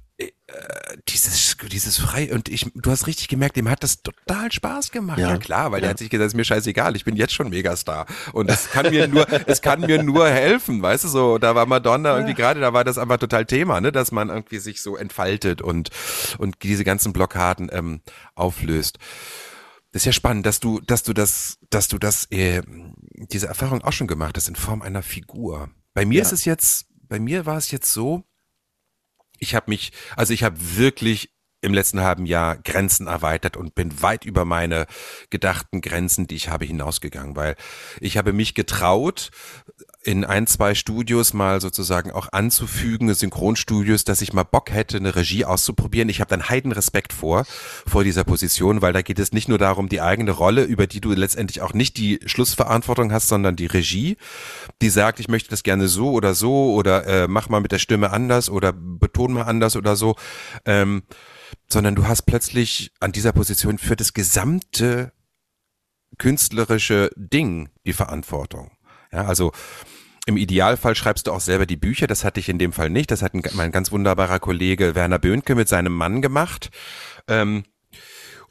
dieses, 1.09 1.57
dieses 1.73 1.99
frei, 1.99 2.33
und 2.33 2.49
ich, 2.49 2.71
du 2.75 2.91
hast 2.91 3.07
richtig 3.07 3.29
gemerkt, 3.29 3.57
dem 3.57 3.69
hat 3.69 3.83
das 3.83 4.03
total 4.03 4.53
Spaß 4.53 4.93
gemacht. 4.93 5.19
Ja, 5.19 5.31
Ja. 5.31 5.39
klar, 5.39 5.73
weil 5.73 5.81
der 5.81 5.89
Ja. 5.89 5.91
hat 5.93 5.99
sich 5.99 6.09
gesagt, 6.11 6.29
ist 6.29 6.35
mir 6.37 6.45
scheißegal, 6.45 6.95
ich 6.97 7.05
bin 7.05 7.17
jetzt 7.17 7.33
schon 7.35 7.49
Megastar. 7.49 8.07
Und 8.33 8.51
es 8.51 8.71
kann 8.71 8.91
mir 8.91 9.09
nur, 9.09 9.27
es 9.49 9.61
kann 9.61 9.81
mir 9.81 10.03
nur 10.03 10.29
helfen, 10.29 10.81
weißt 10.83 11.05
du, 11.05 11.09
so, 11.09 11.39
da 11.39 11.55
war 11.55 11.67
Madonna 11.67 12.15
irgendwie 12.15 12.35
gerade, 12.35 12.61
da 12.61 12.73
war 12.73 12.85
das 12.85 12.97
einfach 12.99 13.19
total 13.19 13.45
Thema, 13.45 13.81
ne, 13.81 13.91
dass 13.93 14.13
man 14.13 14.29
irgendwie 14.29 14.59
sich 14.59 14.83
so 14.83 14.97
entfaltet 14.97 15.63
und, 15.63 15.91
und 16.39 16.63
diese 16.63 16.85
ganzen 16.85 17.13
Blockaden 17.13 17.69
ähm, 17.73 18.01
auflöst. 18.35 18.99
Das 19.93 20.03
ist 20.03 20.07
ja 20.07 20.13
spannend, 20.13 20.47
dass 20.47 20.61
du, 20.61 20.81
dass 20.81 21.03
du 21.03 21.13
das, 21.13 21.59
dass 21.71 21.89
du 21.89 21.99
das, 21.99 22.27
äh, 22.31 22.63
diese 23.15 23.47
Erfahrung 23.49 23.83
auch 23.83 23.93
schon 23.93 24.07
gemacht 24.07 24.37
hast 24.37 24.49
in 24.49 24.55
Form 24.57 24.83
einer 24.83 25.03
Figur. 25.03 25.71
Bei 25.95 26.05
mir 26.05 26.19
Ja. 26.19 26.23
ist 26.23 26.33
es 26.33 26.45
jetzt, 26.45 26.87
bei 27.09 27.19
mir 27.19 27.47
war 27.47 27.57
es 27.57 27.71
jetzt 27.71 27.93
so, 27.93 28.23
ich 29.39 29.55
habe 29.55 29.71
mich, 29.71 29.93
also 30.17 30.33
ich 30.33 30.43
habe 30.43 30.57
wirklich 30.77 31.31
im 31.61 31.75
letzten 31.75 32.01
halben 32.01 32.27
Jahr 32.27 32.57
Grenzen 32.57 33.07
erweitert 33.07 33.57
und 33.57 33.75
bin 33.75 34.03
weit 34.03 34.25
über 34.25 34.45
meine 34.45 34.87
gedachten 35.31 35.81
Grenzen, 35.81 36.27
die 36.27 36.37
ich 36.37 36.49
habe, 36.49 36.65
hinausgegangen, 36.65 37.35
weil 37.37 37.57
ich 38.01 38.17
habe 38.17 38.33
mich 38.33 38.55
getraut, 38.55 39.31
in 40.07 40.25
ein, 40.25 40.47
zwei 40.47 40.75
Studios 40.75 41.33
mal 41.33 41.61
sozusagen 41.61 42.13
auch 42.13 42.29
anzufügen, 42.33 43.13
Synchronstudios, 43.13 44.05
dass 44.05 44.23
ich 44.23 44.33
mal 44.33 44.45
Bock 44.45 44.71
hätte, 44.71 44.99
eine 44.99 45.17
Regie 45.17 45.45
auszuprobieren. 45.45 46.09
Ich 46.09 46.21
habe 46.21 46.31
dann 46.31 46.49
heiden 46.49 46.71
Respekt 46.71 47.13
vor, 47.13 47.45
vor 47.87 48.05
dieser 48.05 48.23
Position, 48.23 48.83
weil 48.83 48.93
da 48.93 49.03
geht 49.03 49.19
es 49.19 49.33
nicht 49.33 49.49
nur 49.49 49.59
darum, 49.59 49.89
die 49.89 50.01
eigene 50.01 50.31
Rolle, 50.31 50.63
über 50.63 50.87
die 50.87 51.01
du 51.01 51.13
letztendlich 51.13 51.61
auch 51.61 51.75
nicht 51.75 51.97
die 51.97 52.21
Schlussverantwortung 52.25 53.13
hast, 53.13 53.27
sondern 53.29 53.57
die 53.57 53.67
Regie, 53.67 54.17
die 54.81 54.91
sagt, 54.91 55.19
ich 55.19 55.29
möchte 55.29 55.51
das 55.51 55.65
gerne 55.65 55.89
so 55.89 56.13
oder 56.13 56.35
so 56.35 56.73
oder 56.75 57.07
äh, 57.07 57.29
mach 57.29 57.49
mal 57.49 57.61
mit 57.61 57.73
der 57.73 57.79
Stimme 57.79 58.11
anders 58.13 58.49
oder 58.49 58.73
beton 58.73 59.33
mal 59.33 59.43
anders 59.43 59.75
oder 59.75 59.97
so, 59.97 60.15
ähm, 60.67 61.03
sondern 61.69 61.95
du 61.95 62.07
hast 62.07 62.23
plötzlich 62.23 62.93
an 63.01 63.13
dieser 63.13 63.33
Position 63.33 63.79
für 63.79 63.97
das 63.97 64.15
gesamte 64.15 65.13
künstlerische 66.19 67.11
Ding 67.17 67.69
die 67.85 67.93
Verantwortung. 67.93 68.71
Ja, 69.13 69.25
also 69.27 69.53
im 70.27 70.37
Idealfall 70.37 70.97
schreibst 70.97 71.27
du 71.27 71.33
auch 71.33 71.41
selber 71.41 71.67
die 71.67 71.77
Bücher. 71.77 72.07
Das 72.07 72.25
hatte 72.25 72.41
ich 72.41 72.49
in 72.49 72.59
dem 72.59 72.73
Fall 72.73 72.91
nicht. 72.91 73.11
Das 73.11 73.23
hat 73.23 73.35
ein, 73.35 73.43
mein 73.55 73.71
ganz 73.71 73.93
wunderbarer 73.93 74.41
Kollege 74.41 74.95
Werner 74.95 75.21
Böhnke 75.21 75.55
mit 75.55 75.69
seinem 75.69 75.95
Mann 75.95 76.21
gemacht. 76.21 76.71
Ähm, 77.29 77.65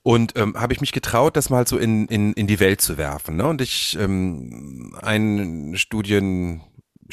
und 0.01 0.37
ähm, 0.37 0.55
habe 0.55 0.71
ich 0.71 0.81
mich 0.81 0.91
getraut, 0.91 1.35
das 1.35 1.49
mal 1.49 1.67
so 1.67 1.77
in, 1.77 2.07
in, 2.07 2.33
in 2.33 2.47
die 2.47 2.59
Welt 2.59 2.79
zu 2.79 2.97
werfen. 2.97 3.35
Ne? 3.37 3.47
Und 3.47 3.59
ich, 3.59 3.97
ähm, 3.99 4.95
ein 5.01 5.75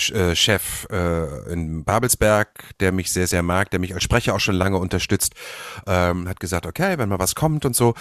Studienchef 0.02 0.86
äh, 0.90 1.52
in 1.52 1.84
Babelsberg, 1.84 2.48
der 2.80 2.92
mich 2.92 3.12
sehr, 3.12 3.26
sehr 3.26 3.42
mag, 3.42 3.70
der 3.70 3.80
mich 3.80 3.94
als 3.94 4.02
Sprecher 4.02 4.34
auch 4.34 4.40
schon 4.40 4.54
lange 4.54 4.78
unterstützt, 4.78 5.34
ähm, 5.86 6.28
hat 6.28 6.40
gesagt, 6.40 6.66
okay, 6.66 6.98
wenn 6.98 7.08
mal 7.08 7.18
was 7.18 7.34
kommt 7.34 7.64
und 7.64 7.76
so. 7.76 7.94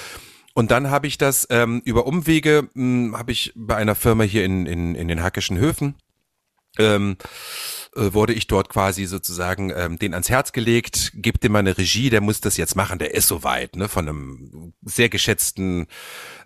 Und 0.53 0.71
dann 0.71 0.89
habe 0.89 1.07
ich 1.07 1.17
das 1.17 1.47
ähm, 1.49 1.81
über 1.85 2.05
Umwege, 2.05 2.69
habe 3.13 3.31
ich 3.31 3.53
bei 3.55 3.75
einer 3.75 3.95
Firma 3.95 4.23
hier 4.23 4.43
in, 4.43 4.65
in, 4.65 4.95
in 4.95 5.07
den 5.07 5.23
Hackischen 5.23 5.57
Höfen, 5.57 5.95
ähm, 6.77 7.17
äh, 7.95 8.13
wurde 8.13 8.33
ich 8.33 8.47
dort 8.47 8.69
quasi 8.69 9.05
sozusagen 9.05 9.71
ähm, 9.75 9.99
den 9.99 10.13
ans 10.13 10.29
Herz 10.29 10.53
gelegt, 10.53 11.11
gibt 11.15 11.43
dem 11.43 11.51
mal 11.51 11.59
eine 11.59 11.77
Regie, 11.77 12.09
der 12.09 12.21
muss 12.21 12.39
das 12.39 12.55
jetzt 12.55 12.77
machen, 12.77 12.99
der 12.99 13.13
ist 13.13 13.27
soweit, 13.27 13.75
ne, 13.75 13.89
von 13.89 14.07
einem 14.07 14.73
sehr 14.81 15.09
geschätzten, 15.09 15.87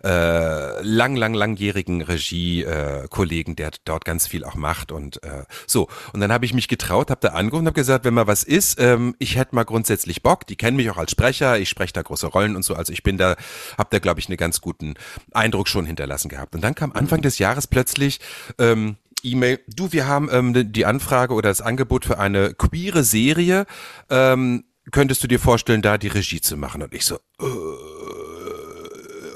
äh, 0.02 0.82
lang, 0.82 1.14
lang, 1.14 1.34
langjährigen 1.34 2.02
Regie-Kollegen, 2.02 3.54
der 3.54 3.70
dort 3.84 4.04
ganz 4.04 4.26
viel 4.26 4.44
auch 4.44 4.56
macht 4.56 4.90
und 4.90 5.22
äh, 5.22 5.44
so. 5.68 5.88
Und 6.12 6.20
dann 6.20 6.32
habe 6.32 6.44
ich 6.44 6.52
mich 6.52 6.66
getraut, 6.66 7.10
habe 7.10 7.20
da 7.20 7.28
angerufen 7.28 7.62
und 7.62 7.66
habe 7.68 7.74
gesagt, 7.80 8.04
wenn 8.04 8.14
mal 8.14 8.26
was 8.26 8.42
ist, 8.42 8.80
ähm, 8.80 9.14
ich 9.20 9.36
hätte 9.36 9.54
mal 9.54 9.64
grundsätzlich 9.64 10.24
Bock, 10.24 10.48
die 10.48 10.56
kennen 10.56 10.76
mich 10.76 10.90
auch 10.90 10.96
als 10.96 11.12
Sprecher, 11.12 11.60
ich 11.60 11.68
spreche 11.68 11.92
da 11.92 12.02
große 12.02 12.26
Rollen 12.26 12.56
und 12.56 12.64
so, 12.64 12.74
also 12.74 12.92
ich 12.92 13.04
bin 13.04 13.18
da, 13.18 13.36
habe 13.78 13.88
da, 13.90 14.00
glaube 14.00 14.18
ich, 14.18 14.28
einen 14.28 14.36
ganz 14.36 14.60
guten 14.60 14.94
Eindruck 15.32 15.68
schon 15.68 15.86
hinterlassen 15.86 16.28
gehabt. 16.28 16.56
Und 16.56 16.62
dann 16.62 16.74
kam 16.74 16.90
Anfang 16.90 17.22
des 17.22 17.38
Jahres 17.38 17.68
plötzlich 17.68 18.18
ähm, 18.58 18.96
E-Mail, 19.26 19.60
du, 19.68 19.92
wir 19.92 20.06
haben 20.06 20.28
ähm, 20.32 20.72
die 20.72 20.86
Anfrage 20.86 21.34
oder 21.34 21.48
das 21.50 21.60
Angebot 21.60 22.04
für 22.04 22.18
eine 22.18 22.54
queere 22.54 23.02
Serie. 23.02 23.66
Ähm, 24.08 24.64
könntest 24.92 25.22
du 25.22 25.26
dir 25.28 25.40
vorstellen, 25.40 25.82
da 25.82 25.98
die 25.98 26.08
Regie 26.08 26.40
zu 26.40 26.56
machen? 26.56 26.82
Und 26.82 26.94
ich 26.94 27.04
so, 27.04 27.16
äh, 27.40 27.95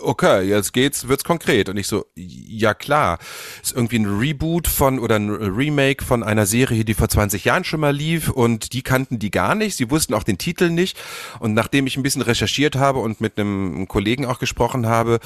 okay, 0.02 0.42
jetzt 0.42 0.72
geht's, 0.72 1.08
wird's 1.08 1.24
konkret. 1.24 1.68
Und 1.68 1.76
ich 1.76 1.86
so, 1.86 2.06
ja 2.14 2.74
klar, 2.74 3.18
ist 3.62 3.72
irgendwie 3.72 3.98
ein 3.98 4.18
Reboot 4.18 4.68
von 4.68 4.98
oder 4.98 5.16
ein 5.16 5.30
Remake 5.30 6.04
von 6.04 6.22
einer 6.22 6.46
Serie, 6.46 6.84
die 6.84 6.94
vor 6.94 7.08
20 7.08 7.44
Jahren 7.44 7.64
schon 7.64 7.80
mal 7.80 7.94
lief 7.94 8.28
und 8.28 8.72
die 8.72 8.82
kannten 8.82 9.18
die 9.18 9.30
gar 9.30 9.54
nicht. 9.54 9.76
Sie 9.76 9.90
wussten 9.90 10.14
auch 10.14 10.22
den 10.22 10.38
Titel 10.38 10.70
nicht. 10.70 10.98
Und 11.38 11.54
nachdem 11.54 11.86
ich 11.86 11.96
ein 11.96 12.02
bisschen 12.02 12.22
recherchiert 12.22 12.76
habe 12.76 13.00
und 13.00 13.20
mit 13.20 13.38
einem 13.38 13.88
Kollegen 13.88 14.26
auch 14.26 14.38
gesprochen 14.38 14.86
habe 14.86 15.20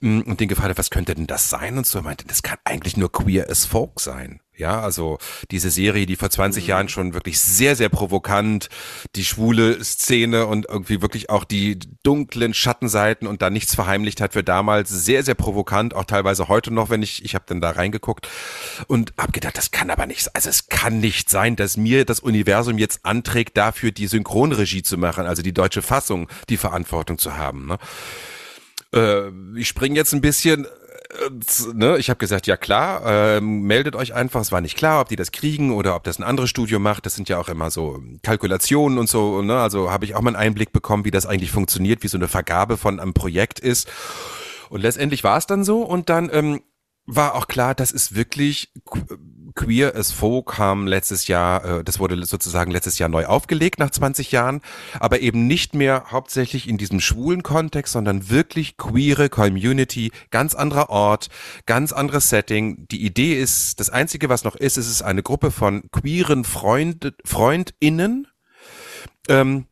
mh, 0.00 0.24
und 0.24 0.40
den 0.40 0.48
gefragt 0.48 0.70
habe, 0.70 0.78
was 0.78 0.90
könnte 0.90 1.14
denn 1.14 1.26
das 1.26 1.50
sein? 1.50 1.78
Und 1.78 1.86
so 1.86 2.02
meinte, 2.02 2.26
das 2.26 2.42
kann 2.42 2.58
eigentlich 2.64 2.96
nur 2.96 3.12
queer 3.12 3.50
as 3.50 3.64
folk 3.64 4.00
sein. 4.00 4.40
Ja, 4.58 4.80
also 4.80 5.18
diese 5.52 5.70
Serie, 5.70 6.04
die 6.04 6.16
vor 6.16 6.30
20 6.30 6.66
Jahren 6.66 6.88
schon 6.88 7.14
wirklich 7.14 7.40
sehr, 7.40 7.76
sehr 7.76 7.88
provokant 7.88 8.68
die 9.14 9.24
schwule 9.24 9.82
Szene 9.84 10.46
und 10.46 10.66
irgendwie 10.68 11.00
wirklich 11.00 11.30
auch 11.30 11.44
die 11.44 11.78
dunklen 12.02 12.52
Schattenseiten 12.54 13.28
und 13.28 13.40
da 13.40 13.50
nichts 13.50 13.76
verheimlicht 13.76 14.20
hat 14.20 14.32
für 14.32 14.42
damals. 14.42 14.88
Sehr, 14.88 15.22
sehr 15.22 15.36
provokant, 15.36 15.94
auch 15.94 16.06
teilweise 16.06 16.48
heute 16.48 16.72
noch, 16.72 16.90
wenn 16.90 17.02
ich, 17.02 17.24
ich 17.24 17.36
habe 17.36 17.44
dann 17.46 17.60
da 17.60 17.70
reingeguckt 17.70 18.28
und 18.88 19.12
habe 19.16 19.30
gedacht, 19.30 19.56
das 19.56 19.70
kann 19.70 19.90
aber 19.90 20.06
nicht, 20.06 20.34
also 20.34 20.50
es 20.50 20.66
kann 20.66 20.98
nicht 20.98 21.30
sein, 21.30 21.54
dass 21.54 21.76
mir 21.76 22.04
das 22.04 22.18
Universum 22.18 22.78
jetzt 22.78 23.04
anträgt, 23.04 23.56
dafür 23.56 23.92
die 23.92 24.08
Synchronregie 24.08 24.82
zu 24.82 24.98
machen, 24.98 25.26
also 25.26 25.42
die 25.42 25.54
deutsche 25.54 25.82
Fassung, 25.82 26.28
die 26.48 26.56
Verantwortung 26.56 27.18
zu 27.18 27.36
haben. 27.36 27.68
Ne? 27.68 27.78
Äh, 28.92 29.30
ich 29.56 29.68
springe 29.68 29.94
jetzt 29.94 30.12
ein 30.14 30.20
bisschen 30.20 30.66
ne, 31.72 31.96
ich 31.98 32.10
habe 32.10 32.18
gesagt, 32.18 32.46
ja 32.46 32.56
klar, 32.56 33.02
ähm, 33.06 33.62
meldet 33.62 33.96
euch 33.96 34.14
einfach. 34.14 34.40
Es 34.40 34.52
war 34.52 34.60
nicht 34.60 34.76
klar, 34.76 35.00
ob 35.00 35.08
die 35.08 35.16
das 35.16 35.32
kriegen 35.32 35.72
oder 35.72 35.96
ob 35.96 36.04
das 36.04 36.18
ein 36.18 36.22
anderes 36.22 36.50
Studio 36.50 36.78
macht. 36.78 37.06
Das 37.06 37.14
sind 37.14 37.28
ja 37.28 37.38
auch 37.38 37.48
immer 37.48 37.70
so 37.70 38.02
Kalkulationen 38.22 38.98
und 38.98 39.08
so. 39.08 39.42
Ne? 39.42 39.58
Also 39.58 39.90
habe 39.90 40.04
ich 40.04 40.14
auch 40.14 40.20
mal 40.20 40.30
einen 40.30 40.42
Einblick 40.42 40.72
bekommen, 40.72 41.04
wie 41.04 41.10
das 41.10 41.26
eigentlich 41.26 41.50
funktioniert, 41.50 42.02
wie 42.02 42.08
so 42.08 42.18
eine 42.18 42.28
Vergabe 42.28 42.76
von 42.76 43.00
einem 43.00 43.14
Projekt 43.14 43.58
ist. 43.58 43.88
Und 44.68 44.82
letztendlich 44.82 45.24
war 45.24 45.38
es 45.38 45.46
dann 45.46 45.64
so. 45.64 45.82
Und 45.82 46.10
dann 46.10 46.28
ähm, 46.32 46.60
war 47.06 47.34
auch 47.34 47.48
klar, 47.48 47.74
das 47.74 47.90
ist 47.90 48.14
wirklich 48.14 48.72
Queer 49.58 49.96
as 49.96 50.12
Folk 50.12 50.52
kam 50.52 50.86
letztes 50.86 51.26
Jahr, 51.26 51.64
äh, 51.64 51.84
das 51.84 51.98
wurde 51.98 52.24
sozusagen 52.24 52.70
letztes 52.70 52.98
Jahr 53.00 53.08
neu 53.08 53.26
aufgelegt 53.26 53.80
nach 53.80 53.90
20 53.90 54.30
Jahren, 54.30 54.60
aber 55.00 55.18
eben 55.18 55.48
nicht 55.48 55.74
mehr 55.74 56.04
hauptsächlich 56.12 56.68
in 56.68 56.78
diesem 56.78 57.00
schwulen 57.00 57.42
Kontext, 57.42 57.92
sondern 57.92 58.30
wirklich 58.30 58.76
queere 58.76 59.28
Community, 59.28 60.12
ganz 60.30 60.54
anderer 60.54 60.90
Ort, 60.90 61.28
ganz 61.66 61.92
anderes 61.92 62.28
Setting. 62.28 62.86
Die 62.86 63.04
Idee 63.04 63.34
ist, 63.34 63.80
das 63.80 63.90
Einzige, 63.90 64.28
was 64.28 64.44
noch 64.44 64.54
ist, 64.54 64.76
ist 64.76 64.88
es 64.88 65.02
eine 65.02 65.24
Gruppe 65.24 65.50
von 65.50 65.90
queeren 65.90 66.44
Freund, 66.44 67.14
FreundInnen 67.24 68.28
ähm, 69.28 69.66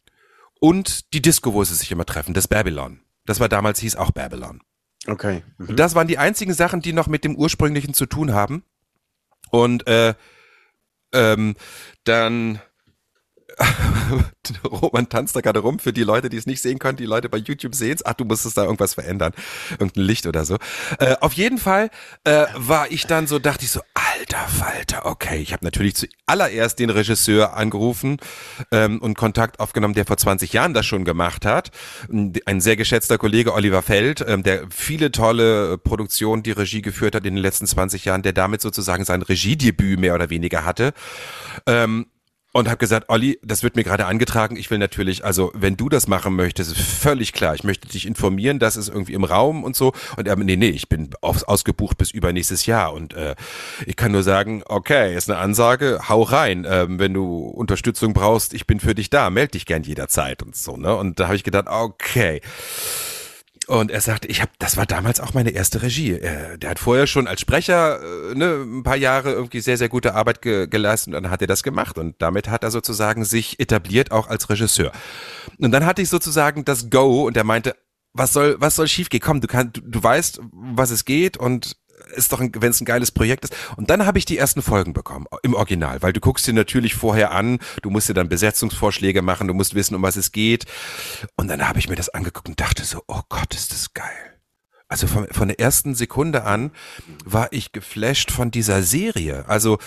und 0.59 1.13
die 1.15 1.23
Disco, 1.23 1.55
wo 1.55 1.63
sie 1.63 1.77
sich 1.77 1.93
immer 1.93 2.07
treffen, 2.07 2.35
das 2.35 2.49
Babylon. 2.49 3.03
Das 3.25 3.39
war 3.39 3.49
damals, 3.49 3.79
hieß 3.79 3.95
auch 3.95 4.11
Babylon. 4.11 4.63
Okay. 5.07 5.45
Mhm. 5.59 5.77
Das 5.77 5.95
waren 5.95 6.09
die 6.09 6.19
einzigen 6.19 6.55
Sachen, 6.55 6.81
die 6.81 6.93
noch 6.93 7.07
mit 7.07 7.23
dem 7.23 7.37
ursprünglichen 7.37 7.95
zu 7.95 8.07
tun 8.07 8.35
haben. 8.35 8.65
Und 9.63 9.87
äh, 9.87 10.15
ähm, 11.13 11.57
dann 12.05 12.61
Roman 14.65 15.09
tanzt 15.09 15.35
da 15.35 15.41
gerade 15.41 15.61
rum 15.61 15.79
für 15.79 15.93
die 15.93 16.03
Leute, 16.03 16.29
die 16.29 16.37
es 16.37 16.47
nicht 16.47 16.61
sehen 16.61 16.79
können. 16.79 16.97
Die 16.97 17.07
Leute 17.07 17.29
bei 17.29 17.39
YouTube 17.39 17.75
sehen 17.75 17.95
es. 17.95 18.05
Ach, 18.05 18.15
du 18.15 18.25
musstest 18.25 18.57
da 18.57 18.65
irgendwas 18.65 18.95
verändern. 18.95 19.33
Irgendein 19.73 20.05
Licht 20.05 20.27
oder 20.27 20.45
so. 20.45 20.59
Äh, 20.99 21.17
auf 21.21 21.33
jeden 21.33 21.59
Fall 21.59 21.91
äh, 22.25 22.47
war 22.55 22.91
ich 22.91 23.07
dann 23.07 23.27
so, 23.27 23.39
dachte 23.39 23.65
ich 23.65 23.71
so, 23.71 23.81
alter 23.95 24.47
Falter, 24.49 25.07
okay. 25.07 25.39
Ich 25.39 25.53
habe 25.53 25.65
natürlich 25.65 25.95
zuallererst 25.97 26.79
den 26.79 26.91
Regisseur 26.91 27.57
angerufen 27.57 28.19
ähm, 28.71 29.01
und 29.01 29.15
Kontakt 29.17 29.61
aufgenommen, 29.61 29.95
der 29.95 30.05
vor 30.05 30.17
20 30.17 30.53
Jahren 30.53 30.75
das 30.75 30.87
schon 30.87 31.05
gemacht 31.05 31.47
hat. 31.47 31.71
Ein 32.11 32.61
sehr 32.61 32.77
geschätzter 32.77 33.19
Kollege, 33.19 33.55
Oliver 33.55 33.83
Feld, 33.83 34.25
ähm, 34.27 34.43
der 34.43 34.65
viele 34.71 35.13
tolle 35.13 35.79
Produktionen, 35.79 36.43
die 36.43 36.53
Regie 36.53 36.83
geführt 36.83 37.15
hat 37.15 37.25
in 37.25 37.35
den 37.35 37.43
letzten 37.43 37.67
20 37.67 38.05
Jahren, 38.05 38.23
der 38.23 38.33
damit 38.33 38.61
sozusagen 38.61 39.05
sein 39.05 39.23
Regiedebüt 39.23 39.99
mehr 39.99 40.15
oder 40.15 40.31
weniger 40.31 40.65
hatte. 40.65 40.93
Ähm, 41.67 42.07
und 42.57 42.69
habe 42.69 42.79
gesagt, 42.79 43.11
Olli, 43.11 43.39
das 43.43 43.63
wird 43.63 43.77
mir 43.77 43.85
gerade 43.85 44.07
angetragen. 44.07 44.57
Ich 44.57 44.71
will 44.71 44.79
natürlich, 44.79 45.27
also 45.27 45.53
wenn 45.55 45.77
du 45.77 45.91
das 45.91 46.09
machen 46.09 46.35
möchtest, 46.35 46.73
ist 46.73 46.81
völlig 46.81 47.35
klar. 47.35 47.55
Ich 47.55 47.65
möchte 47.65 47.87
dich 47.87 48.07
informieren, 48.07 48.59
das 48.59 48.79
ist 48.79 48.89
irgendwie 48.89 49.13
im 49.13 49.25
Raum 49.25 49.63
und 49.63 49.77
so. 49.77 49.93
Und 50.17 50.27
er, 50.27 50.37
nee, 50.37 50.57
nee, 50.57 50.71
ich 50.71 50.89
bin 50.89 51.11
aus, 51.21 51.45
ausgebucht 51.45 51.99
bis 51.99 52.13
übernächstes 52.13 52.65
Jahr. 52.65 52.95
Und 52.95 53.13
äh, 53.13 53.37
ich 53.85 53.97
kann 53.97 54.13
nur 54.13 54.23
sagen, 54.23 54.63
okay, 54.65 55.15
ist 55.15 55.31
eine 55.31 55.39
Ansage, 55.39 56.01
hau 56.09 56.23
rein. 56.23 56.67
Ähm, 56.67 56.99
wenn 56.99 57.13
du 57.13 57.47
Unterstützung 57.47 58.15
brauchst, 58.15 58.55
ich 58.55 58.67
bin 58.67 58.81
für 58.81 58.95
dich 58.95 59.11
da, 59.11 59.29
melde 59.29 59.53
dich 59.53 59.67
gern 59.67 59.83
jederzeit 59.83 60.43
und 60.43 60.57
so. 60.57 60.79
Ne? 60.79 60.97
Und 60.97 61.21
da 61.21 61.27
habe 61.27 61.37
ich 61.37 61.45
gedacht, 61.45 61.67
okay. 61.69 62.41
Und 63.67 63.91
er 63.91 64.01
sagte, 64.01 64.29
ich 64.29 64.41
habe, 64.41 64.53
das 64.61 64.77
war 64.77 64.87
damals 64.87 65.19
auch 65.19 65.35
meine 65.35 65.51
erste 65.51 65.83
Regie. 65.83 66.13
Er, 66.13 66.57
der 66.57 66.71
hat 66.71 66.79
vorher 66.79 67.09
schon 67.09 67.27
als 67.27 67.41
Sprecher 67.41 68.01
äh, 68.01 68.35
ne, 68.35 68.63
ein 68.63 68.83
paar 68.85 68.97
Jahre 68.97 69.33
irgendwie 69.33 69.61
sehr, 69.61 69.77
sehr 69.77 69.89
gute 69.89 70.15
Arbeit 70.15 70.41
ge 70.41 70.69
geleistet 70.69 71.09
und 71.09 71.23
dann 71.23 71.31
hat 71.31 71.41
er 71.41 71.49
das 71.49 71.65
gemacht 71.65 71.99
und 71.99 72.15
damit 72.21 72.49
hat 72.49 72.63
er 72.63 72.71
sozusagen 72.71 73.25
sich 73.25 73.59
etabliert 73.59 74.13
auch 74.13 74.29
als 74.29 74.49
Regisseur. 74.49 74.93
Und 75.59 75.73
dann 75.73 75.85
hatte 75.85 76.01
ich 76.01 76.09
sozusagen 76.09 76.65
das 76.65 76.91
Go 76.91 77.27
und 77.27 77.37
er 77.37 77.45
meinte, 77.45 77.75
was 78.13 78.33
soll, 78.33 78.57
was 78.61 78.77
soll 78.77 78.89
schiefgehen? 78.89 79.23
Komm, 79.23 79.41
du 79.41 79.49
kannst, 79.49 79.79
du, 79.79 79.81
du 79.83 80.03
weißt, 80.03 80.41
was 80.53 80.91
es 80.91 81.05
geht 81.05 81.37
und 81.37 81.77
ist 82.15 82.33
doch, 82.33 82.41
wenn 82.41 82.71
es 82.71 82.81
ein 82.81 82.85
geiles 82.85 83.11
Projekt 83.11 83.45
ist. 83.45 83.55
Und 83.77 83.91
dann 83.91 84.07
habe 84.07 84.19
ich 84.19 84.25
die 84.25 84.39
ersten 84.39 84.63
Folgen 84.63 84.93
bekommen 84.93 85.27
im 85.43 85.55
Original, 85.55 86.03
weil 86.03 86.13
du 86.13 86.21
guckst 86.21 86.47
dir 86.47 86.53
natürlich 86.53 86.95
vorher 86.95 87.33
an, 87.33 87.59
du 87.83 87.91
musst 87.91 88.09
dir 88.09 88.15
dann 88.15 88.29
Besetzungsvorschläge 88.29 89.23
machen, 89.23 89.49
du 89.49 89.55
musst 89.55 89.75
wissen, 89.75 89.95
um 89.95 90.03
was 90.03 90.17
es 90.17 90.33
geht. 90.33 90.65
Und 91.37 91.49
dann 91.49 91.69
habe 91.69 91.79
ich 91.79 91.89
mir 91.89 91.97
das 91.97 92.09
angeguckt 92.09 92.49
und 92.49 92.61
dachte 92.61 92.85
so, 92.85 93.03
oh 93.07 93.23
Gott, 93.29 93.55
ist 93.55 93.73
das 93.73 93.95
geil. 93.95 94.37
Also 94.89 95.09
von, 95.09 95.27
von 95.33 95.49
der 95.49 95.59
ersten 95.59 95.95
Sekunde 95.97 96.45
an 96.45 96.71
war 97.25 97.49
ich 97.53 97.73
geflasht 97.73 98.31
von 98.31 98.53
dieser 98.53 98.83
Serie. 98.83 99.45
Also 99.49 99.79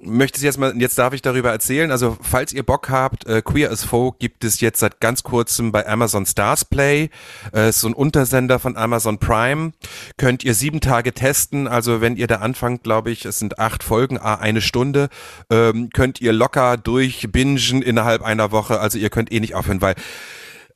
möchte 0.00 0.38
ich 0.38 0.44
jetzt 0.44 0.58
mal, 0.58 0.74
jetzt 0.76 0.98
darf 0.98 1.12
ich 1.12 1.22
darüber 1.22 1.50
erzählen. 1.50 1.90
Also, 1.90 2.16
falls 2.20 2.52
ihr 2.52 2.62
Bock 2.62 2.88
habt, 2.88 3.26
äh, 3.26 3.42
Queer 3.42 3.70
as 3.70 3.84
Folk 3.84 4.18
gibt 4.18 4.44
es 4.44 4.60
jetzt 4.60 4.80
seit 4.80 5.00
ganz 5.00 5.22
kurzem 5.22 5.72
bei 5.72 5.86
Amazon 5.86 6.26
Stars 6.26 6.64
Play. 6.64 7.10
Äh, 7.52 7.70
ist 7.70 7.80
so 7.80 7.88
ein 7.88 7.94
Untersender 7.94 8.58
von 8.58 8.76
Amazon 8.76 9.18
Prime. 9.18 9.72
Könnt 10.16 10.44
ihr 10.44 10.54
sieben 10.54 10.80
Tage 10.80 11.12
testen. 11.12 11.66
Also, 11.68 12.00
wenn 12.00 12.16
ihr 12.16 12.26
da 12.26 12.36
anfangt, 12.36 12.84
glaube 12.84 13.10
ich, 13.10 13.24
es 13.24 13.38
sind 13.38 13.58
acht 13.58 13.82
Folgen, 13.82 14.18
ah, 14.18 14.36
eine 14.36 14.60
Stunde, 14.60 15.08
ähm, 15.50 15.90
könnt 15.92 16.20
ihr 16.20 16.32
locker 16.32 16.76
durchbingen 16.76 17.82
innerhalb 17.82 18.22
einer 18.22 18.52
Woche. 18.52 18.80
Also, 18.80 18.98
ihr 18.98 19.10
könnt 19.10 19.32
eh 19.32 19.40
nicht 19.40 19.54
aufhören, 19.54 19.80
weil 19.80 19.94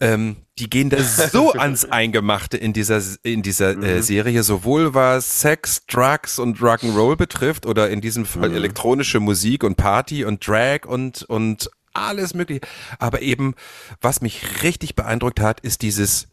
ähm, 0.03 0.37
die 0.59 0.69
gehen 0.69 0.91
da 0.91 1.03
so 1.33 1.53
ans 1.53 1.85
Eingemachte 1.85 2.57
in 2.57 2.73
dieser 2.73 3.01
in 3.23 3.43
dieser 3.43 3.71
äh, 3.71 3.77
mhm. 3.77 3.83
äh, 3.85 4.03
Serie, 4.03 4.43
sowohl 4.43 4.95
was 4.95 5.41
Sex, 5.41 5.87
Drugs 5.87 6.39
und 6.39 6.59
Rock'n'Roll 6.59 7.17
betrifft 7.17 7.67
oder 7.67 7.89
in 7.89 8.01
diesem 8.01 8.27
Fall 8.27 8.51
mhm. 8.51 8.57
elektronische 8.57 9.21
Musik 9.21 9.65
und 9.65 9.77
Party 9.77 10.25
und 10.25 10.47
Drag 10.47 10.87
und 10.87 11.23
und 11.23 11.71
alles 11.95 12.35
mögliche. 12.35 12.63
Aber 12.99 13.23
eben, 13.23 13.55
was 14.01 14.21
mich 14.21 14.63
richtig 14.63 14.97
beeindruckt 14.97 15.41
hat, 15.41 15.61
ist 15.61 15.83
dieses 15.83 16.29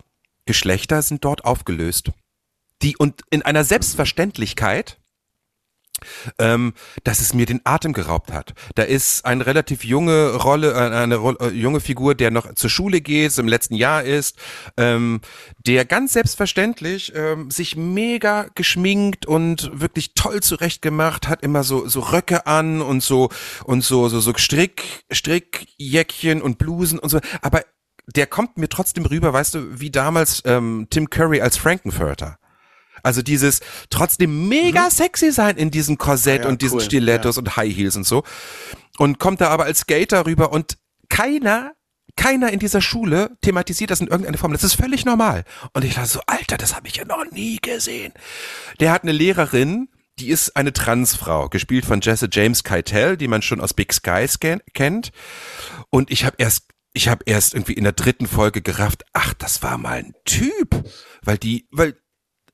Geschlechter 0.46 1.02
sind 1.02 1.24
dort 1.24 1.46
aufgelöst. 1.46 2.12
Die 2.82 2.98
und 2.98 3.22
in 3.30 3.44
einer 3.44 3.64
Selbstverständlichkeit, 3.64 4.99
ähm, 6.38 6.74
dass 7.04 7.20
es 7.20 7.34
mir 7.34 7.46
den 7.46 7.62
Atem 7.64 7.94
geraubt 7.94 8.32
hat. 8.32 8.54
Da 8.76 8.84
ist 8.84 9.26
eine 9.26 9.46
relativ 9.46 9.84
junge 9.84 10.36
Rolle, 10.36 10.72
äh, 10.74 10.96
eine 10.96 11.16
äh, 11.16 11.50
junge 11.50 11.80
Figur, 11.80 12.16
der 12.16 12.32
noch 12.32 12.54
zur 12.56 12.70
Schule 12.70 13.02
geht, 13.02 13.38
im 13.38 13.48
letzten 13.48 13.76
Jahr 13.76 14.04
ist, 14.04 14.38
ähm, 14.78 15.22
der 15.66 15.86
ganz 15.86 16.14
selbstverständlich 16.14 17.14
ähm, 17.16 17.52
sich 17.52 17.76
mega 17.76 18.48
geschminkt 18.56 19.26
und 19.26 19.72
wirklich 19.74 20.14
toll 20.14 20.42
zurechtgemacht 20.42 21.28
hat, 21.28 21.44
immer 21.44 21.64
so 21.64 21.88
so 21.88 22.00
Röcke 22.00 22.48
an 22.48 22.82
und 22.82 23.04
so 23.04 23.30
und 23.66 23.84
so 23.84 24.10
so 24.10 24.20
so 24.20 24.34
Strick 24.36 25.04
Strickjäckchen 25.12 26.42
und 26.42 26.58
Blusen 26.58 27.00
und 27.00 27.10
so, 27.10 27.20
aber 27.42 27.64
der 28.16 28.28
kommt 28.28 28.58
mir 28.58 28.70
trotzdem 28.70 29.06
rüber, 29.06 29.34
weißt 29.34 29.56
du, 29.56 29.80
wie 29.80 29.92
damals 29.92 30.42
ähm, 30.46 30.88
Tim 30.90 31.10
Curry 31.10 31.42
als 31.42 31.58
Frankenfurter. 31.58 32.40
Also 33.04 33.22
dieses 33.22 33.62
trotzdem 33.90 34.48
mega 34.48 34.86
mhm. 34.86 34.92
sexy 34.92 35.32
sein 35.32 35.58
in 35.58 35.72
diesem 35.72 35.98
Korsett 35.98 36.44
ja, 36.44 36.50
und 36.50 36.62
diesen 36.62 36.80
cool. 36.80 36.84
Stilettos 36.84 37.36
ja. 37.36 37.42
und 37.42 37.58
High 37.58 37.76
Heels 37.76 37.96
und 37.96 38.06
so. 38.06 38.24
Und 38.98 39.20
kommt 39.20 39.42
da 39.42 39.50
aber 39.50 39.66
als 39.66 39.80
Skater 39.80 40.26
rüber 40.26 40.52
und 40.52 40.78
keiner, 41.10 41.74
keiner 42.16 42.52
in 42.52 42.60
dieser 42.60 42.82
Schule 42.82 43.38
thematisiert 43.42 43.92
das 43.92 44.02
in 44.02 44.08
irgendeiner 44.08 44.38
Form. 44.38 44.52
Das 44.52 44.64
ist 44.64 44.76
völlig 44.76 45.06
normal. 45.06 45.46
Und 45.74 45.86
ich 45.86 45.96
dachte 45.96 46.10
so, 46.10 46.22
Alter, 46.28 46.58
das 46.58 46.76
habe 46.76 46.88
ich 46.88 46.98
ja 46.98 47.06
noch 47.06 47.26
nie 47.32 47.58
gesehen. 47.62 48.14
Der 48.80 48.92
hat 48.92 49.04
eine 49.04 49.12
Lehrerin, 49.12 49.90
die 50.20 50.30
ist 50.30 50.56
eine 50.56 50.74
Transfrau, 50.74 51.48
gespielt 51.48 51.86
von 51.86 52.02
Jesse 52.02 52.28
James 52.32 52.64
Keitel, 52.64 53.16
die 53.16 53.30
man 53.30 53.42
schon 53.42 53.62
aus 53.62 53.74
Big 53.74 53.94
Skies 53.94 54.40
kennt. 54.40 55.12
Und 55.90 56.12
ich 56.12 56.26
habe 56.26 56.36
erst 56.38 56.66
ich 56.94 57.08
habe 57.08 57.24
erst 57.26 57.54
irgendwie 57.54 57.74
in 57.74 57.84
der 57.84 57.94
dritten 57.94 58.28
Folge 58.28 58.62
gerafft, 58.62 59.06
ach, 59.14 59.34
das 59.34 59.62
war 59.62 59.78
mal 59.78 60.00
ein 60.00 60.14
Typ, 60.26 60.84
weil 61.22 61.38
die, 61.38 61.68
weil 61.72 61.96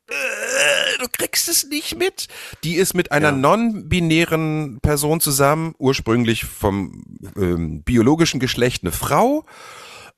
äh, 0.07 0.97
du 0.99 1.07
kriegst 1.11 1.49
es 1.49 1.65
nicht 1.65 1.97
mit. 1.97 2.27
Die 2.63 2.75
ist 2.75 2.93
mit 2.93 3.11
einer 3.11 3.29
ja. 3.29 3.35
non-binären 3.35 4.79
Person 4.81 5.19
zusammen, 5.19 5.73
ursprünglich 5.77 6.45
vom 6.45 7.03
ähm, 7.35 7.83
biologischen 7.83 8.39
Geschlecht 8.39 8.83
eine 8.83 8.91
Frau. 8.91 9.45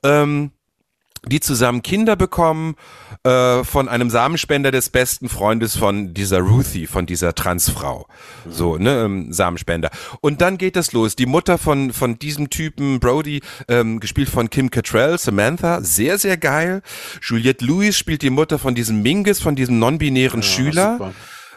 Ähm, 0.04 0.52
die 1.28 1.39
zusammen 1.39 1.82
Kinder 1.82 2.15
bekommen 2.15 2.75
äh, 3.23 3.63
von 3.63 3.88
einem 3.88 4.09
Samenspender 4.09 4.71
des 4.71 4.89
besten 4.89 5.30
Freundes 5.30 5.75
von 5.75 6.13
dieser 6.13 6.39
Ruthie, 6.39 6.88
von 6.88 7.05
dieser 7.05 7.36
Transfrau. 7.36 8.07
So, 8.49 8.78
ne, 8.78 9.03
ähm, 9.03 9.34
Samenspender. 9.34 9.89
Und 10.21 10.41
dann 10.41 10.57
geht 10.57 10.75
das 10.75 10.93
los. 10.93 11.15
Die 11.15 11.25
Mutter 11.25 11.57
von, 11.57 11.93
von 11.93 12.19
diesem 12.19 12.49
Typen, 12.49 12.99
Brody, 12.99 13.41
ähm, 13.67 13.99
gespielt 13.99 14.30
von 14.30 14.49
Kim 14.49 14.71
Cattrall, 14.71 15.17
Samantha, 15.17 15.82
sehr, 15.82 16.17
sehr 16.17 16.38
geil. 16.38 16.82
Juliette 17.21 17.65
Lewis 17.65 17.97
spielt 17.97 18.21
die 18.21 18.30
Mutter 18.30 18.59
von 18.59 18.75
diesem 18.75 19.01
Mingus, 19.01 19.39
von 19.39 19.55
diesem 19.55 19.80
non-binären 19.80 20.41
ja, 20.41 20.47
Schüler. 20.47 20.93
Super 20.97 21.13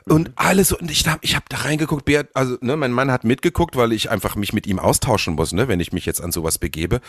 und 0.07 0.29
mhm. 0.29 0.33
alles 0.37 0.73
und 0.73 0.91
ich 0.91 1.07
hab, 1.07 1.19
ich 1.23 1.35
habe 1.35 1.47
da 1.49 1.59
reingeguckt, 1.59 2.05
Beat, 2.05 2.29
also 2.35 2.57
ne, 2.61 2.77
mein 2.77 2.93
Mann 2.93 3.11
hat 3.11 3.25
mitgeguckt, 3.25 3.77
weil 3.77 3.93
ich 3.93 4.11
einfach 4.11 4.37
mich 4.37 4.53
mit 4.53 4.67
ihm 4.67 4.79
austauschen 4.79 5.35
muss, 5.35 5.53
ne, 5.53 5.69
wenn 5.69 5.81
ich 5.81 5.93
mich 5.93 6.07
jetzt 6.07 6.21
an 6.21 6.33
sowas 6.33 6.59
begebe. 6.59 7.01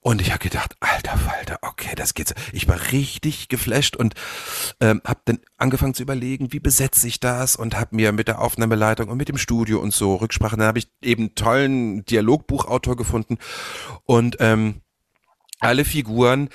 Und 0.00 0.20
ich 0.20 0.30
habe 0.30 0.40
gedacht, 0.40 0.76
alter 0.80 1.16
Falter, 1.16 1.58
okay, 1.62 1.94
das 1.96 2.14
geht's. 2.14 2.34
Ich 2.52 2.68
war 2.68 2.92
richtig 2.92 3.48
geflasht 3.48 3.96
und 3.96 4.14
ähm, 4.80 5.00
habe 5.04 5.20
dann 5.24 5.38
angefangen 5.56 5.94
zu 5.94 6.02
überlegen, 6.02 6.52
wie 6.52 6.60
besetze 6.60 7.06
ich 7.08 7.20
das 7.20 7.56
und 7.56 7.78
habe 7.78 7.94
mir 7.96 8.12
mit 8.12 8.28
der 8.28 8.40
Aufnahmeleitung 8.40 9.08
und 9.08 9.16
mit 9.16 9.28
dem 9.28 9.38
Studio 9.38 9.80
und 9.80 9.92
so 9.92 10.16
Rücksprachen. 10.16 10.58
Dann 10.58 10.68
habe 10.68 10.78
ich 10.78 10.88
eben 11.02 11.34
tollen 11.34 12.04
Dialogbuchautor 12.04 12.96
gefunden 12.96 13.38
und 14.04 14.36
ähm, 14.40 14.82
alle 15.60 15.84
Figuren 15.84 16.50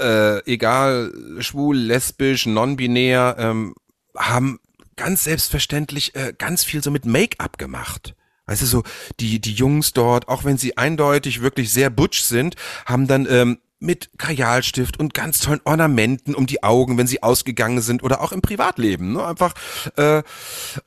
äh, 0.00 0.44
egal 0.50 1.12
schwul, 1.40 1.76
lesbisch, 1.76 2.46
non-binär, 2.46 3.36
ähm, 3.38 3.74
haben 4.16 4.58
ganz 5.00 5.24
selbstverständlich 5.24 6.14
äh, 6.14 6.34
ganz 6.36 6.62
viel 6.62 6.82
so 6.82 6.90
mit 6.90 7.06
Make-up 7.06 7.56
gemacht. 7.56 8.14
Weißt 8.44 8.60
du, 8.60 8.66
so 8.66 8.82
die, 9.18 9.40
die 9.40 9.54
Jungs 9.54 9.94
dort, 9.94 10.28
auch 10.28 10.44
wenn 10.44 10.58
sie 10.58 10.76
eindeutig 10.76 11.40
wirklich 11.40 11.72
sehr 11.72 11.88
butch 11.88 12.20
sind, 12.20 12.54
haben 12.84 13.06
dann 13.06 13.26
ähm, 13.30 13.60
mit 13.78 14.10
Kajalstift 14.18 15.00
und 15.00 15.14
ganz 15.14 15.38
tollen 15.38 15.62
Ornamenten 15.64 16.34
um 16.34 16.46
die 16.46 16.62
Augen, 16.62 16.98
wenn 16.98 17.06
sie 17.06 17.22
ausgegangen 17.22 17.80
sind 17.80 18.02
oder 18.02 18.20
auch 18.20 18.32
im 18.32 18.42
Privatleben. 18.42 19.14
Ne? 19.14 19.24
Einfach. 19.24 19.54
Äh, 19.96 20.22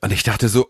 und 0.00 0.12
ich 0.12 0.22
dachte 0.22 0.48
so, 0.48 0.68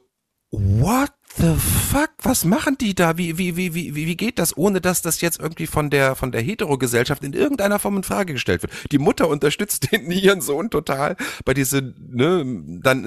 what 0.50 1.12
the 1.36 1.54
fuck? 1.56 2.10
Was 2.22 2.44
machen 2.44 2.78
die 2.78 2.94
da? 2.94 3.18
Wie, 3.18 3.38
wie, 3.38 3.56
wie, 3.56 3.74
wie, 3.74 3.94
wie 3.94 4.16
geht 4.16 4.38
das, 4.38 4.56
ohne 4.56 4.80
dass 4.80 5.02
das 5.02 5.20
jetzt 5.20 5.40
irgendwie 5.40 5.66
von 5.66 5.90
der, 5.90 6.14
von 6.14 6.32
der 6.32 6.40
Hetero-Gesellschaft 6.40 7.22
in 7.22 7.32
irgendeiner 7.32 7.78
Form 7.78 7.96
in 7.96 8.02
Frage 8.02 8.34
gestellt 8.34 8.62
wird? 8.62 8.72
Die 8.92 8.98
Mutter 8.98 9.28
unterstützt 9.28 9.92
den, 9.92 10.10
ihren 10.10 10.40
Sohn 10.40 10.70
total 10.70 11.16
bei 11.44 11.54
diese, 11.54 11.94
ne, 11.98 12.44
dann 12.82 13.04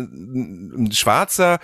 ein 0.77 0.91
schwarzer, 0.91 1.59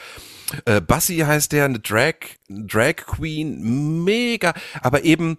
äh, 0.66 0.82
Bassi 0.82 1.18
heißt 1.18 1.52
der, 1.52 1.66
eine 1.66 1.80
Drag, 1.80 2.16
Drag 2.50 2.96
Queen, 2.96 4.04
mega, 4.04 4.54
aber 4.82 5.04
eben, 5.04 5.38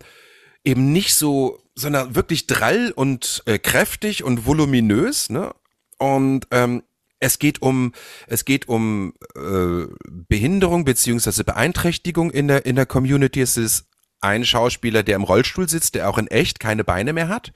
eben 0.64 0.92
nicht 0.92 1.14
so, 1.14 1.60
sondern 1.74 2.14
wirklich 2.14 2.46
drall 2.46 2.92
und 2.94 3.42
äh, 3.46 3.58
kräftig 3.58 4.24
und 4.24 4.46
voluminös, 4.46 5.30
ne? 5.30 5.54
Und 5.98 6.46
ähm, 6.50 6.82
es 7.24 7.38
geht 7.38 7.62
um 7.62 7.92
es 8.26 8.44
geht 8.44 8.68
um 8.68 9.14
äh, 9.36 9.86
Behinderung 10.08 10.84
beziehungsweise 10.84 11.44
Beeinträchtigung 11.44 12.30
in 12.30 12.48
der 12.48 12.66
in 12.66 12.76
der 12.76 12.86
Community. 12.86 13.40
Es 13.40 13.56
ist 13.56 13.86
ein 14.20 14.44
Schauspieler, 14.44 15.02
der 15.02 15.16
im 15.16 15.24
Rollstuhl 15.24 15.68
sitzt, 15.68 15.94
der 15.94 16.08
auch 16.08 16.18
in 16.18 16.28
echt 16.28 16.58
keine 16.60 16.84
Beine 16.84 17.12
mehr 17.12 17.28
hat, 17.28 17.52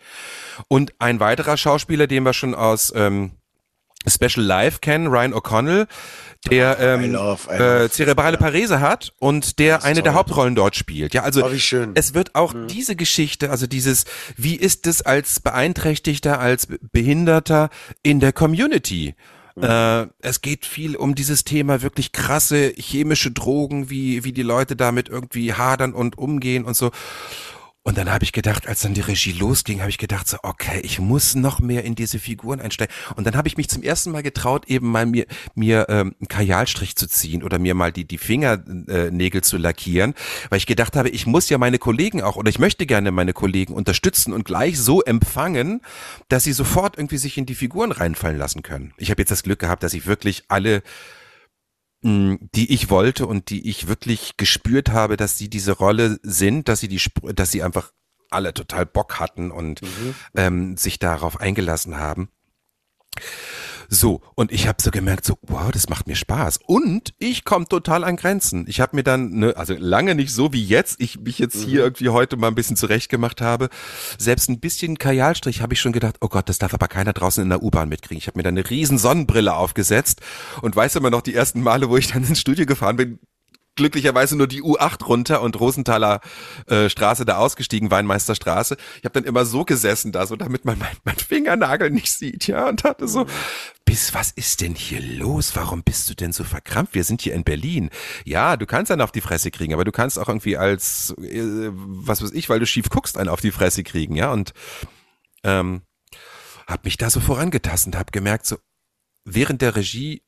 und 0.69 0.93
ein 0.99 1.21
weiterer 1.21 1.57
Schauspieler, 1.57 2.07
den 2.07 2.25
wir 2.25 2.35
schon 2.35 2.55
aus 2.55 2.93
ähm, 2.95 3.33
Special 4.07 4.45
Live 4.45 4.81
kennen, 4.81 5.09
Ryan 5.09 5.35
O'Connell, 5.35 5.87
der 6.51 6.79
ähm, 6.79 7.05
I 7.05 7.07
love, 7.09 7.49
I 7.51 7.55
äh, 7.55 7.59
love. 7.59 7.85
Äh, 7.85 7.91
zerebrale 7.91 8.37
ja. 8.37 8.41
Parese 8.41 8.81
hat 8.81 9.13
und 9.19 9.59
der 9.59 9.85
eine 9.85 9.97
toll. 9.97 10.03
der 10.05 10.15
Hauptrollen 10.15 10.55
dort 10.55 10.77
spielt. 10.77 11.15
Ja, 11.15 11.23
also 11.23 11.45
oh, 11.45 11.51
es 11.95 12.15
wird 12.15 12.35
auch 12.35 12.55
mhm. 12.55 12.69
diese 12.69 12.97
Geschichte, 12.97 13.51
also 13.51 13.67
dieses, 13.67 14.05
wie 14.37 14.55
ist 14.55 14.87
es 14.87 15.03
als 15.03 15.41
Beeinträchtigter, 15.41 16.39
als 16.39 16.69
Behinderter 16.93 17.71
in 18.03 18.21
der 18.21 18.33
Community? 18.33 19.15
Mhm. 19.59 19.65
Äh, 19.65 20.07
es 20.21 20.41
geht 20.41 20.67
viel 20.67 20.97
um 20.97 21.15
dieses 21.15 21.45
Thema 21.45 21.83
wirklich 21.83 22.13
krasse 22.13 22.73
chemische 22.77 23.31
Drogen, 23.31 23.91
wie, 23.91 24.25
wie 24.25 24.33
die 24.33 24.43
Leute 24.43 24.77
damit 24.77 25.09
irgendwie 25.09 25.55
hadern 25.55 25.93
und 25.93 26.19
umgehen 26.19 26.65
und 26.65 26.77
so. 26.77 26.91
Und 27.85 27.97
dann 27.97 28.11
habe 28.11 28.25
ich 28.25 28.33
gedacht, 28.33 28.67
als 28.69 28.83
dann 28.83 28.93
die 28.93 29.01
Regie 29.01 29.33
losging, 29.33 29.81
habe 29.81 29.89
ich 29.89 29.97
gedacht 29.97 30.29
so, 30.29 30.37
okay, 30.43 30.81
ich 30.83 30.99
muss 30.99 31.35
noch 31.35 31.61
mehr 31.61 31.85
in 31.85 31.95
diese 31.95 32.19
Figuren 32.19 32.61
einsteigen. 32.61 32.95
Und 33.17 33.27
dann 33.27 33.35
habe 33.35 33.49
ich 33.49 33.57
mich 33.57 33.71
zum 33.71 33.83
ersten 33.83 34.11
Mal 34.11 34.23
getraut, 34.23 34.67
eben 34.69 34.91
mal 34.91 35.07
mir 35.07 35.27
mir 35.55 35.87
ähm, 35.89 36.15
einen 36.21 36.29
Kajalstrich 36.29 36.97
zu 36.97 37.07
ziehen 37.09 37.43
oder 37.43 37.59
mir 37.59 37.75
mal 37.75 37.91
die 37.91 38.05
die 38.05 38.19
Fingernägel 38.19 39.43
zu 39.43 39.57
lackieren, 39.57 40.15
weil 40.51 40.59
ich 40.59 40.67
gedacht 40.67 40.97
habe, 40.97 41.09
ich 41.09 41.27
muss 41.27 41.49
ja 41.49 41.57
meine 41.57 41.79
Kollegen 41.79 42.21
auch 42.21 42.37
oder 42.37 42.51
ich 42.51 42.59
möchte 42.59 42.85
gerne 42.85 43.11
meine 43.11 43.33
Kollegen 43.33 43.73
unterstützen 43.73 44.35
und 44.35 44.45
gleich 44.45 44.79
so 44.79 45.03
empfangen, 45.03 45.81
dass 46.29 46.45
sie 46.45 46.53
sofort 46.53 46.99
irgendwie 46.99 47.17
sich 47.19 47.39
in 47.39 47.47
die 47.47 47.55
Figuren 47.55 47.93
reinfallen 47.93 48.37
lassen 48.37 48.63
können. 48.63 48.93
Ich 48.99 49.11
habe 49.11 49.23
jetzt 49.23 49.31
das 49.31 49.43
Glück 49.43 49.61
gehabt, 49.61 49.83
dass 49.83 49.95
ich 49.95 50.07
wirklich 50.07 50.45
alle 50.49 50.83
die 52.03 52.73
ich 52.73 52.91
wollte 52.91 53.27
und 53.27 53.51
die 53.51 53.69
ich 53.69 53.89
wirklich 53.89 54.37
gespürt 54.37 54.91
habe, 54.91 55.17
dass 55.17 55.37
sie 55.37 55.51
diese 55.51 55.73
Rolle 55.73 56.19
sind, 56.23 56.69
dass 56.69 56.81
sie 56.81 56.89
die, 56.89 57.01
dass 57.35 57.51
sie 57.51 57.63
einfach 57.63 57.93
alle 58.31 58.55
total 58.55 58.87
Bock 58.87 59.19
hatten 59.19 59.51
und 59.51 59.83
mhm. 59.83 60.15
ähm, 60.37 60.77
sich 60.77 60.99
darauf 60.99 61.41
eingelassen 61.41 61.97
haben. 61.97 62.31
So, 63.91 64.21
und 64.35 64.53
ich 64.53 64.69
habe 64.69 64.83
so 64.83 64.91
gemerkt, 64.91 65.25
so, 65.25 65.39
wow, 65.43 65.71
das 65.73 65.89
macht 65.89 66.07
mir 66.07 66.15
Spaß. 66.15 66.61
Und 66.67 67.15
ich 67.19 67.47
komme 67.47 67.67
total 67.67 68.05
an 68.05 68.17
Grenzen. 68.17 68.67
Ich 68.69 68.81
habe 68.81 68.95
mir 68.95 69.03
dann, 69.03 69.31
ne, 69.31 69.57
also 69.57 69.75
lange 69.79 70.15
nicht 70.15 70.33
so 70.33 70.53
wie 70.53 70.63
jetzt, 70.63 71.01
ich 71.01 71.19
mich 71.21 71.39
jetzt 71.39 71.57
hier 71.57 71.81
mhm. 71.81 71.87
irgendwie 71.87 72.09
heute 72.11 72.37
mal 72.37 72.49
ein 72.49 72.55
bisschen 72.55 72.77
zurechtgemacht 72.77 73.41
habe, 73.41 73.71
selbst 74.19 74.51
ein 74.51 74.61
bisschen 74.61 74.99
Kajalstrich 74.99 75.63
habe 75.63 75.73
ich 75.73 75.81
schon 75.81 75.93
gedacht, 75.93 76.17
oh 76.21 76.29
Gott, 76.29 76.51
das 76.51 76.59
darf 76.59 76.75
aber 76.75 76.87
keiner 76.87 77.15
draußen 77.15 77.43
in 77.43 77.49
der 77.49 77.63
U-Bahn 77.63 77.89
mitkriegen. 77.89 78.19
Ich 78.19 78.27
habe 78.27 78.39
mir 78.39 78.43
dann 78.43 78.59
eine 78.59 78.69
riesen 78.69 78.99
Sonnenbrille 78.99 79.55
aufgesetzt 79.55 80.21
und 80.61 80.77
weiß 80.77 80.97
immer 80.97 81.11
noch 81.11 81.23
die 81.23 81.35
ersten 81.35 81.63
Male, 81.63 81.89
wo 81.89 81.97
ich 81.97 82.09
dann 82.09 82.25
ins 82.25 82.41
Studio 82.41 82.67
gefahren 82.67 82.97
bin, 82.97 83.19
glücklicherweise 83.79 84.37
nur 84.37 84.49
die 84.49 84.63
U8 84.63 85.05
runter 85.05 85.41
und 85.41 85.59
Rosenthaler 85.59 86.21
äh, 86.67 86.91
Straße 86.91 87.25
da 87.25 87.39
ausgestiegen, 87.39 87.91
Weinmeisterstraße. 87.91 88.77
Ich 88.99 89.05
habe 89.05 89.13
dann 89.13 89.25
immer 89.25 89.45
so 89.45 89.65
gesessen 89.65 90.13
da, 90.13 90.27
so 90.27 90.37
damit 90.37 90.65
man 90.65 90.79
mein, 90.79 90.97
mein 91.05 91.17
Fingernagel 91.17 91.91
nicht 91.91 92.13
sieht, 92.13 92.49
ja, 92.49 92.69
und 92.69 92.85
hatte 92.85 93.09
so, 93.09 93.27
bis, 93.85 94.13
was 94.15 94.33
ist 94.33 94.61
denn 94.61 94.75
hier 94.75 95.01
los? 95.01 95.55
Warum 95.55 95.83
bist 95.85 96.11
du 96.11 96.15
denn 96.15 96.33
so 96.33 96.43
verkrampft? 96.43 96.95
Wir 96.95 97.05
sind 97.05 97.23
hier 97.23 97.35
in 97.35 97.45
Berlin. 97.45 97.91
Ja, 98.25 98.57
du 98.57 98.67
kannst 98.67 98.91
einen 98.91 99.01
auf 99.01 99.13
die 99.13 99.21
Fresse 99.21 99.51
kriegen, 99.51 99.73
aber 99.73 99.85
du 99.85 99.93
kannst 99.93 100.19
auch 100.19 100.29
irgendwie 100.29 100.57
als, 100.57 101.15
äh, 101.23 101.71
was 101.73 102.21
weiß 102.21 102.33
ich, 102.33 102.49
weil 102.49 102.59
du 102.59 102.67
schief 102.67 102.91
guckst, 102.91 103.17
einen 103.17 103.31
auf 103.31 103.41
die 103.41 103.53
Fresse 103.53 103.85
kriegen, 103.85 104.17
ja, 104.17 104.33
und 104.33 104.53
ähm, 105.45 105.83
hab 106.67 106.85
mich 106.85 106.97
da 106.97 107.11
so 107.11 107.21
vorangetastet, 107.21 107.97
hab 107.97 108.13
gemerkt, 108.13 108.45
so 108.45 108.57
während 109.25 109.63
der 109.63 109.77
Regie 109.77 110.23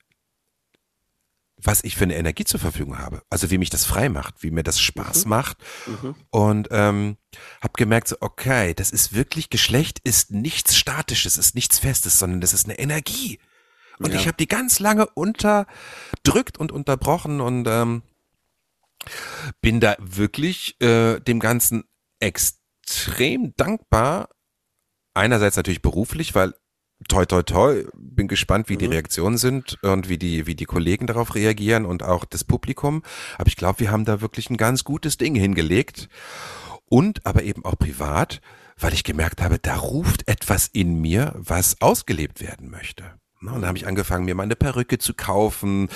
was 1.63 1.85
ich 1.85 1.97
für 1.97 2.05
eine 2.05 2.17
Energie 2.17 2.45
zur 2.45 2.61
Verfügung 2.61 2.99
habe. 2.99 3.23
Also 3.31 3.51
wie 3.51 3.59
mich 3.59 3.71
das 3.71 3.85
frei 3.85 4.09
macht, 4.09 4.43
wie 4.43 4.51
mir 4.51 4.63
das 4.63 4.81
Spaß 4.81 5.25
mhm. 5.25 5.29
macht. 5.29 5.59
Mhm. 5.87 6.15
Und 6.31 6.69
ähm, 6.71 7.17
habe 7.61 7.73
gemerkt, 7.77 8.09
so, 8.09 8.17
okay, 8.21 8.75
das 8.75 8.91
ist 8.91 9.15
wirklich, 9.15 9.51
Geschlecht 9.51 10.01
ist 10.03 10.31
nichts 10.31 10.77
Statisches, 10.77 11.37
ist 11.37 11.55
nichts 11.55 11.79
Festes, 11.79 12.19
sondern 12.19 12.41
das 12.41 12.53
ist 12.53 12.67
eine 12.67 12.79
Energie. 12.79 13.39
Und 13.99 14.13
ja. 14.13 14.19
ich 14.19 14.27
habe 14.27 14.37
die 14.39 14.49
ganz 14.49 14.79
lange 14.81 15.07
unterdrückt 15.07 16.59
und 16.59 16.73
unterbrochen 16.73 17.41
und 17.41 17.67
ähm, 17.69 18.03
bin 19.61 19.81
da 19.81 19.97
wirklich 19.99 20.81
äh, 20.81 21.21
dem 21.21 21.39
Ganzen 21.39 21.85
extrem 22.19 23.55
dankbar. 23.57 24.31
Einerseits 25.13 25.57
natürlich 25.57 25.83
beruflich, 25.83 26.35
weil 26.35 26.55
toi 27.09 27.25
toi 27.27 27.43
toi, 27.43 27.85
bin 27.95 28.29
gespannt, 28.29 28.69
wie 28.69 28.75
mhm. 28.75 28.79
die 28.79 28.87
Reaktionen 28.87 29.39
sind 29.39 29.79
und 29.83 30.09
wie 30.09 30.19
die, 30.19 30.47
wie 30.47 30.55
die 30.55 30.65
Kollegen 30.65 31.07
darauf 31.07 31.35
reagieren 31.35 31.87
und 31.87 32.03
auch 32.03 32.25
das 32.25 32.45
Publikum. 32.45 33.03
Aber 33.39 33.49
ich 33.49 33.57
glaube, 33.57 33.81
wir 33.81 33.91
haben 33.91 34.05
da 34.05 34.21
wirklich 34.21 34.51
ein 34.51 34.57
ganz 34.57 34.85
gutes 34.85 35.17
Ding 35.17 35.35
hingelegt. 35.35 36.09
Und 36.87 37.25
aber 37.25 37.45
eben 37.45 37.65
auch 37.65 37.79
privat, 37.79 38.41
weil 38.77 38.93
ich 38.95 39.05
gemerkt 39.05 39.43
habe, 39.43 39.61
da 39.61 39.77
ruft 39.77 40.27
etwas 40.27 40.67
in 40.67 41.01
mir, 41.01 41.35
was 41.37 41.81
ausgelebt 41.81 42.41
werden 42.41 42.69
möchte. 42.69 43.20
Und 43.43 43.55
dann 43.55 43.67
habe 43.67 43.79
ich 43.79 43.87
angefangen, 43.87 44.27
mir 44.27 44.35
meine 44.35 44.55
Perücke 44.55 44.99
zu 44.99 45.15
kaufen. 45.15 45.89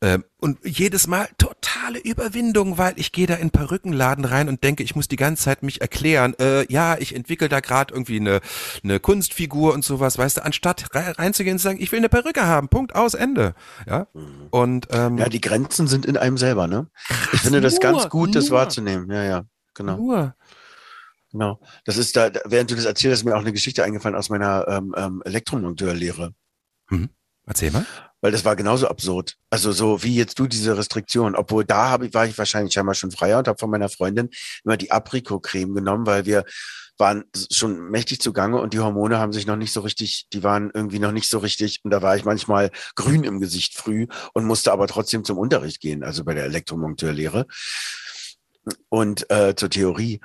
Ähm, 0.00 0.24
und 0.38 0.58
jedes 0.62 1.08
Mal 1.08 1.28
totale 1.38 1.98
Überwindung, 1.98 2.78
weil 2.78 2.92
ich 2.96 3.10
gehe 3.10 3.26
da 3.26 3.34
in 3.34 3.50
Perückenladen 3.50 4.24
rein 4.24 4.48
und 4.48 4.62
denke, 4.62 4.84
ich 4.84 4.94
muss 4.94 5.08
die 5.08 5.16
ganze 5.16 5.42
Zeit 5.42 5.64
mich 5.64 5.80
erklären. 5.80 6.34
Äh, 6.38 6.70
ja, 6.72 6.96
ich 6.96 7.14
entwickle 7.16 7.48
da 7.48 7.58
gerade 7.58 7.92
irgendwie 7.92 8.20
eine, 8.20 8.40
eine 8.84 9.00
Kunstfigur 9.00 9.74
und 9.74 9.84
sowas, 9.84 10.18
weißt 10.18 10.36
du, 10.36 10.44
anstatt 10.44 10.86
reinzugehen 10.92 11.54
und 11.54 11.58
zu 11.58 11.64
sagen, 11.64 11.80
ich 11.80 11.90
will 11.90 11.98
eine 11.98 12.08
Perücke 12.08 12.46
haben, 12.46 12.68
Punkt, 12.68 12.94
aus, 12.94 13.14
Ende. 13.14 13.54
Ja, 13.88 14.06
mhm. 14.12 14.46
und 14.50 14.86
ähm, 14.90 15.18
ja, 15.18 15.28
die 15.28 15.40
Grenzen 15.40 15.88
sind 15.88 16.06
in 16.06 16.16
einem 16.16 16.38
selber, 16.38 16.68
ne? 16.68 16.86
Ich 17.32 17.40
finde 17.40 17.60
das 17.60 17.74
nur, 17.74 17.80
ganz 17.80 18.08
gut, 18.08 18.36
das 18.36 18.52
wahrzunehmen. 18.52 19.10
Ja, 19.10 19.24
ja, 19.24 19.44
genau. 19.74 19.96
Nur. 19.96 20.36
Genau. 21.32 21.60
Das 21.84 21.96
ist 21.96 22.14
da, 22.16 22.30
während 22.44 22.70
du 22.70 22.76
das 22.76 22.84
erzählst, 22.84 23.22
ist 23.22 23.24
mir 23.24 23.34
auch 23.34 23.40
eine 23.40 23.52
Geschichte 23.52 23.82
eingefallen 23.82 24.14
aus 24.14 24.30
meiner 24.30 24.68
ähm, 24.68 24.94
ähm, 24.96 25.22
Elektromonteurlehre. 25.24 26.32
Mhm. 26.94 27.08
Erzähl 27.46 27.70
mal. 27.70 27.84
Weil 28.20 28.32
das 28.32 28.44
war 28.44 28.56
genauso 28.56 28.88
absurd. 28.88 29.36
Also 29.50 29.72
so 29.72 30.02
wie 30.02 30.14
jetzt 30.14 30.38
du 30.38 30.46
diese 30.46 30.78
Restriktion. 30.78 31.36
Obwohl 31.36 31.64
da 31.64 31.90
hab 31.90 32.14
war 32.14 32.26
ich 32.26 32.38
wahrscheinlich 32.38 32.72
scheinbar 32.72 32.94
schon 32.94 33.10
freier 33.10 33.38
und 33.38 33.48
habe 33.48 33.58
von 33.58 33.70
meiner 33.70 33.90
Freundin 33.90 34.30
immer 34.64 34.78
die 34.78 34.90
Aprikot-Creme 34.90 35.74
genommen, 35.74 36.06
weil 36.06 36.24
wir 36.24 36.44
waren 36.96 37.24
schon 37.52 37.90
mächtig 37.90 38.20
zugange 38.20 38.60
und 38.60 38.72
die 38.72 38.78
Hormone 38.78 39.18
haben 39.18 39.32
sich 39.32 39.46
noch 39.46 39.56
nicht 39.56 39.72
so 39.72 39.80
richtig, 39.80 40.26
die 40.32 40.42
waren 40.42 40.70
irgendwie 40.72 41.00
noch 41.00 41.12
nicht 41.12 41.28
so 41.28 41.38
richtig. 41.38 41.80
Und 41.82 41.90
da 41.90 42.02
war 42.02 42.16
ich 42.16 42.24
manchmal 42.24 42.70
grün 42.94 43.24
im 43.24 43.40
Gesicht 43.40 43.76
früh 43.76 44.06
und 44.32 44.44
musste 44.44 44.72
aber 44.72 44.86
trotzdem 44.86 45.24
zum 45.24 45.36
Unterricht 45.36 45.80
gehen, 45.80 46.02
also 46.02 46.24
bei 46.24 46.34
der 46.34 46.44
Elektromonteurlehre 46.44 47.46
und 48.88 49.30
äh, 49.30 49.54
zur 49.56 49.70
Theorie. 49.70 50.20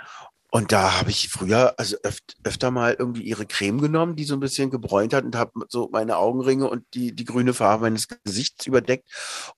Und 0.52 0.72
da 0.72 1.00
habe 1.00 1.12
ich 1.12 1.30
früher 1.30 1.76
also 1.78 1.96
öf 2.04 2.18
öfter 2.44 2.72
mal 2.72 2.96
irgendwie 2.98 3.22
ihre 3.22 3.46
Creme 3.46 3.80
genommen, 3.82 4.16
die 4.16 4.24
so 4.24 4.34
ein 4.34 4.40
bisschen 4.40 4.72
gebräunt 4.72 5.14
hat 5.14 5.24
und 5.24 5.36
habe 5.36 5.52
so 5.70 5.90
meine 5.92 6.18
Augenringe 6.18 6.68
und 6.68 6.86
die, 6.96 7.16
die 7.16 7.26
grüne 7.26 7.54
Farbe 7.54 7.84
meines 7.84 8.08
Gesichts 8.08 8.66
überdeckt. 8.66 9.08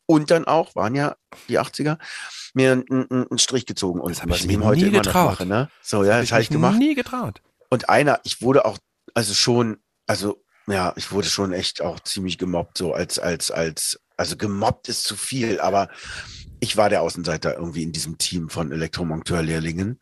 Und 0.05 0.31
dann 0.31 0.45
auch, 0.45 0.75
waren 0.75 0.95
ja 0.95 1.15
die 1.47 1.59
80er, 1.59 1.97
mir 2.53 2.73
einen, 2.73 3.09
einen 3.09 3.39
Strich 3.39 3.65
gezogen. 3.65 4.01
Und 4.01 4.11
das 4.11 4.21
habe 4.21 4.35
ich 4.35 4.45
mir 4.45 4.59
heute 4.65 4.83
nie 4.83 4.91
getraut. 4.91 5.31
Mache, 5.31 5.45
ne? 5.45 5.69
So, 5.81 6.03
ja, 6.03 6.17
das, 6.17 6.23
das 6.23 6.31
habe 6.33 6.43
ich 6.43 6.49
gemacht. 6.49 6.77
nie 6.77 6.93
getraut. 6.93 7.41
Und 7.69 7.87
einer, 7.87 8.19
ich 8.23 8.41
wurde 8.41 8.65
auch, 8.65 8.77
also 9.13 9.33
schon, 9.33 9.77
also 10.07 10.43
ja, 10.67 10.93
ich 10.97 11.11
wurde 11.13 11.27
schon 11.27 11.53
echt 11.53 11.81
auch 11.81 12.01
ziemlich 12.01 12.37
gemobbt, 12.37 12.77
so 12.77 12.93
als, 12.93 13.17
als, 13.17 13.49
als, 13.49 13.99
also 14.17 14.35
gemobbt 14.35 14.89
ist 14.89 15.05
zu 15.05 15.15
viel, 15.15 15.59
aber 15.61 15.89
ich 16.63 16.77
war 16.77 16.89
der 16.89 17.01
Außenseiter 17.01 17.55
irgendwie 17.55 17.81
in 17.81 17.91
diesem 17.91 18.19
Team 18.19 18.47
von 18.47 18.71
Elektromonteurlehrlingen. 18.71 19.99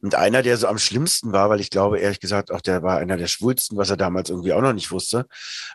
Und 0.00 0.14
einer, 0.14 0.42
der 0.42 0.56
so 0.56 0.68
am 0.68 0.78
schlimmsten 0.78 1.32
war, 1.32 1.50
weil 1.50 1.60
ich 1.60 1.68
glaube, 1.68 1.98
ehrlich 1.98 2.20
gesagt, 2.20 2.52
auch 2.52 2.60
der 2.60 2.84
war 2.84 2.98
einer 2.98 3.16
der 3.16 3.26
schwulsten, 3.26 3.76
was 3.76 3.90
er 3.90 3.96
damals 3.96 4.30
irgendwie 4.30 4.52
auch 4.52 4.60
noch 4.60 4.72
nicht 4.72 4.92
wusste, 4.92 5.26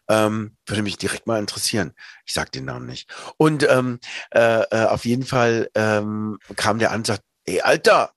ähm, 0.07 0.55
würde 0.65 0.83
mich 0.83 0.97
direkt 0.97 1.27
mal 1.27 1.37
interessieren. 1.37 1.93
Ich 2.25 2.33
sag 2.33 2.49
den 2.53 2.63
Namen 2.63 2.85
nicht. 2.85 3.13
Und 3.35 3.69
ähm, 3.69 3.99
äh, 4.33 4.61
äh, 4.61 4.85
auf 4.85 5.03
jeden 5.03 5.25
Fall 5.25 5.69
ähm, 5.75 6.39
kam 6.55 6.79
der 6.79 6.91
an 6.91 6.99
und 6.99 7.07
sagt, 7.07 7.23
ey, 7.43 7.59
Alter, 7.59 8.13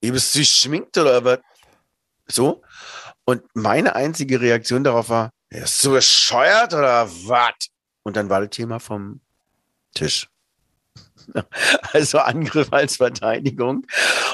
ihr 0.00 0.12
bist 0.12 0.32
du 0.36 0.44
schminkt 0.44 0.96
oder 0.96 1.24
was? 1.24 1.40
So. 2.28 2.62
Und 3.24 3.42
meine 3.54 3.96
einzige 3.96 4.40
Reaktion 4.40 4.84
darauf 4.84 5.08
war, 5.08 5.32
ist 5.50 5.84
du 5.84 5.90
bescheuert 5.90 6.72
oder 6.72 7.10
was? 7.26 7.68
Und 8.04 8.16
dann 8.16 8.30
war 8.30 8.42
das 8.42 8.50
Thema 8.50 8.78
vom 8.78 9.20
Tisch. 9.92 10.28
Also 11.92 12.18
Angriff 12.18 12.72
als 12.72 12.96
Verteidigung. 12.96 13.86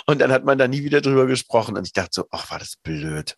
Und 0.07 0.21
dann 0.21 0.33
hat 0.33 0.45
man 0.45 0.59
da 0.59 0.69
nie 0.69 0.83
wieder 0.83 1.01
drüber 1.01 1.27
gesprochen. 1.27 1.77
Und 1.77 1.87
ich 1.87 1.93
dachte 1.93 2.11
so, 2.13 2.27
ach, 2.31 2.51
war 2.51 2.59
das 2.59 2.77
blöd. 2.77 3.37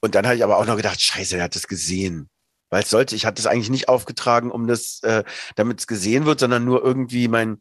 Und 0.00 0.14
dann 0.14 0.26
habe 0.26 0.36
ich 0.36 0.44
aber 0.44 0.58
auch 0.58 0.66
noch 0.66 0.76
gedacht, 0.76 1.00
scheiße, 1.00 1.36
er 1.36 1.44
hat 1.44 1.54
das 1.54 1.68
gesehen. 1.68 2.28
Weil 2.70 2.82
es 2.82 2.90
sollte, 2.90 3.14
ich 3.14 3.26
hatte 3.26 3.40
es 3.40 3.46
eigentlich 3.46 3.70
nicht 3.70 3.88
aufgetragen, 3.88 4.50
um 4.50 4.66
das, 4.66 5.00
äh, 5.02 5.24
damit 5.56 5.80
es 5.80 5.86
gesehen 5.86 6.24
wird, 6.24 6.40
sondern 6.40 6.64
nur 6.64 6.82
irgendwie 6.82 7.28
mein, 7.28 7.58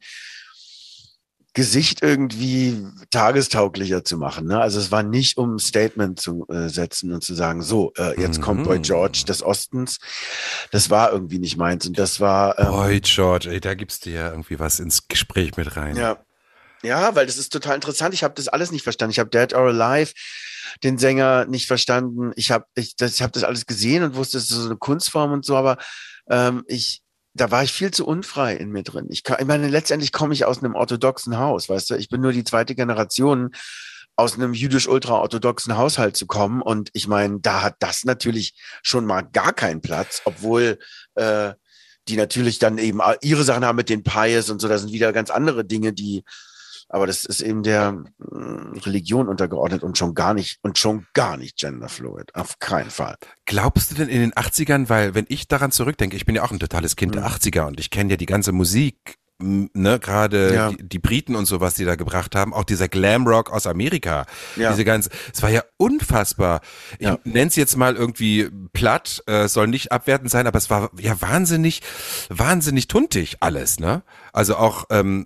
Gesicht 1.53 2.01
irgendwie 2.01 2.87
tagestauglicher 3.09 4.05
zu 4.05 4.17
machen. 4.17 4.47
Ne? 4.47 4.61
Also 4.61 4.79
es 4.79 4.91
war 4.91 5.03
nicht, 5.03 5.37
um 5.37 5.55
ein 5.55 5.59
Statement 5.59 6.19
zu 6.19 6.45
äh, 6.47 6.69
setzen 6.69 7.11
und 7.11 7.23
zu 7.23 7.33
sagen, 7.33 7.61
so, 7.61 7.91
äh, 7.97 8.19
jetzt 8.19 8.37
mhm. 8.37 8.43
kommt 8.43 8.63
Boy 8.63 8.79
George 8.79 9.23
des 9.27 9.43
Ostens. 9.43 9.99
Das 10.71 10.89
war 10.89 11.11
irgendwie 11.11 11.39
nicht 11.39 11.57
meins. 11.57 11.85
Und 11.85 11.99
das 11.99 12.21
war. 12.21 12.57
Ähm, 12.57 12.67
Boy 12.67 13.01
George, 13.01 13.49
ey, 13.49 13.59
da 13.59 13.73
gibst 13.73 14.05
du 14.05 14.11
ja 14.11 14.29
irgendwie 14.29 14.59
was 14.59 14.79
ins 14.79 15.07
Gespräch 15.09 15.57
mit 15.57 15.75
rein. 15.75 15.97
Ja. 15.97 16.23
Ja, 16.83 17.13
weil 17.15 17.27
das 17.27 17.37
ist 17.37 17.53
total 17.53 17.75
interessant. 17.75 18.13
Ich 18.13 18.23
habe 18.23 18.33
das 18.33 18.47
alles 18.47 18.71
nicht 18.71 18.81
verstanden. 18.81 19.11
Ich 19.11 19.19
habe 19.19 19.29
Dead 19.29 19.53
or 19.53 19.67
Alive, 19.67 20.13
den 20.83 20.97
Sänger, 20.97 21.45
nicht 21.45 21.67
verstanden. 21.67 22.31
Ich 22.35 22.49
habe 22.49 22.65
ich, 22.73 22.95
das, 22.95 23.15
ich 23.15 23.21
hab 23.21 23.33
das 23.33 23.43
alles 23.43 23.67
gesehen 23.67 24.03
und 24.03 24.15
wusste, 24.15 24.39
es 24.39 24.45
ist 24.45 24.57
so 24.57 24.65
eine 24.65 24.77
Kunstform 24.77 25.31
und 25.31 25.45
so, 25.45 25.55
aber 25.55 25.77
ähm, 26.27 26.63
ich, 26.67 27.03
da 27.33 27.51
war 27.51 27.63
ich 27.63 27.71
viel 27.71 27.91
zu 27.91 28.05
unfrei 28.05 28.55
in 28.55 28.71
mir 28.71 28.83
drin. 28.83 29.07
Ich, 29.09 29.23
kann, 29.23 29.37
ich 29.39 29.47
meine, 29.47 29.67
letztendlich 29.67 30.11
komme 30.11 30.33
ich 30.33 30.45
aus 30.45 30.63
einem 30.63 30.75
orthodoxen 30.75 31.37
Haus, 31.37 31.69
weißt 31.69 31.91
du, 31.91 31.95
ich 31.95 32.09
bin 32.09 32.21
nur 32.21 32.33
die 32.33 32.43
zweite 32.43 32.75
Generation 32.75 33.51
aus 34.15 34.35
einem 34.35 34.53
jüdisch-ultra-orthodoxen 34.53 35.77
Haushalt 35.77 36.15
zu 36.17 36.27
kommen. 36.27 36.61
Und 36.61 36.89
ich 36.93 37.07
meine, 37.07 37.39
da 37.39 37.61
hat 37.61 37.75
das 37.79 38.03
natürlich 38.03 38.53
schon 38.83 39.05
mal 39.05 39.21
gar 39.21 39.53
keinen 39.53 39.81
Platz, 39.81 40.21
obwohl 40.25 40.77
äh, 41.15 41.53
die 42.07 42.17
natürlich 42.17 42.59
dann 42.59 42.77
eben 42.77 42.99
ihre 43.21 43.43
Sachen 43.43 43.65
haben 43.65 43.77
mit 43.77 43.89
den 43.89 44.03
Pies 44.03 44.49
und 44.49 44.59
so. 44.59 44.67
Da 44.67 44.77
sind 44.77 44.91
wieder 44.91 45.13
ganz 45.13 45.29
andere 45.29 45.65
Dinge, 45.65 45.93
die 45.93 46.23
aber 46.91 47.07
das 47.07 47.25
ist 47.25 47.41
eben 47.41 47.63
der 47.63 47.91
mm, 47.91 48.77
Religion 48.85 49.27
untergeordnet 49.27 49.83
und 49.83 49.97
schon 49.97 50.13
gar 50.13 50.33
nicht 50.33 50.59
und 50.61 50.77
schon 50.77 51.05
gar 51.13 51.37
nicht 51.37 51.57
genderfluid. 51.57 52.35
Auf 52.35 52.59
keinen 52.59 52.89
Fall. 52.89 53.15
Glaubst 53.45 53.91
du 53.91 53.95
denn 53.95 54.09
in 54.09 54.21
den 54.21 54.33
80ern, 54.33 54.89
weil 54.89 55.15
wenn 55.15 55.25
ich 55.29 55.47
daran 55.47 55.71
zurückdenke, 55.71 56.15
ich 56.15 56.25
bin 56.25 56.35
ja 56.35 56.43
auch 56.43 56.51
ein 56.51 56.59
totales 56.59 56.95
Kind 56.95 57.15
mhm. 57.15 57.19
der 57.19 57.29
80er 57.29 57.67
und 57.67 57.79
ich 57.79 57.89
kenne 57.89 58.11
ja 58.11 58.17
die 58.17 58.25
ganze 58.25 58.51
Musik 58.51 59.15
ne, 59.41 59.99
gerade 59.99 60.53
ja. 60.53 60.69
die, 60.71 60.87
die, 60.87 60.99
Briten 60.99 61.35
und 61.35 61.45
so, 61.45 61.59
was 61.61 61.73
die 61.73 61.85
da 61.85 61.95
gebracht 61.95 62.35
haben, 62.35 62.53
auch 62.53 62.63
dieser 62.63 62.87
Glamrock 62.87 63.51
aus 63.51 63.67
Amerika, 63.67 64.25
ja. 64.55 64.69
diese 64.71 64.85
ganze, 64.85 65.09
es 65.33 65.41
war 65.41 65.49
ja 65.49 65.63
unfassbar. 65.77 66.61
Ich 66.99 67.07
ja. 67.07 67.17
nenne 67.23 67.47
es 67.47 67.55
jetzt 67.55 67.75
mal 67.75 67.95
irgendwie 67.95 68.49
platt, 68.73 69.23
äh, 69.27 69.47
soll 69.47 69.67
nicht 69.67 69.91
abwertend 69.91 70.29
sein, 70.29 70.47
aber 70.47 70.57
es 70.57 70.69
war 70.69 70.91
ja 70.99 71.19
wahnsinnig, 71.21 71.81
wahnsinnig 72.29 72.87
tuntig 72.87 73.37
alles, 73.39 73.79
ne? 73.79 74.03
Also 74.31 74.57
auch 74.57 74.85
ähm, 74.89 75.25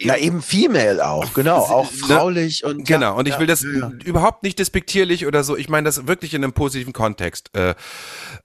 äh, 0.00 0.06
na, 0.06 0.16
eben 0.18 0.42
female 0.42 1.06
auch, 1.06 1.32
genau, 1.34 1.58
auch 1.58 1.90
ne? 1.90 1.98
fraulich 1.98 2.64
und. 2.64 2.86
Genau, 2.86 3.18
und 3.18 3.28
ich 3.28 3.38
will 3.38 3.46
das 3.46 3.62
ja. 3.62 3.90
überhaupt 4.04 4.42
nicht 4.42 4.58
despektierlich 4.58 5.26
oder 5.26 5.44
so, 5.44 5.56
ich 5.56 5.68
meine 5.68 5.84
das 5.84 6.06
wirklich 6.06 6.34
in 6.34 6.42
einem 6.42 6.52
positiven 6.52 6.92
Kontext. 6.92 7.50
Äh, 7.54 7.74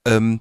ähm, 0.04 0.40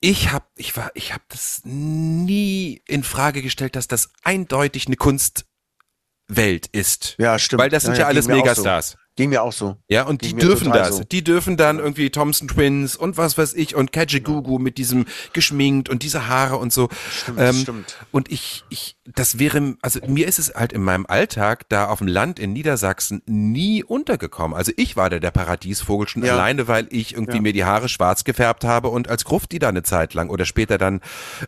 ich 0.00 0.32
habe 0.32 0.46
ich 0.56 0.76
war 0.76 0.90
ich 0.94 1.12
habe 1.12 1.24
das 1.28 1.60
nie 1.64 2.82
in 2.86 3.02
Frage 3.02 3.42
gestellt, 3.42 3.76
dass 3.76 3.86
das 3.86 4.10
eindeutig 4.22 4.86
eine 4.86 4.96
Kunstwelt 4.96 6.66
ist. 6.72 7.16
Ja, 7.18 7.38
stimmt. 7.38 7.60
Weil 7.60 7.70
das 7.70 7.84
sind 7.84 7.94
ja, 7.94 8.00
ja 8.00 8.06
alles 8.06 8.26
Megastars. 8.26 8.96
Ging 9.16 9.28
mir 9.28 9.42
auch 9.42 9.52
so. 9.52 9.76
Ja, 9.88 10.04
und 10.04 10.22
Ging 10.22 10.38
die 10.38 10.46
dürfen 10.46 10.72
das. 10.72 10.96
So. 10.96 11.04
Die 11.04 11.22
dürfen 11.22 11.58
dann 11.58 11.78
irgendwie 11.78 12.08
Thompson 12.08 12.48
Twins 12.48 12.96
und 12.96 13.18
was 13.18 13.36
weiß 13.36 13.52
ich 13.52 13.74
und 13.74 13.92
Kajagoogoo 13.92 14.58
mit 14.58 14.78
diesem 14.78 15.04
geschminkt 15.34 15.90
und 15.90 16.02
diese 16.02 16.28
Haare 16.28 16.56
und 16.56 16.72
so. 16.72 16.88
Stimmt, 17.10 17.38
ähm, 17.38 17.54
stimmt. 17.54 17.96
Und 18.12 18.30
ich, 18.32 18.64
ich, 18.70 18.96
das 19.14 19.38
wäre, 19.38 19.76
also 19.82 20.00
mir 20.06 20.28
ist 20.28 20.38
es 20.38 20.54
halt 20.54 20.72
in 20.72 20.82
meinem 20.82 21.06
Alltag 21.06 21.68
da 21.68 21.88
auf 21.88 21.98
dem 21.98 22.08
Land 22.08 22.38
in 22.38 22.52
Niedersachsen 22.52 23.22
nie 23.26 23.82
untergekommen. 23.82 24.56
Also 24.56 24.72
ich 24.76 24.96
war 24.96 25.10
da 25.10 25.18
der 25.18 25.30
Paradiesvogel 25.30 26.08
schon 26.08 26.24
ja. 26.24 26.34
alleine, 26.34 26.68
weil 26.68 26.86
ich 26.90 27.14
irgendwie 27.14 27.36
ja. 27.36 27.42
mir 27.42 27.52
die 27.52 27.64
Haare 27.64 27.88
schwarz 27.88 28.24
gefärbt 28.24 28.64
habe 28.64 28.88
und 28.88 29.08
als 29.08 29.24
Grufti 29.24 29.58
da 29.58 29.68
eine 29.68 29.82
Zeit 29.82 30.14
lang 30.14 30.30
oder 30.30 30.44
später 30.44 30.78
dann 30.78 31.00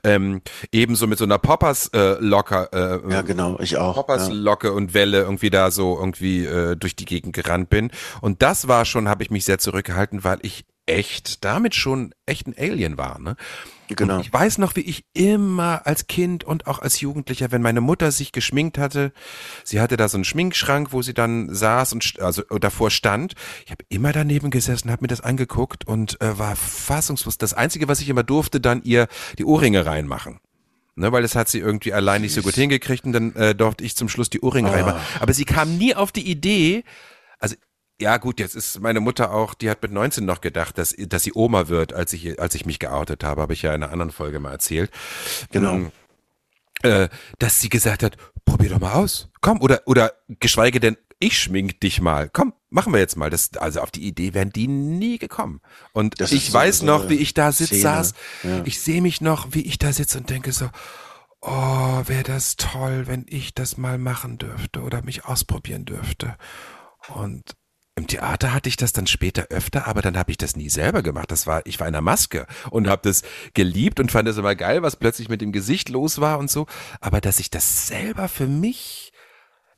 ähm, 0.04 0.42
ebenso 0.72 1.06
mit 1.06 1.18
so 1.18 1.24
einer 1.24 1.38
Poppers 1.38 1.88
äh, 1.88 2.16
Locker. 2.18 2.72
Äh, 2.72 3.12
ja, 3.12 3.22
genau, 3.22 3.58
ich 3.60 3.76
auch. 3.76 3.94
Poppers 3.94 4.30
Locke 4.30 4.72
und 4.72 4.94
Welle 4.94 5.20
irgendwie 5.20 5.50
da 5.50 5.70
so 5.70 5.96
irgendwie 5.98 6.44
äh, 6.44 6.76
durch 6.76 6.96
die 6.96 7.04
Gegend 7.04 7.32
gerannt 7.34 7.52
gerannt 7.52 7.70
bin. 7.70 7.90
Und 8.20 8.42
das 8.42 8.68
war 8.68 8.84
schon, 8.84 9.08
habe 9.08 9.22
ich 9.22 9.30
mich 9.30 9.44
sehr 9.44 9.58
zurückgehalten, 9.58 10.24
weil 10.24 10.38
ich 10.42 10.64
echt 10.86 11.44
damit 11.44 11.74
schon 11.74 12.14
echt 12.26 12.46
ein 12.46 12.54
Alien 12.58 12.98
war. 12.98 13.18
Ne? 13.20 13.36
Genau. 13.96 14.16
Und 14.16 14.20
ich 14.20 14.32
weiß 14.32 14.58
noch, 14.58 14.76
wie 14.76 14.80
ich 14.80 15.04
immer 15.14 15.86
als 15.86 16.06
Kind 16.06 16.44
und 16.44 16.66
auch 16.66 16.80
als 16.80 17.00
Jugendlicher, 17.00 17.50
wenn 17.52 17.62
meine 17.62 17.80
Mutter 17.80 18.10
sich 18.12 18.32
geschminkt 18.32 18.78
hatte, 18.78 19.12
sie 19.64 19.80
hatte 19.80 19.96
da 19.96 20.08
so 20.08 20.16
einen 20.16 20.24
Schminkschrank, 20.24 20.92
wo 20.92 21.02
sie 21.02 21.14
dann 21.14 21.52
saß 21.54 21.92
und 21.92 22.20
also 22.20 22.42
davor 22.42 22.90
stand. 22.90 23.34
Ich 23.64 23.70
habe 23.70 23.84
immer 23.88 24.12
daneben 24.12 24.50
gesessen, 24.50 24.90
habe 24.90 25.02
mir 25.02 25.08
das 25.08 25.20
angeguckt 25.20 25.86
und 25.86 26.20
äh, 26.20 26.38
war 26.38 26.56
fassungslos. 26.56 27.38
Das 27.38 27.54
Einzige, 27.54 27.88
was 27.88 28.00
ich 28.00 28.08
immer 28.08 28.22
durfte, 28.22 28.60
dann 28.60 28.82
ihr 28.82 29.08
die 29.38 29.44
Ohrringe 29.44 29.86
reinmachen. 29.86 30.40
Ne, 30.94 31.10
weil 31.10 31.22
das 31.22 31.34
hat 31.34 31.48
sie 31.48 31.58
irgendwie 31.58 31.94
allein 31.94 32.20
nicht 32.20 32.34
so 32.34 32.42
gut 32.42 32.54
hingekriegt 32.54 33.06
und 33.06 33.12
dann 33.12 33.34
äh, 33.34 33.54
durfte 33.54 33.82
ich 33.82 33.96
zum 33.96 34.10
Schluss 34.10 34.28
die 34.28 34.42
Ohrringe 34.42 34.68
oh. 34.68 34.72
reinmachen. 34.72 35.00
Aber 35.20 35.32
sie 35.32 35.46
kam 35.46 35.78
nie 35.78 35.94
auf 35.94 36.12
die 36.12 36.30
Idee, 36.30 36.84
also 37.38 37.56
ja 38.02 38.16
gut, 38.18 38.40
jetzt 38.40 38.54
ist 38.54 38.80
meine 38.80 39.00
Mutter 39.00 39.32
auch, 39.32 39.54
die 39.54 39.70
hat 39.70 39.80
mit 39.82 39.92
19 39.92 40.24
noch 40.24 40.40
gedacht, 40.40 40.76
dass, 40.76 40.94
dass 40.98 41.22
sie 41.22 41.32
Oma 41.34 41.68
wird, 41.68 41.92
als 41.92 42.12
ich, 42.12 42.40
als 42.40 42.54
ich 42.54 42.66
mich 42.66 42.78
geoutet 42.78 43.24
habe, 43.24 43.40
habe 43.40 43.52
ich 43.52 43.62
ja 43.62 43.74
in 43.74 43.82
einer 43.82 43.92
anderen 43.92 44.12
Folge 44.12 44.40
mal 44.40 44.50
erzählt. 44.50 44.90
Genau. 45.50 45.74
Ähm, 45.74 45.92
äh, 46.82 47.08
dass 47.38 47.60
sie 47.60 47.68
gesagt 47.68 48.02
hat, 48.02 48.16
probier 48.44 48.70
doch 48.70 48.80
mal 48.80 48.94
aus. 48.94 49.28
Komm, 49.40 49.60
oder, 49.60 49.82
oder 49.86 50.12
geschweige 50.28 50.80
denn, 50.80 50.96
ich 51.20 51.38
schmink 51.38 51.80
dich 51.80 52.00
mal. 52.00 52.28
Komm, 52.28 52.52
machen 52.70 52.92
wir 52.92 52.98
jetzt 52.98 53.16
mal. 53.16 53.30
Das, 53.30 53.54
also 53.56 53.80
auf 53.80 53.92
die 53.92 54.04
Idee 54.04 54.34
wären 54.34 54.50
die 54.50 54.66
nie 54.66 55.18
gekommen. 55.18 55.60
Und 55.92 56.20
das 56.20 56.32
ich 56.32 56.52
weiß 56.52 56.78
so 56.78 56.86
noch, 56.86 57.08
wie 57.08 57.14
ich 57.14 57.34
da 57.34 57.52
sitz, 57.52 57.80
saß. 57.80 58.14
Ja. 58.42 58.62
Ich 58.64 58.80
sehe 58.80 59.00
mich 59.00 59.20
noch, 59.20 59.48
wie 59.52 59.62
ich 59.62 59.78
da 59.78 59.92
sitze 59.92 60.18
und 60.18 60.28
denke 60.28 60.50
so, 60.50 60.68
oh, 61.40 62.02
wäre 62.06 62.24
das 62.24 62.56
toll, 62.56 63.06
wenn 63.06 63.24
ich 63.28 63.54
das 63.54 63.76
mal 63.76 63.98
machen 63.98 64.38
dürfte 64.38 64.80
oder 64.82 65.02
mich 65.02 65.24
ausprobieren 65.24 65.84
dürfte. 65.84 66.36
Und 67.14 67.56
im 67.94 68.06
Theater 68.06 68.54
hatte 68.54 68.68
ich 68.68 68.76
das 68.76 68.92
dann 68.92 69.06
später 69.06 69.48
öfter, 69.50 69.86
aber 69.86 70.00
dann 70.00 70.16
habe 70.16 70.30
ich 70.30 70.38
das 70.38 70.56
nie 70.56 70.70
selber 70.70 71.02
gemacht. 71.02 71.30
Das 71.30 71.46
war, 71.46 71.66
ich 71.66 71.78
war 71.78 71.86
in 71.86 71.92
der 71.92 72.00
Maske 72.00 72.46
und 72.70 72.88
habe 72.88 73.02
das 73.04 73.22
geliebt 73.52 74.00
und 74.00 74.10
fand 74.10 74.28
es 74.28 74.38
immer 74.38 74.54
geil, 74.54 74.82
was 74.82 74.96
plötzlich 74.96 75.28
mit 75.28 75.42
dem 75.42 75.52
Gesicht 75.52 75.90
los 75.90 76.20
war 76.20 76.38
und 76.38 76.50
so. 76.50 76.66
Aber 77.00 77.20
dass 77.20 77.38
ich 77.38 77.50
das 77.50 77.88
selber 77.88 78.28
für 78.28 78.46
mich 78.46 79.12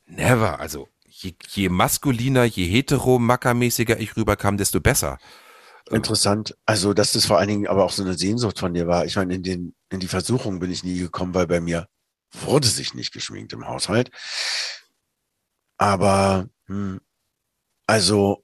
never, 0.05 0.59
also 0.59 0.87
je, 1.05 1.33
je 1.49 1.69
maskuliner, 1.69 2.45
je 2.45 2.65
hetero, 2.65 3.19
mackermäßiger 3.19 3.99
ich 3.99 4.15
rüberkam, 4.15 4.57
desto 4.57 4.79
besser. 4.79 5.17
Interessant. 5.91 6.55
Also, 6.65 6.93
dass 6.93 7.11
das 7.11 7.25
vor 7.25 7.37
allen 7.37 7.49
Dingen 7.49 7.67
aber 7.67 7.83
auch 7.83 7.91
so 7.91 8.01
eine 8.01 8.17
Sehnsucht 8.17 8.57
von 8.57 8.73
dir 8.73 8.87
war. 8.87 9.05
Ich 9.05 9.17
meine, 9.17 9.35
in 9.35 9.43
den, 9.43 9.75
in 9.89 9.99
die 9.99 10.07
Versuchung 10.07 10.59
bin 10.59 10.71
ich 10.71 10.83
nie 10.83 10.97
gekommen, 10.97 11.33
weil 11.33 11.47
bei 11.47 11.59
mir 11.59 11.87
wurde 12.31 12.67
sich 12.67 12.93
nicht 12.93 13.13
geschminkt 13.13 13.53
im 13.53 13.67
Haushalt. 13.67 14.09
Aber 15.77 16.47
hm, 16.67 17.01
also 17.87 18.43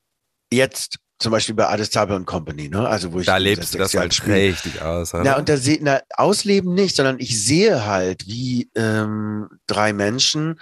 jetzt 0.51 0.97
zum 1.19 1.31
Beispiel 1.31 1.55
bei 1.55 1.67
Adestabe 1.67 2.15
und 2.15 2.25
Company, 2.25 2.67
ne? 2.67 2.87
Also 2.87 3.13
wo 3.13 3.19
ich 3.19 3.27
da 3.27 3.37
lebst 3.37 3.73
du 3.73 3.77
das 3.77 3.93
halt 3.93 4.13
spiel. 4.13 4.33
richtig 4.33 4.81
aus. 4.81 5.13
Oder? 5.13 5.23
Na 5.23 5.37
und 5.37 5.47
da 5.47 5.57
sehe 5.57 5.77
na 5.81 6.01
ausleben 6.15 6.73
nicht, 6.73 6.95
sondern 6.95 7.19
ich 7.19 7.39
sehe 7.41 7.85
halt, 7.85 8.25
wie 8.27 8.71
ähm, 8.75 9.47
drei 9.67 9.93
Menschen 9.93 10.59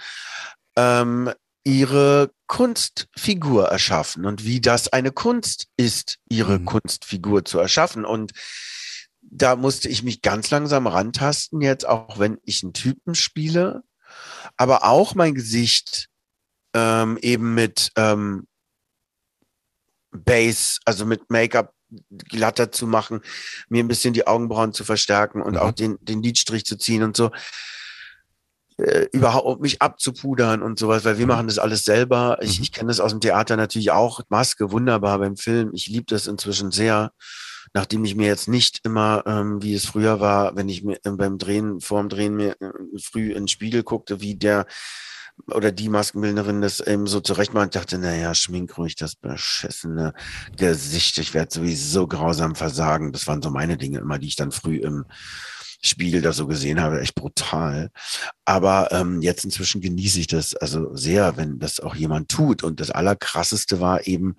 ähm, 0.76 1.32
ihre 1.64 2.30
Kunstfigur 2.46 3.68
erschaffen 3.68 4.26
und 4.26 4.44
wie 4.44 4.60
das 4.60 4.88
eine 4.92 5.12
Kunst 5.12 5.66
ist, 5.76 6.18
ihre 6.28 6.58
mhm. 6.58 6.66
Kunstfigur 6.66 7.44
zu 7.44 7.58
erschaffen 7.58 8.04
und 8.04 8.32
da 9.22 9.56
musste 9.56 9.88
ich 9.88 10.02
mich 10.02 10.22
ganz 10.22 10.50
langsam 10.50 10.86
rantasten 10.86 11.60
jetzt, 11.60 11.86
auch 11.86 12.18
wenn 12.18 12.38
ich 12.44 12.62
einen 12.62 12.72
Typen 12.72 13.14
spiele, 13.14 13.82
aber 14.56 14.84
auch 14.84 15.14
mein 15.14 15.34
Gesicht 15.34 16.08
ähm, 16.74 17.18
eben 17.22 17.54
mit 17.54 17.92
ähm, 17.96 18.46
Base, 20.12 20.78
also 20.84 21.06
mit 21.06 21.30
Make-up 21.30 21.72
glatter 22.28 22.70
zu 22.72 22.86
machen, 22.86 23.20
mir 23.68 23.82
ein 23.82 23.88
bisschen 23.88 24.14
die 24.14 24.26
Augenbrauen 24.26 24.72
zu 24.72 24.84
verstärken 24.84 25.42
und 25.42 25.52
mhm. 25.54 25.58
auch 25.58 25.72
den, 25.72 25.98
den 26.02 26.22
Lidstrich 26.22 26.64
zu 26.64 26.76
ziehen 26.76 27.02
und 27.02 27.16
so. 27.16 27.30
äh, 28.78 29.08
überhaupt 29.12 29.60
mich 29.60 29.82
abzupudern 29.82 30.62
und 30.62 30.78
sowas, 30.78 31.04
weil 31.04 31.18
wir 31.18 31.26
machen 31.26 31.46
das 31.48 31.58
alles 31.58 31.84
selber. 31.84 32.38
Ich, 32.40 32.58
Mhm. 32.58 32.62
ich 32.62 32.72
kenne 32.72 32.88
das 32.88 33.00
aus 33.00 33.10
dem 33.12 33.20
Theater 33.20 33.56
natürlich 33.56 33.90
auch. 33.90 34.20
Maske, 34.28 34.70
wunderbar 34.72 35.18
beim 35.18 35.36
Film. 35.36 35.70
Ich 35.74 35.86
liebe 35.88 36.06
das 36.08 36.26
inzwischen 36.26 36.70
sehr. 36.70 37.12
Nachdem 37.74 38.04
ich 38.04 38.16
mir 38.16 38.26
jetzt 38.26 38.48
nicht 38.48 38.80
immer, 38.84 39.22
ähm, 39.26 39.62
wie 39.62 39.74
es 39.74 39.86
früher 39.86 40.18
war, 40.20 40.56
wenn 40.56 40.68
ich 40.68 40.82
mir 40.82 40.98
äh, 41.04 41.10
beim 41.10 41.38
Drehen, 41.38 41.80
vorm 41.80 42.08
Drehen 42.08 42.34
mir 42.34 42.56
äh, 42.60 42.70
früh 43.02 43.28
in 43.30 43.42
den 43.42 43.48
Spiegel 43.48 43.82
guckte, 43.84 44.20
wie 44.20 44.34
der 44.34 44.66
oder 45.46 45.72
die 45.72 45.88
Maskenbildnerin 45.88 46.60
das 46.60 46.80
eben 46.80 47.06
so 47.06 47.20
zurecht 47.20 47.54
macht, 47.54 47.74
dachte, 47.74 47.98
naja, 47.98 48.34
schmink 48.34 48.76
ruhig 48.78 48.96
das 48.96 49.16
beschissene 49.16 50.12
Gesicht. 50.56 51.18
Ich 51.18 51.34
werde 51.34 51.52
sowieso 51.52 52.06
grausam 52.06 52.54
versagen. 52.54 53.12
Das 53.12 53.26
waren 53.26 53.42
so 53.42 53.50
meine 53.50 53.76
Dinge 53.76 53.98
immer, 53.98 54.18
die 54.18 54.28
ich 54.28 54.36
dann 54.36 54.52
früh 54.52 54.76
im 54.76 55.04
Spiegel 55.82 56.20
da 56.20 56.32
so 56.32 56.46
gesehen 56.46 56.80
habe. 56.80 57.00
Echt 57.00 57.14
brutal. 57.14 57.90
Aber 58.44 58.92
ähm, 58.92 59.22
jetzt 59.22 59.44
inzwischen 59.44 59.80
genieße 59.80 60.20
ich 60.20 60.26
das 60.26 60.54
also 60.54 60.94
sehr, 60.94 61.36
wenn 61.36 61.58
das 61.58 61.80
auch 61.80 61.94
jemand 61.94 62.28
tut. 62.28 62.62
Und 62.62 62.80
das 62.80 62.90
Allerkrasseste 62.90 63.80
war 63.80 64.06
eben 64.06 64.36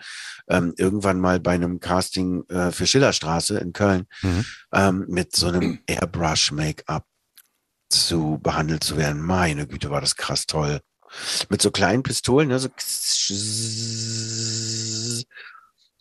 ähm, 0.49 0.73
irgendwann 0.77 1.19
mal 1.19 1.39
bei 1.39 1.51
einem 1.51 1.79
Casting 1.79 2.43
äh, 2.49 2.71
für 2.71 2.85
Schillerstraße 2.85 3.57
in 3.57 3.73
Köln 3.73 4.05
Mhm. 4.21 4.45
ähm, 4.73 5.05
mit 5.07 5.35
so 5.35 5.47
einem 5.47 5.79
Airbrush-Make-up 5.87 7.05
zu 7.89 8.39
behandelt 8.41 8.83
zu 8.83 8.97
werden. 8.97 9.21
Meine 9.21 9.67
Güte, 9.67 9.89
war 9.89 10.01
das 10.01 10.15
krass 10.15 10.45
toll. 10.45 10.79
Mit 11.49 11.61
so 11.61 11.71
kleinen 11.71 12.03
Pistolen, 12.03 12.49
ne, 12.49 12.59
so 12.59 12.69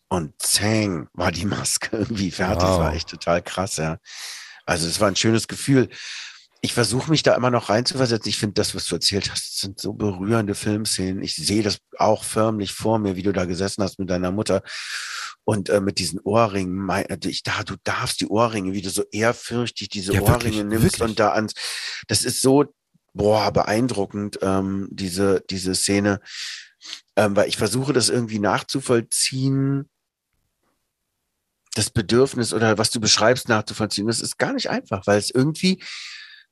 und 0.09 0.35
zang 0.39 1.09
war 1.13 1.31
die 1.33 1.45
Maske 1.47 1.97
irgendwie 1.97 2.31
fertig. 2.31 2.63
Das 2.69 2.79
war 2.79 2.89
Wow. 2.91 2.97
echt 2.97 3.09
total 3.11 3.43
krass, 3.43 3.77
ja. 3.77 3.99
Also 4.67 4.87
es 4.89 5.01
war 5.01 5.09
ein 5.09 5.17
schönes 5.17 5.47
Gefühl. 5.49 5.89
Ich 6.63 6.75
versuche 6.75 7.11
mich 7.11 7.23
da 7.23 7.35
immer 7.35 7.51
noch 7.51 7.71
reinzuversetzen. 7.71 8.29
Ich 8.29 8.37
finde 8.39 8.55
das, 8.55 8.75
was 8.75 8.85
du 8.87 8.97
erzählt 8.97 9.31
hast, 9.31 9.61
sind 9.61 9.81
so 9.81 9.95
berührende 9.95 10.55
Filmszenen. 10.55 11.23
Ich 11.23 11.35
sehe 11.37 11.63
das 11.63 11.79
auch 11.97 12.23
förmlich 12.25 12.73
vor 12.73 12.99
mir, 12.99 13.17
wie 13.17 13.23
du 13.23 13.33
da 13.33 13.47
gesessen 13.47 13.83
hast 13.83 13.99
mit 13.99 14.11
deiner 14.11 14.31
Mutter 14.31 14.63
und 15.45 15.71
äh, 15.71 15.81
mit 15.81 15.99
diesen 15.99 16.21
Ohrringen. 16.21 16.75
Mein, 16.75 17.07
äh, 17.07 17.19
ich 17.27 17.43
da, 17.45 17.63
du 17.63 17.77
darfst 17.85 18.21
die 18.21 18.27
Ohrringe, 18.29 18.73
wie 18.75 18.83
du 18.83 18.91
so 18.91 19.05
ehrfürchtig 19.11 19.89
diese 19.89 20.13
Ja, 20.13 20.21
wirklich, 20.21 20.55
Ohrringe 20.55 20.65
nimmst 20.65 20.99
wirklich. 20.99 21.03
und 21.09 21.19
da 21.19 21.33
ans. 21.33 21.55
Das 22.09 22.25
ist 22.25 22.43
so 22.43 22.67
boah 23.13 23.51
beeindruckend 23.53 24.39
ähm, 24.43 24.89
diese 24.91 25.43
diese 25.51 25.75
Szene, 25.75 26.21
ähm, 27.17 27.37
weil 27.37 27.49
ich 27.49 27.57
versuche 27.57 27.93
das 27.93 28.09
irgendwie 28.09 28.39
nachzuvollziehen 28.39 29.89
das 31.75 31.91
Bedürfnis 31.91 32.53
oder 32.53 32.79
was 32.79 32.91
du 32.91 33.01
beschreibst 33.01 33.49
nachzuvollziehen, 33.49 34.07
das 34.07 34.21
ist 34.21 34.39
gar 34.39 34.53
nicht 34.53 34.71
einfach, 34.71 35.07
weil 35.07 35.19
es 35.19 35.31
irgendwie 35.31 35.83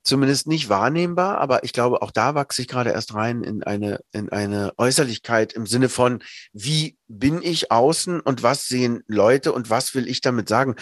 zumindest 0.04 0.46
nicht 0.46 0.68
wahrnehmbar, 0.68 1.38
aber 1.38 1.64
ich 1.64 1.72
glaube, 1.72 2.02
auch 2.02 2.10
da 2.10 2.34
wachse 2.34 2.62
ich 2.62 2.68
gerade 2.68 2.90
erst 2.90 3.14
rein 3.14 3.42
in 3.42 3.62
eine, 3.62 4.00
in 4.12 4.30
eine 4.30 4.72
Äußerlichkeit 4.78 5.52
im 5.52 5.66
Sinne 5.66 5.88
von, 5.88 6.22
wie 6.52 6.96
bin 7.08 7.42
ich 7.42 7.70
außen 7.70 8.20
und 8.20 8.42
was 8.42 8.68
sehen 8.68 9.02
Leute 9.06 9.52
und 9.52 9.70
was 9.70 9.94
will 9.94 10.08
ich 10.08 10.20
damit 10.20 10.48
sagen? 10.48 10.76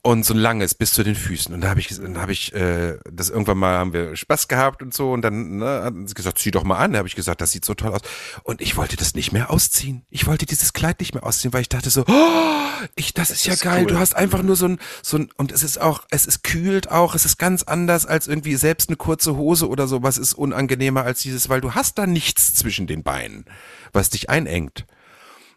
Und 0.00 0.24
so 0.24 0.32
ein 0.32 0.38
langes 0.38 0.74
bis 0.74 0.92
zu 0.92 1.02
den 1.02 1.16
Füßen. 1.16 1.52
Und 1.52 1.60
da 1.60 1.70
habe 1.70 1.80
ich, 1.80 1.88
dann 1.88 2.18
habe 2.18 2.32
ich 2.32 2.54
äh, 2.54 2.98
das 3.10 3.30
irgendwann 3.30 3.58
mal 3.58 3.76
haben 3.78 3.92
wir 3.92 4.14
Spaß 4.14 4.46
gehabt 4.46 4.80
und 4.80 4.94
so. 4.94 5.12
Und 5.12 5.22
dann 5.22 5.56
ne, 5.56 5.82
hat 5.82 5.94
sie 6.06 6.14
gesagt, 6.14 6.38
zieh 6.38 6.52
doch 6.52 6.62
mal 6.62 6.78
an. 6.78 6.92
Da 6.92 6.98
habe 6.98 7.08
ich 7.08 7.16
gesagt, 7.16 7.40
das 7.40 7.50
sieht 7.50 7.64
so 7.64 7.74
toll 7.74 7.92
aus. 7.92 8.02
Und 8.44 8.60
ich 8.60 8.76
wollte 8.76 8.96
das 8.96 9.14
nicht 9.14 9.32
mehr 9.32 9.50
ausziehen. 9.50 10.06
Ich 10.08 10.26
wollte 10.26 10.46
dieses 10.46 10.72
Kleid 10.72 11.00
nicht 11.00 11.14
mehr 11.14 11.26
ausziehen, 11.26 11.52
weil 11.52 11.62
ich 11.62 11.68
dachte 11.68 11.90
so, 11.90 12.04
oh, 12.06 12.68
ich, 12.94 13.12
das, 13.12 13.30
ist 13.30 13.44
ja 13.44 13.54
ist 13.54 13.62
geil. 13.62 13.82
cool. 13.82 13.86
Du 13.88 13.98
hast 13.98 14.14
einfach 14.14 14.42
nur 14.42 14.54
so 14.54 14.68
ein, 14.68 14.78
so 15.02 15.18
ein, 15.18 15.30
und 15.36 15.50
es 15.50 15.64
ist 15.64 15.80
auch, 15.80 16.04
es 16.10 16.26
ist 16.26 16.44
kühlt 16.44 16.90
auch, 16.90 17.16
es 17.16 17.24
ist 17.24 17.36
ganz 17.36 17.64
anders 17.64 18.06
als 18.06 18.28
irgendwie 18.28 18.54
selbst 18.54 18.88
eine 18.88 18.96
kurze 18.96 19.36
Hose 19.36 19.68
oder 19.68 19.88
sowas 19.88 20.16
ist 20.16 20.34
unangenehmer 20.34 21.02
als 21.02 21.22
dieses, 21.22 21.48
weil 21.48 21.60
du 21.60 21.74
hast 21.74 21.98
da 21.98 22.06
nichts 22.06 22.54
zwischen 22.54 22.86
den 22.86 23.02
Beinen, 23.02 23.46
was 23.92 24.10
dich 24.10 24.30
einengt. 24.30 24.86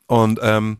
Und 0.08 0.40
ähm, 0.42 0.80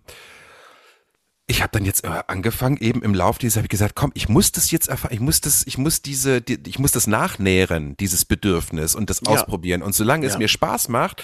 ich 1.52 1.62
habe 1.62 1.72
dann 1.74 1.86
jetzt 1.86 2.04
äh, 2.06 2.08
angefangen, 2.28 2.78
eben 2.78 3.02
im 3.04 3.14
Lauf 3.14 3.38
dieses 3.38 3.58
habe 3.58 3.66
ich 3.66 3.70
gesagt, 3.70 3.94
komm, 3.96 4.12
ich 4.14 4.30
muss 4.30 4.52
das 4.52 4.72
jetzt 4.72 4.88
erfahren, 4.88 5.14
ich 5.14 5.20
muss 5.20 5.42
das, 5.42 5.68
ich 5.68 5.78
muss 5.78 6.02
diese, 6.02 6.42
die, 6.42 6.58
ich 6.66 6.80
muss 6.80 6.92
das 6.92 7.08
nachnähren, 7.08 7.96
dieses 7.98 8.26
Bedürfnis 8.26 8.96
und 8.96 9.10
das 9.10 9.22
Ja. 9.26 9.32
ausprobieren. 9.34 9.82
Und 9.84 9.94
solange 9.94 10.26
es 10.26 10.34
Ja. 10.34 10.40
mir 10.40 10.48
Spaß 10.48 10.88
macht 10.90 11.22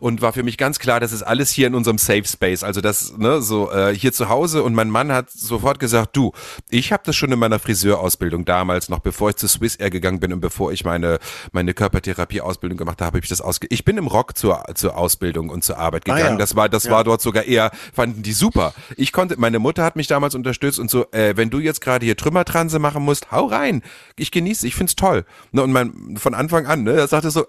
und 0.00 0.22
war 0.22 0.32
für 0.32 0.42
mich 0.42 0.56
ganz 0.58 0.78
klar, 0.78 0.98
das 0.98 1.12
ist 1.12 1.22
alles 1.22 1.50
hier 1.50 1.66
in 1.66 1.74
unserem 1.74 1.98
Safe 1.98 2.24
Space. 2.24 2.62
Also 2.64 2.80
das, 2.80 3.16
ne, 3.18 3.42
so 3.42 3.70
äh, 3.70 3.94
hier 3.94 4.12
zu 4.12 4.28
Hause 4.28 4.62
und 4.62 4.74
mein 4.74 4.88
Mann 4.90 5.12
hat 5.12 5.30
sofort 5.30 5.78
gesagt, 5.78 6.16
du, 6.16 6.32
ich 6.70 6.92
habe 6.92 7.02
das 7.04 7.14
schon 7.14 7.30
in 7.30 7.38
meiner 7.38 7.58
Friseurausbildung 7.58 8.44
damals, 8.46 8.88
noch 8.88 9.00
bevor 9.00 9.30
ich 9.30 9.36
zu 9.36 9.46
Swiss 9.46 9.76
Air 9.76 9.90
gegangen 9.90 10.20
bin 10.20 10.32
und 10.32 10.40
bevor 10.40 10.72
ich 10.72 10.84
meine, 10.84 11.18
meine 11.52 11.74
Körpertherapie-Ausbildung 11.74 12.78
gemacht 12.78 13.00
habe, 13.00 13.06
habe 13.08 13.18
ich 13.18 13.28
das 13.28 13.40
ausge. 13.40 13.66
Ich 13.70 13.84
bin 13.84 13.98
im 13.98 14.06
Rock 14.06 14.36
zur, 14.38 14.64
zur 14.74 14.96
Ausbildung 14.96 15.50
und 15.50 15.64
zur 15.64 15.78
Arbeit 15.78 16.04
Ah, 16.08 16.14
gegangen. 16.14 16.32
ja. 16.34 16.38
Das 16.38 16.56
war, 16.56 16.68
das 16.68 16.88
war 16.90 17.04
dort 17.04 17.20
sogar 17.20 17.44
eher, 17.44 17.70
fanden 17.92 18.22
die 18.22 18.32
super. 18.32 18.72
Ich 18.96 19.12
konnte, 19.12 19.38
meine 19.38 19.58
Mutter 19.66 19.82
hat 19.82 19.96
mich 19.96 20.06
damals 20.06 20.36
unterstützt 20.36 20.78
und 20.78 20.88
so, 20.88 21.10
äh, 21.10 21.36
wenn 21.36 21.50
du 21.50 21.58
jetzt 21.58 21.80
gerade 21.80 22.06
hier 22.06 22.16
Trümmertranse 22.16 22.78
machen 22.78 23.02
musst, 23.02 23.32
hau 23.32 23.46
rein. 23.46 23.82
Ich 24.16 24.30
genieße, 24.30 24.64
ich 24.64 24.76
find's 24.76 24.94
toll. 24.94 25.24
Ne, 25.50 25.60
und 25.64 25.72
mein, 25.72 26.16
von 26.16 26.34
Anfang 26.34 26.66
an, 26.66 26.84
ne, 26.84 26.92
er 26.92 27.08
sagte 27.08 27.32
so, 27.32 27.46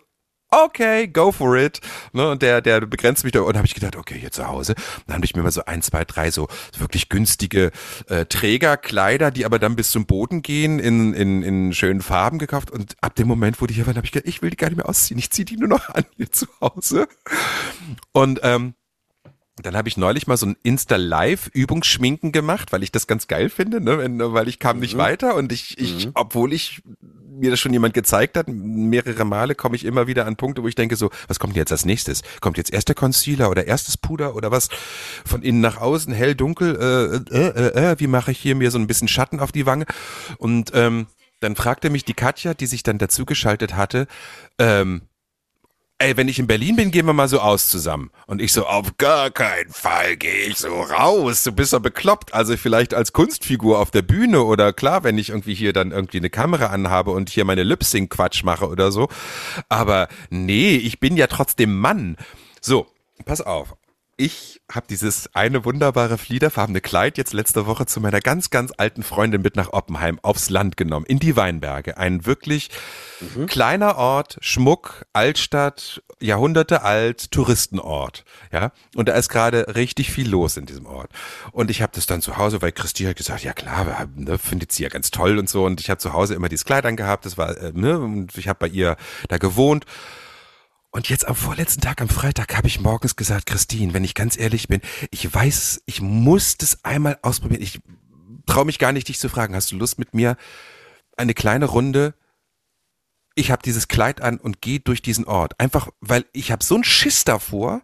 okay, 0.50 1.08
go 1.08 1.32
for 1.32 1.56
it. 1.58 1.80
Ne, 2.14 2.32
und 2.32 2.42
der, 2.42 2.62
der 2.62 2.82
begrenzt 2.82 3.24
mich 3.24 3.34
da. 3.34 3.42
Und 3.42 3.56
habe 3.56 3.68
ich 3.68 3.76
gedacht, 3.76 3.96
okay, 3.96 4.18
hier 4.20 4.32
zu 4.32 4.48
Hause. 4.48 4.74
Dann 5.06 5.18
habe 5.18 5.26
ich 5.26 5.36
mir 5.36 5.44
mal 5.44 5.52
so 5.52 5.66
ein, 5.66 5.84
zwei, 5.84 6.06
drei 6.06 6.32
so 6.32 6.48
wirklich 6.76 7.10
günstige 7.10 7.72
äh, 8.08 8.26
Trägerkleider, 8.26 9.30
die 9.30 9.46
aber 9.46 9.60
dann 9.60 9.76
bis 9.76 9.92
zum 9.92 10.08
Boden 10.08 10.42
gehen, 10.42 10.80
in, 10.80 11.14
in, 11.14 11.44
in 11.44 11.74
schönen 11.74 12.02
Farben 12.02 12.40
gekauft. 12.40 12.72
Und 12.72 12.96
ab 13.00 13.14
dem 13.14 13.28
Moment, 13.28 13.62
wo 13.62 13.68
die 13.68 13.76
hier 13.76 13.86
waren, 13.86 13.98
habe 13.98 14.08
ich 14.08 14.12
gedacht, 14.12 14.28
ich 14.28 14.42
will 14.42 14.50
die 14.50 14.58
gar 14.58 14.70
nicht 14.70 14.78
mehr 14.78 14.90
ausziehen. 14.90 15.20
Ich 15.20 15.30
ziehe 15.30 15.46
die 15.46 15.58
nur 15.58 15.70
noch 15.70 15.90
an 15.90 16.06
hier 16.16 16.32
zu 16.32 16.48
Hause. 16.62 17.08
Und 18.12 18.40
ähm, 18.42 18.74
dann 19.62 19.76
habe 19.76 19.90
ich 19.90 19.98
neulich 19.98 20.28
mal 20.28 20.38
so 20.38 20.46
ein 20.46 20.56
Insta-Live-Übungsschminken 20.64 22.32
gemacht, 22.32 22.72
weil 22.72 22.84
ich 22.84 22.92
das 22.92 23.08
ganz 23.08 23.28
geil 23.28 23.50
finde, 23.50 23.82
ne? 23.82 23.98
Weil 24.34 24.48
ich 24.48 24.60
kam 24.60 24.80
nicht 24.80 24.94
Mhm. 24.96 25.00
weiter 25.00 25.36
und 25.36 25.52
ich, 25.52 25.78
ich 25.80 26.08
Mhm. 26.08 26.12
obwohl 26.14 26.54
ich 26.54 26.82
mir 27.40 27.52
das 27.52 27.60
schon 27.60 27.74
jemand 27.74 27.94
gezeigt 27.94 28.36
hat, 28.36 28.48
mehrere 28.48 29.24
Male 29.24 29.54
komme 29.54 29.76
ich 29.76 29.86
immer 29.86 30.08
wieder 30.08 30.26
an 30.26 30.38
Punkte, 30.38 30.64
wo 30.64 30.68
ich 30.68 30.74
denke 30.76 30.96
so, 30.96 31.12
was 31.28 31.38
kommt 31.38 31.56
jetzt 31.56 31.72
als 31.72 31.86
nächstes? 31.86 32.24
Kommt 32.42 32.58
jetzt 32.58 32.74
erst 32.74 32.88
der 32.88 32.96
Concealer 32.96 33.52
oder 33.52 33.68
erstes 33.68 33.96
Puder 33.96 34.36
oder 34.36 34.50
was? 34.50 34.70
Von 35.24 35.44
innen 35.44 35.62
nach 35.62 35.78
außen, 35.78 36.14
hell, 36.14 36.34
dunkel, 36.34 36.76
äh, 37.32 37.36
äh, 37.36 37.48
äh, 37.50 37.92
äh, 37.92 38.00
wie 38.00 38.08
mache 38.08 38.32
ich 38.32 38.40
hier 38.40 38.56
mir 38.56 38.72
so 38.72 38.80
ein 38.80 38.88
bisschen 38.88 39.08
Schatten 39.08 39.40
auf 39.40 39.52
die 39.52 39.68
Wange? 39.68 39.86
Und 40.40 40.72
ähm, 40.74 41.06
dann 41.40 41.56
fragte 41.56 41.92
mich 41.92 42.06
die 42.06 42.16
Katja, 42.16 42.56
die 42.56 42.66
sich 42.66 42.82
dann 42.82 42.98
dazugeschaltet 42.98 43.76
hatte, 43.76 44.08
ähm, 44.58 45.04
ey, 46.00 46.16
wenn 46.16 46.28
ich 46.28 46.40
in 46.40 46.48
Berlin 46.48 46.76
bin, 46.76 46.92
gehen 46.92 47.06
wir 47.06 47.14
mal 47.14 47.28
so 47.28 47.40
aus 47.40 47.70
zusammen. 47.70 48.12
Und 48.28 48.42
ich 48.42 48.54
so, 48.54 48.66
auf 48.66 48.98
gar 48.98 49.32
keinen 49.32 49.72
Fall 49.72 50.16
gehe 50.16 50.48
ich 50.48 50.58
so 50.58 50.82
raus. 50.82 51.44
Du 51.44 51.52
bist 51.52 51.74
doch 51.74 51.80
bekloppt. 51.80 52.34
Also 52.34 52.56
vielleicht 52.58 52.94
als 52.94 53.14
Kunstfigur 53.14 53.80
auf 53.80 53.92
der 53.92 54.04
Bühne 54.04 54.44
oder 54.44 54.74
klar, 54.74 55.04
wenn 55.04 55.18
ich 55.18 55.30
irgendwie 55.30 55.56
hier 55.56 55.74
dann 55.74 55.92
irgendwie 55.92 56.18
eine 56.18 56.30
Kamera 56.30 56.68
anhabe 56.68 57.12
und 57.12 57.30
hier 57.30 57.46
meine 57.46 57.64
Lip-Sync-Quatsch 57.64 58.44
mache 58.44 58.68
oder 58.68 58.92
so. 58.92 59.10
Aber 59.70 60.08
nee, 60.30 60.76
ich 60.76 61.00
bin 61.00 61.18
ja 61.18 61.28
trotzdem 61.28 61.80
Mann. 61.80 62.18
So, 62.62 62.88
pass 63.26 63.42
auf 63.42 63.76
ich 64.18 64.62
habe 64.72 64.88
dieses 64.90 65.34
eine 65.36 65.64
wunderbare 65.64 66.18
fliederfarbene 66.18 66.82
Kleid 66.82 67.20
jetzt 67.20 67.34
letzte 67.34 67.68
Woche 67.68 67.86
zu 67.86 68.02
meiner 68.02 68.20
ganz, 68.20 68.50
ganz 68.50 68.74
alten 68.76 69.04
Freundin 69.04 69.44
mit 69.44 69.56
nach 69.56 69.74
Oppenheim 69.74 70.20
aufs 70.24 70.50
Land 70.50 70.76
genommen, 70.76 71.06
in 71.06 71.20
die 71.20 71.36
Weinberge. 71.36 71.98
Ein 71.98 72.26
wirklich 72.26 72.72
mhm. 73.22 73.46
kleiner 73.46 73.96
Ort, 73.96 74.40
Schmuck, 74.42 75.06
Altstadt, 75.14 76.02
Jahrhunderte 76.20 76.82
alt, 76.82 77.32
Touristenort. 77.32 78.26
Ja, 78.52 78.72
und 78.96 79.08
da 79.08 79.14
ist 79.14 79.30
gerade 79.30 79.76
richtig 79.76 80.12
viel 80.12 80.28
los 80.28 80.58
in 80.58 80.66
diesem 80.66 80.88
Ort. 80.88 81.12
Und 81.52 81.70
ich 81.70 81.84
habe 81.84 81.92
das 81.94 82.08
dann 82.08 82.24
zu 82.24 82.38
Hause, 82.38 82.64
weil 82.64 82.72
Christi 82.72 83.04
hat 83.04 83.18
gesagt, 83.18 83.44
ja 83.44 83.54
klar, 83.54 84.08
ne, 84.16 84.40
findet 84.40 84.72
sie 84.72 84.82
ja 84.82 84.90
ganz 84.90 85.12
toll 85.12 85.38
und 85.38 85.48
so. 85.48 85.64
Und 85.64 85.80
ich 85.80 85.92
habe 85.92 86.00
zu 86.00 86.14
Hause 86.14 86.34
immer 86.34 86.50
dieses 86.50 86.66
Kleid 86.66 86.88
angehabt, 86.88 87.28
das 87.28 87.38
war, 87.38 87.56
äh, 87.56 87.72
ne, 87.76 88.00
und 88.00 88.36
ich 88.36 88.48
habe 88.48 88.58
bei 88.58 88.68
ihr 88.68 88.98
da 89.30 89.38
gewohnt. 89.38 89.86
Und 90.98 91.10
jetzt 91.10 91.28
am 91.28 91.36
vorletzten 91.36 91.80
Tag, 91.80 92.02
am 92.02 92.10
Freitag, 92.10 92.58
habe 92.58 92.66
ich 92.66 92.80
morgens 92.80 93.16
gesagt, 93.16 93.46
Christine, 93.46 93.94
wenn 93.94 94.04
ich 94.04 94.16
ganz 94.16 94.36
ehrlich 94.36 94.68
bin, 94.68 94.82
ich 95.12 95.32
weiß, 95.32 95.84
ich 95.86 96.02
muss 96.02 96.58
das 96.58 96.84
einmal 96.84 97.20
ausprobieren. 97.22 97.62
Ich 97.62 97.80
traue 98.48 98.66
mich 98.66 98.80
gar 98.80 98.92
nicht, 98.92 99.08
dich 99.08 99.20
zu 99.20 99.30
fragen, 99.30 99.54
hast 99.54 99.72
du 99.72 99.78
Lust 99.78 100.00
mit 100.00 100.16
mir 100.16 100.38
eine 101.16 101.36
kleine 101.36 101.66
Runde? 101.66 102.16
Ich 103.36 103.52
habe 103.52 103.62
dieses 103.62 103.88
Kleid 103.88 104.22
an 104.22 104.40
und 104.40 104.60
gehe 104.60 104.80
durch 104.80 105.04
diesen 105.04 105.26
Ort. 105.26 105.60
Einfach, 105.60 105.90
weil 106.02 106.26
ich 106.34 106.52
habe 106.52 106.64
so 106.64 106.74
einen 106.74 106.84
Schiss 106.84 107.24
davor, 107.24 107.84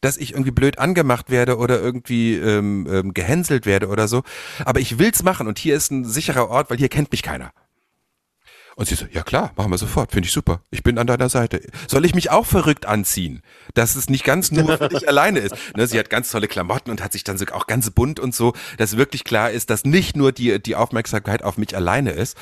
dass 0.00 0.16
ich 0.16 0.30
irgendwie 0.32 0.50
blöd 0.50 0.78
angemacht 0.78 1.28
werde 1.28 1.58
oder 1.58 1.78
irgendwie 1.78 2.34
ähm, 2.36 2.88
ähm, 2.90 3.12
gehänselt 3.12 3.66
werde 3.66 3.88
oder 3.88 4.08
so. 4.08 4.22
Aber 4.64 4.80
ich 4.80 4.98
will's 4.98 5.22
machen 5.22 5.48
und 5.48 5.58
hier 5.58 5.76
ist 5.76 5.90
ein 5.90 6.06
sicherer 6.06 6.48
Ort, 6.48 6.70
weil 6.70 6.78
hier 6.78 6.88
kennt 6.88 7.12
mich 7.12 7.22
keiner. 7.22 7.52
Und 8.76 8.88
sie 8.88 8.96
so, 8.96 9.06
ja 9.12 9.22
klar, 9.22 9.52
machen 9.56 9.70
wir 9.70 9.78
sofort, 9.78 10.10
finde 10.10 10.26
ich 10.26 10.32
super. 10.32 10.60
Ich 10.70 10.82
bin 10.82 10.98
an 10.98 11.06
deiner 11.06 11.28
Seite. 11.28 11.62
Soll 11.86 12.04
ich 12.04 12.14
mich 12.14 12.30
auch 12.30 12.44
verrückt 12.44 12.86
anziehen? 12.86 13.42
Dass 13.74 13.94
es 13.94 14.08
nicht 14.08 14.24
ganz 14.24 14.50
nur 14.50 14.78
für 14.78 14.88
dich 14.88 15.08
alleine 15.08 15.38
ist. 15.38 15.54
Ne, 15.76 15.86
sie 15.86 15.98
hat 15.98 16.10
ganz 16.10 16.30
tolle 16.30 16.48
Klamotten 16.48 16.90
und 16.90 17.02
hat 17.02 17.12
sich 17.12 17.22
dann 17.22 17.38
so 17.38 17.46
auch 17.52 17.68
ganz 17.68 17.90
bunt 17.90 18.18
und 18.18 18.34
so, 18.34 18.52
dass 18.78 18.96
wirklich 18.96 19.22
klar 19.22 19.50
ist, 19.50 19.70
dass 19.70 19.84
nicht 19.84 20.16
nur 20.16 20.32
die, 20.32 20.60
die 20.60 20.74
Aufmerksamkeit 20.74 21.44
auf 21.44 21.56
mich 21.56 21.76
alleine 21.76 22.10
ist. 22.10 22.36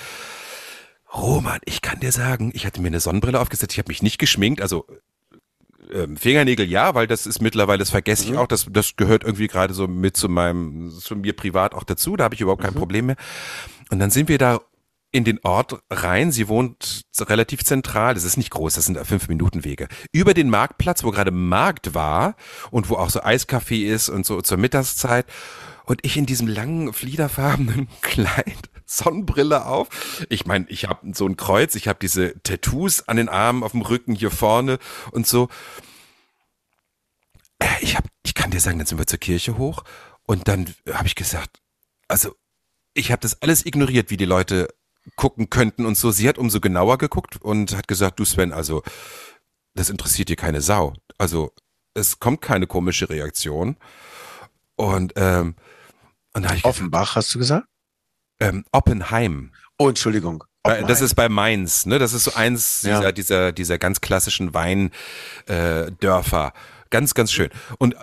Roman, 1.13 1.61
ich 1.67 1.83
kann 1.83 2.01
dir 2.01 2.13
sagen, 2.13 2.51
ich 2.55 2.65
hatte 2.65 2.81
mir 2.81 2.89
eine 2.89 3.01
Sonnenbrille 3.01 3.39
aufgesetzt, 3.39 3.75
ich 3.75 3.79
habe 3.79 3.91
mich 3.91 4.03
nicht 4.03 4.19
geschminkt, 4.19 4.63
also 4.63 4.87
ähm, 5.93 6.17
Fingernägel 6.17 6.67
ja, 6.67 6.95
weil 6.95 7.07
das 7.07 7.27
ist 7.27 7.43
mittlerweile, 7.43 7.81
das 7.81 7.91
vergesse 7.91 8.25
ich 8.25 8.31
mhm. 8.31 8.39
auch, 8.39 8.47
das, 8.47 8.67
das 8.71 8.97
gehört 8.97 9.23
irgendwie 9.23 9.49
gerade 9.49 9.75
so 9.75 9.87
mit 9.87 10.17
zu 10.17 10.31
meinem, 10.31 10.91
zu 10.91 11.15
mir 11.15 11.35
privat 11.35 11.75
auch 11.75 11.85
dazu, 11.85 12.17
da 12.17 12.25
habe 12.25 12.35
ich 12.35 12.41
überhaupt 12.41 12.63
kein 12.63 12.73
mhm. 12.73 12.79
Problem 12.79 13.07
mehr. 13.07 13.17
Und 13.91 13.99
dann 13.99 14.11
sind 14.11 14.31
wir 14.31 14.39
da 14.39 14.61
in 15.13 15.25
den 15.25 15.39
Ort 15.45 15.83
rein. 15.91 16.33
Sie 16.33 16.49
wohnt 16.49 17.03
relativ 17.21 17.65
zentral. 17.65 18.15
Das 18.15 18.25
ist 18.25 18.39
nicht 18.39 18.51
groß, 18.51 18.75
das 18.75 18.87
sind 18.87 18.99
fünf 19.07 19.29
Minuten 19.29 19.65
Wege. 19.65 19.87
Über 20.11 20.35
den 20.35 20.51
Marktplatz, 20.51 21.05
wo 21.05 21.11
gerade 21.11 21.31
Markt 21.31 21.95
war 21.95 22.35
und 22.71 22.89
wo 22.89 22.97
auch 22.97 23.11
so 23.11 23.23
Eiskaffee 23.23 23.87
ist 23.89 24.09
und 24.09 24.27
so 24.27 24.41
zur 24.41 24.57
Mittagszeit. 24.57 25.27
Und 25.85 26.01
ich 26.05 26.17
in 26.17 26.27
diesem 26.27 26.49
langen, 26.49 26.93
fliederfarbenen 26.93 27.89
Kleid, 28.01 28.71
Sonnenbrille 28.87 29.67
auf. 29.67 29.89
Ich 30.31 30.47
meine, 30.47 30.67
ich 30.69 30.89
habe 30.89 31.13
so 31.15 31.27
ein 31.27 31.37
Kreuz, 31.37 31.75
ich 31.75 31.89
habe 31.89 31.99
diese 32.01 32.41
Tattoos 32.43 33.07
an 33.09 33.19
den 33.19 33.29
Armen, 33.29 33.63
auf 33.63 33.73
dem 33.73 33.83
Rücken, 33.83 34.15
hier 34.15 34.31
vorne 34.31 34.79
und 35.11 35.27
so. 35.27 35.49
Ich 37.81 37.97
hab, 37.97 38.05
ich 38.25 38.35
kann 38.35 38.51
dir 38.51 38.61
sagen, 38.61 38.79
dann 38.79 38.87
sind 38.87 38.99
wir 38.99 39.07
zur 39.07 39.19
Kirche 39.19 39.59
hoch 39.59 39.85
und 40.25 40.49
dann 40.49 40.75
habe 40.91 41.07
ich 41.07 41.15
gesagt, 41.15 41.61
also 42.09 42.35
ich 42.95 43.11
habe 43.13 43.21
das 43.21 43.41
alles 43.43 43.67
ignoriert, 43.67 44.11
wie 44.11 44.17
die 44.17 44.25
Leute 44.25 44.69
gucken 45.17 45.51
könnten 45.51 45.87
und 45.87 45.97
so. 45.97 46.11
Sie 46.11 46.29
hat 46.29 46.39
umso 46.39 46.61
genauer 46.61 46.99
geguckt 46.99 47.37
und 47.41 47.77
hat 47.77 47.89
gesagt, 47.89 48.19
du 48.19 48.25
Sven, 48.25 48.53
also 48.53 48.83
das 49.75 49.91
interessiert 49.91 50.29
dir 50.29 50.37
keine 50.37 50.61
Sau. 50.61 50.95
Also 51.19 51.53
es 51.95 52.19
kommt 52.21 52.41
keine 52.41 52.67
komische 52.67 53.09
Reaktion. 53.09 53.77
Und, 54.77 55.13
ähm, 55.17 55.57
und 56.35 56.45
da 56.45 56.55
ich 56.55 56.65
Offenbach, 56.65 57.01
gesagt, 57.01 57.17
hast 57.17 57.35
du 57.35 57.39
gesagt? 57.39 57.67
Ähm, 58.41 58.65
Oppenheim. 58.73 59.53
Oh, 59.79 59.89
Entschuldigung. 59.89 60.45
Oppenheim. 60.63 60.87
Das 60.87 61.01
ist 61.01 61.15
bei 61.15 61.29
Mainz, 61.29 61.87
ne? 61.87 61.99
Das 61.99 62.13
ist 62.13 62.25
so 62.25 62.35
eins 62.35 62.83
ja. 62.83 62.99
dieser, 62.99 63.13
dieser, 63.13 63.53
dieser 63.53 63.79
ganz 63.79 64.01
klassischen 64.01 64.55
Weindörfer. 64.55 66.47
Äh, 66.49 66.53
ganz, 66.91 67.15
ganz 67.15 67.33
schön. 67.33 67.51
Und 67.79 67.97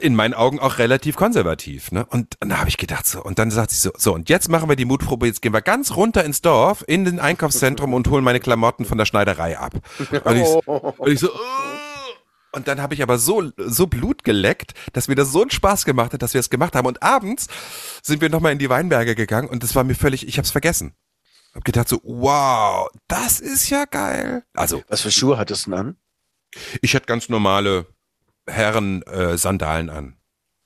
in 0.00 0.14
meinen 0.14 0.34
Augen 0.34 0.58
auch 0.58 0.78
relativ 0.78 1.16
konservativ. 1.16 1.92
Ne? 1.92 2.04
Und, 2.06 2.36
und 2.40 2.48
da 2.48 2.58
habe 2.58 2.68
ich 2.68 2.76
gedacht 2.76 3.06
so, 3.06 3.22
und 3.22 3.38
dann 3.38 3.50
sagt 3.50 3.70
sie 3.70 3.78
so, 3.78 3.90
so, 3.96 4.14
und 4.14 4.28
jetzt 4.28 4.48
machen 4.48 4.68
wir 4.68 4.76
die 4.76 4.84
Mutprobe, 4.84 5.26
jetzt 5.26 5.42
gehen 5.42 5.52
wir 5.52 5.62
ganz 5.62 5.96
runter 5.96 6.24
ins 6.24 6.40
Dorf, 6.40 6.84
in 6.86 7.04
den 7.04 7.20
Einkaufszentrum 7.20 7.94
und 7.94 8.08
holen 8.08 8.24
meine 8.24 8.40
Klamotten 8.40 8.84
von 8.84 8.98
der 8.98 9.04
Schneiderei 9.04 9.58
ab. 9.58 9.74
Und 10.24 10.36
ich, 10.36 10.48
und 10.66 11.12
ich 11.12 11.20
so, 11.20 11.30
und 12.52 12.66
dann 12.66 12.80
habe 12.80 12.94
ich 12.94 13.02
aber 13.02 13.18
so, 13.18 13.50
so 13.56 13.86
Blut 13.86 14.24
geleckt, 14.24 14.74
dass 14.92 15.08
mir 15.08 15.14
das 15.14 15.30
so 15.30 15.42
einen 15.42 15.50
Spaß 15.50 15.84
gemacht 15.84 16.12
hat, 16.12 16.22
dass 16.22 16.34
wir 16.34 16.40
es 16.40 16.50
gemacht 16.50 16.74
haben. 16.74 16.86
Und 16.86 17.02
abends 17.02 17.46
sind 18.02 18.20
wir 18.20 18.28
nochmal 18.28 18.52
in 18.52 18.58
die 18.58 18.70
Weinberge 18.70 19.14
gegangen 19.14 19.48
und 19.48 19.62
das 19.62 19.74
war 19.74 19.84
mir 19.84 19.94
völlig, 19.94 20.26
ich 20.26 20.36
habe 20.36 20.44
es 20.44 20.50
vergessen. 20.50 20.94
Hab 21.54 21.64
gedacht 21.64 21.88
so, 21.88 22.00
wow, 22.04 22.88
das 23.08 23.40
ist 23.40 23.70
ja 23.70 23.84
geil. 23.84 24.44
Also. 24.54 24.82
Was 24.88 25.00
für 25.00 25.10
Schuhe 25.10 25.36
hattest 25.36 25.66
du 25.66 25.70
denn 25.70 25.80
an? 25.80 25.96
Ich 26.80 26.94
hatte 26.94 27.06
ganz 27.06 27.28
normale 27.28 27.86
Herren 28.50 29.02
äh, 29.02 29.38
Sandalen 29.38 29.90
an. 29.90 30.16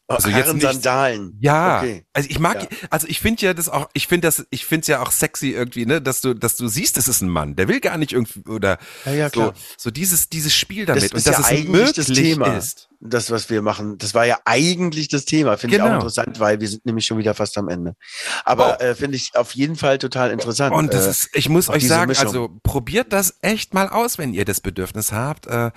Oh, 0.07 0.17
also 0.17 0.29
Herren 0.29 0.61
jetzt 0.61 0.83
Sandalen. 0.83 1.39
Ja, 1.41 1.79
okay. 1.79 2.05
also 2.13 2.29
ich 2.29 2.39
mag, 2.39 2.61
ja. 2.61 2.69
also 2.91 3.07
ich 3.09 3.21
finde 3.21 3.47
ja 3.47 3.55
das 3.55 3.71
auch, 3.71 3.89
ich 3.95 4.07
finde 4.07 4.29
das, 4.29 4.45
ich 4.51 4.67
finde 4.67 4.83
es 4.83 4.89
ja 4.89 5.01
auch 5.01 5.11
sexy 5.11 5.53
irgendwie, 5.53 5.87
ne, 5.87 6.03
dass 6.03 6.21
du, 6.21 6.35
dass 6.35 6.57
du 6.57 6.69
siehst, 6.69 6.99
das 6.99 7.09
ist 7.09 7.23
ein 7.23 7.31
Mann, 7.31 7.57
der 7.57 7.69
will 7.69 7.81
gar 7.81 7.97
nicht 7.97 8.13
irgendwie 8.13 8.47
oder 8.51 8.77
ja, 9.07 9.13
ja, 9.13 9.31
so, 9.31 9.55
so 9.79 9.91
dieses, 9.91 10.29
dieses 10.29 10.55
Spiel 10.55 10.85
damit 10.85 11.05
das 11.05 11.13
und 11.13 11.27
dass 11.27 11.39
ja 11.39 11.41
es 11.41 11.47
eigentlich 11.47 11.93
das 11.95 12.07
Thema 12.09 12.55
ist. 12.55 12.91
Das, 13.01 13.31
was 13.31 13.49
wir 13.49 13.63
machen, 13.63 13.97
das 13.97 14.13
war 14.13 14.27
ja 14.27 14.39
eigentlich 14.45 15.09
das 15.09 15.25
Thema, 15.25 15.57
finde 15.57 15.77
genau. 15.77 15.87
ich 15.87 15.89
auch 15.89 15.95
genau. 15.95 16.07
interessant, 16.07 16.39
weil 16.39 16.61
wir 16.61 16.69
sind 16.69 16.85
nämlich 16.85 17.07
schon 17.07 17.17
wieder 17.17 17.33
fast 17.33 17.57
am 17.57 17.71
Ende. 17.71 17.97
Aber 18.45 18.77
oh. 18.79 18.83
äh, 18.83 18.95
finde 18.95 19.17
ich 19.17 19.31
auf 19.35 19.55
jeden 19.55 19.77
Fall 19.77 19.97
total 19.97 20.31
interessant. 20.33 20.75
Und 20.75 20.93
das 20.93 21.07
äh, 21.07 21.11
ist, 21.11 21.31
ich 21.33 21.49
muss 21.49 21.71
euch 21.71 21.89
sagen, 21.89 22.09
Mischung. 22.09 22.27
also 22.27 22.51
probiert 22.63 23.13
das 23.15 23.39
echt 23.41 23.73
mal 23.73 23.89
aus, 23.89 24.19
wenn 24.19 24.35
ihr 24.35 24.45
das 24.45 24.61
Bedürfnis 24.61 25.13
habt. 25.13 25.47
Äh, 25.47 25.71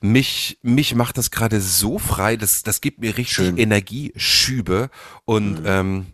mich, 0.00 0.58
mich 0.62 0.94
macht 0.94 1.18
das 1.18 1.30
gerade 1.30 1.60
so 1.60 1.98
frei, 1.98 2.36
das, 2.36 2.62
das 2.62 2.80
gibt 2.80 3.00
mir 3.00 3.16
richtig 3.16 3.36
Schön. 3.36 3.58
Energieschübe 3.58 4.90
und 5.24 5.60
mhm. 5.60 5.66
ähm, 5.66 6.06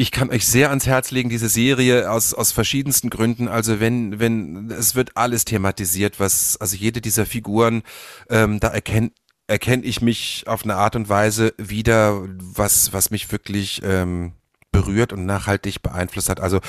ich 0.00 0.12
kann 0.12 0.30
euch 0.30 0.46
sehr 0.46 0.68
ans 0.68 0.86
Herz 0.86 1.10
legen, 1.10 1.28
diese 1.28 1.48
Serie 1.48 2.08
aus, 2.10 2.32
aus 2.32 2.52
verschiedensten 2.52 3.10
Gründen. 3.10 3.48
Also 3.48 3.80
wenn, 3.80 4.20
wenn, 4.20 4.70
es 4.70 4.94
wird 4.94 5.16
alles 5.16 5.44
thematisiert, 5.44 6.20
was, 6.20 6.56
also 6.60 6.76
jede 6.76 7.00
dieser 7.00 7.26
Figuren, 7.26 7.82
ähm, 8.30 8.60
da 8.60 8.68
erkennt, 8.68 9.12
erkenne 9.48 9.82
ich 9.82 10.00
mich 10.00 10.44
auf 10.46 10.62
eine 10.62 10.76
Art 10.76 10.94
und 10.94 11.08
Weise 11.08 11.52
wieder, 11.58 12.22
was, 12.38 12.92
was 12.92 13.10
mich 13.10 13.32
wirklich 13.32 13.80
ähm, 13.82 14.34
berührt 14.78 15.12
und 15.12 15.26
nachhaltig 15.26 15.82
beeinflusst 15.82 16.28
hat. 16.28 16.40
Also 16.40 16.60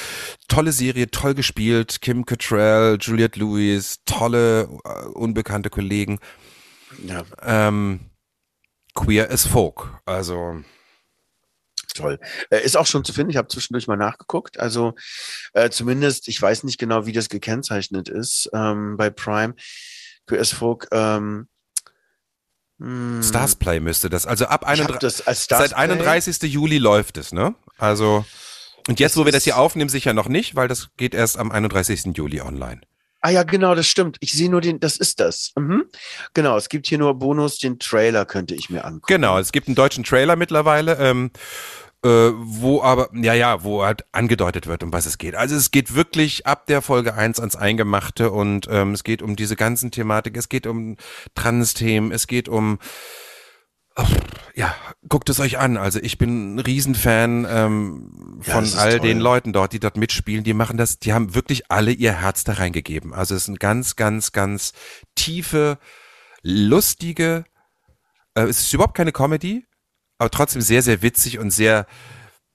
tolle 0.48 0.72
Serie, 0.72 1.12
toll 1.12 1.36
gespielt, 1.36 2.02
Kim 2.02 2.26
Cattrall, 2.26 2.98
Juliette 3.00 3.40
Lewis, 3.40 4.00
tolle 4.06 4.68
uh, 4.68 5.10
unbekannte 5.14 5.70
Kollegen. 5.70 6.20
Ja. 7.06 7.24
Ähm, 7.44 8.00
queer 8.96 9.30
as 9.30 9.46
Folk, 9.46 10.00
also 10.06 10.64
toll. 11.94 12.20
Äh, 12.50 12.64
ist 12.64 12.78
auch 12.78 12.88
schon 12.88 13.06
zu 13.06 13.14
finden. 13.14 13.30
Ich 13.30 13.38
habe 13.38 13.48
zwischendurch 13.48 13.88
mal 13.88 13.98
nachgeguckt. 13.98 14.60
Also 14.60 14.96
äh, 15.54 15.70
zumindest, 15.70 16.28
ich 16.28 16.42
weiß 16.42 16.64
nicht 16.64 16.80
genau, 16.80 17.06
wie 17.06 17.12
das 17.12 17.30
gekennzeichnet 17.30 18.10
ist 18.10 18.50
ähm, 18.54 18.98
bei 18.98 19.12
Prime. 19.12 19.54
Queer 20.26 20.42
as 20.42 20.52
Folk. 20.52 20.88
Ähm, 20.92 21.48
hm. 22.80 23.22
Starsplay 23.22 23.80
müsste 23.80 24.10
das. 24.10 24.26
Also 24.26 24.46
ab 24.46 24.66
31, 24.66 25.24
seit 25.26 25.74
31. 25.74 26.42
Juli 26.44 26.78
läuft 26.78 27.18
es, 27.18 27.34
ne? 27.34 27.54
Also 27.80 28.26
und 28.88 29.00
jetzt, 29.00 29.18
wo 29.18 29.26
wir 29.26 29.32
das 29.32 29.44
hier 29.44 29.58
aufnehmen, 29.58 29.90
sicher 29.90 30.14
noch 30.14 30.28
nicht, 30.28 30.56
weil 30.56 30.68
das 30.68 30.90
geht 30.98 31.14
erst 31.14 31.38
am 31.38 31.52
31. 31.52 32.18
Juli 32.18 32.42
online. 32.42 32.82
Ah 33.22 33.30
ja, 33.30 33.44
genau, 33.44 33.76
das 33.76 33.86
stimmt. 33.86 34.18
Ich 34.22 34.34
sehe 34.34 34.50
nur 34.50 34.62
den, 34.62 34.80
das 34.80 34.96
ist 34.98 35.20
das. 35.20 35.52
Mhm. 35.56 35.86
Genau, 36.34 36.58
es 36.58 36.70
gibt 36.70 36.88
hier 36.88 36.98
nur 36.98 37.14
Bonus, 37.14 37.60
den 37.60 37.78
Trailer 37.78 38.26
könnte 38.26 38.56
ich 38.56 38.70
mir 38.70 38.86
angucken. 38.86 39.06
Genau, 39.08 39.38
es 39.38 39.52
gibt 39.52 39.68
einen 39.68 39.76
deutschen 39.76 40.04
Trailer 40.04 40.36
mittlerweile. 40.36 40.98
Ähm, 40.98 41.32
äh, 42.02 42.32
wo 42.34 42.82
aber, 42.82 43.10
ja, 43.14 43.34
ja, 43.34 43.64
wo 43.64 43.84
halt 43.84 44.06
angedeutet 44.14 44.68
wird, 44.68 44.84
um 44.84 44.94
was 44.94 45.06
es 45.06 45.18
geht. 45.18 45.36
Also 45.36 45.56
es 45.56 45.70
geht 45.70 45.94
wirklich 45.94 46.48
ab 46.48 46.66
der 46.66 46.82
Folge 46.82 47.14
eins 47.14 47.40
ans 47.42 47.58
Eingemachte 47.58 48.32
und 48.32 48.68
ähm, 48.72 48.94
es 48.94 49.04
geht 49.04 49.22
um 49.22 49.36
diese 49.36 49.58
ganzen 49.58 49.92
Thematik, 49.92 50.38
es 50.38 50.48
geht 50.48 50.66
um 50.66 50.96
Trans-Themen, 51.36 52.14
es 52.14 52.26
geht 52.28 52.48
um 52.48 52.80
ja, 54.56 54.76
guckt 55.08 55.30
es 55.30 55.40
euch 55.40 55.58
an. 55.58 55.78
Also 55.78 56.00
ich 56.02 56.18
bin 56.18 56.56
ein 56.56 56.60
Riesenfan 56.60 57.46
ähm, 57.50 58.42
Ja, 58.46 58.54
von 58.56 58.64
ist 58.64 58.76
all 58.76 58.98
toll. 58.98 59.08
den 59.08 59.20
Leuten 59.20 59.54
dort, 59.54 59.74
die 59.74 59.80
dort 59.80 59.98
mitspielen. 59.98 60.44
Die 60.44 60.54
machen 60.54 60.78
das, 60.78 61.00
die 61.00 61.14
haben 61.14 61.34
wirklich 61.36 61.72
alle 61.72 61.92
ihr 61.92 62.14
Herz 62.22 62.44
da 62.44 62.54
reingegeben. 62.54 63.14
Also 63.14 63.36
es 63.36 63.46
sind 63.46 63.60
ganz, 63.60 63.96
ganz, 63.96 64.32
ganz 64.32 64.74
tiefe, 65.16 65.78
lustige. 66.44 67.46
Äh, 68.36 68.44
es 68.44 68.60
ist 68.60 68.74
überhaupt 68.74 68.96
keine 68.96 69.12
Comedy, 69.12 69.66
aber 70.18 70.30
trotzdem 70.30 70.62
sehr, 70.62 70.82
sehr 70.82 71.02
witzig 71.02 71.40
und 71.40 71.52
sehr 71.52 71.86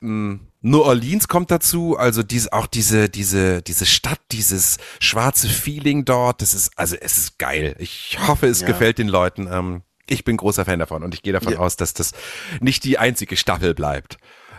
mh, 0.00 0.40
New 0.66 0.80
Orleans 0.80 1.28
kommt 1.28 1.50
dazu, 1.50 1.98
also 1.98 2.22
diese, 2.22 2.52
auch 2.54 2.66
diese, 2.66 3.10
diese, 3.10 3.60
diese 3.60 3.84
Stadt, 3.84 4.20
dieses 4.32 4.78
schwarze 4.98 5.46
Feeling 5.48 6.06
dort, 6.06 6.40
das 6.40 6.54
ist, 6.54 6.78
also 6.78 6.96
es 6.98 7.18
ist 7.18 7.38
geil. 7.38 7.76
Ich 7.78 8.18
hoffe, 8.26 8.46
es 8.46 8.62
Ja. 8.62 8.66
gefällt 8.68 8.96
den 8.98 9.08
Leuten. 9.08 9.46
Ähm, 9.50 9.82
ich 10.08 10.24
bin 10.24 10.36
großer 10.36 10.64
Fan 10.64 10.78
davon 10.78 11.02
und 11.02 11.14
ich 11.14 11.22
gehe 11.22 11.32
davon 11.32 11.52
Ja. 11.54 11.58
aus, 11.60 11.76
dass 11.76 11.94
das 11.94 12.12
nicht 12.60 12.84
die 12.84 12.98
einzige 12.98 13.36
Staffel 13.36 13.74
bleibt. 13.74 14.16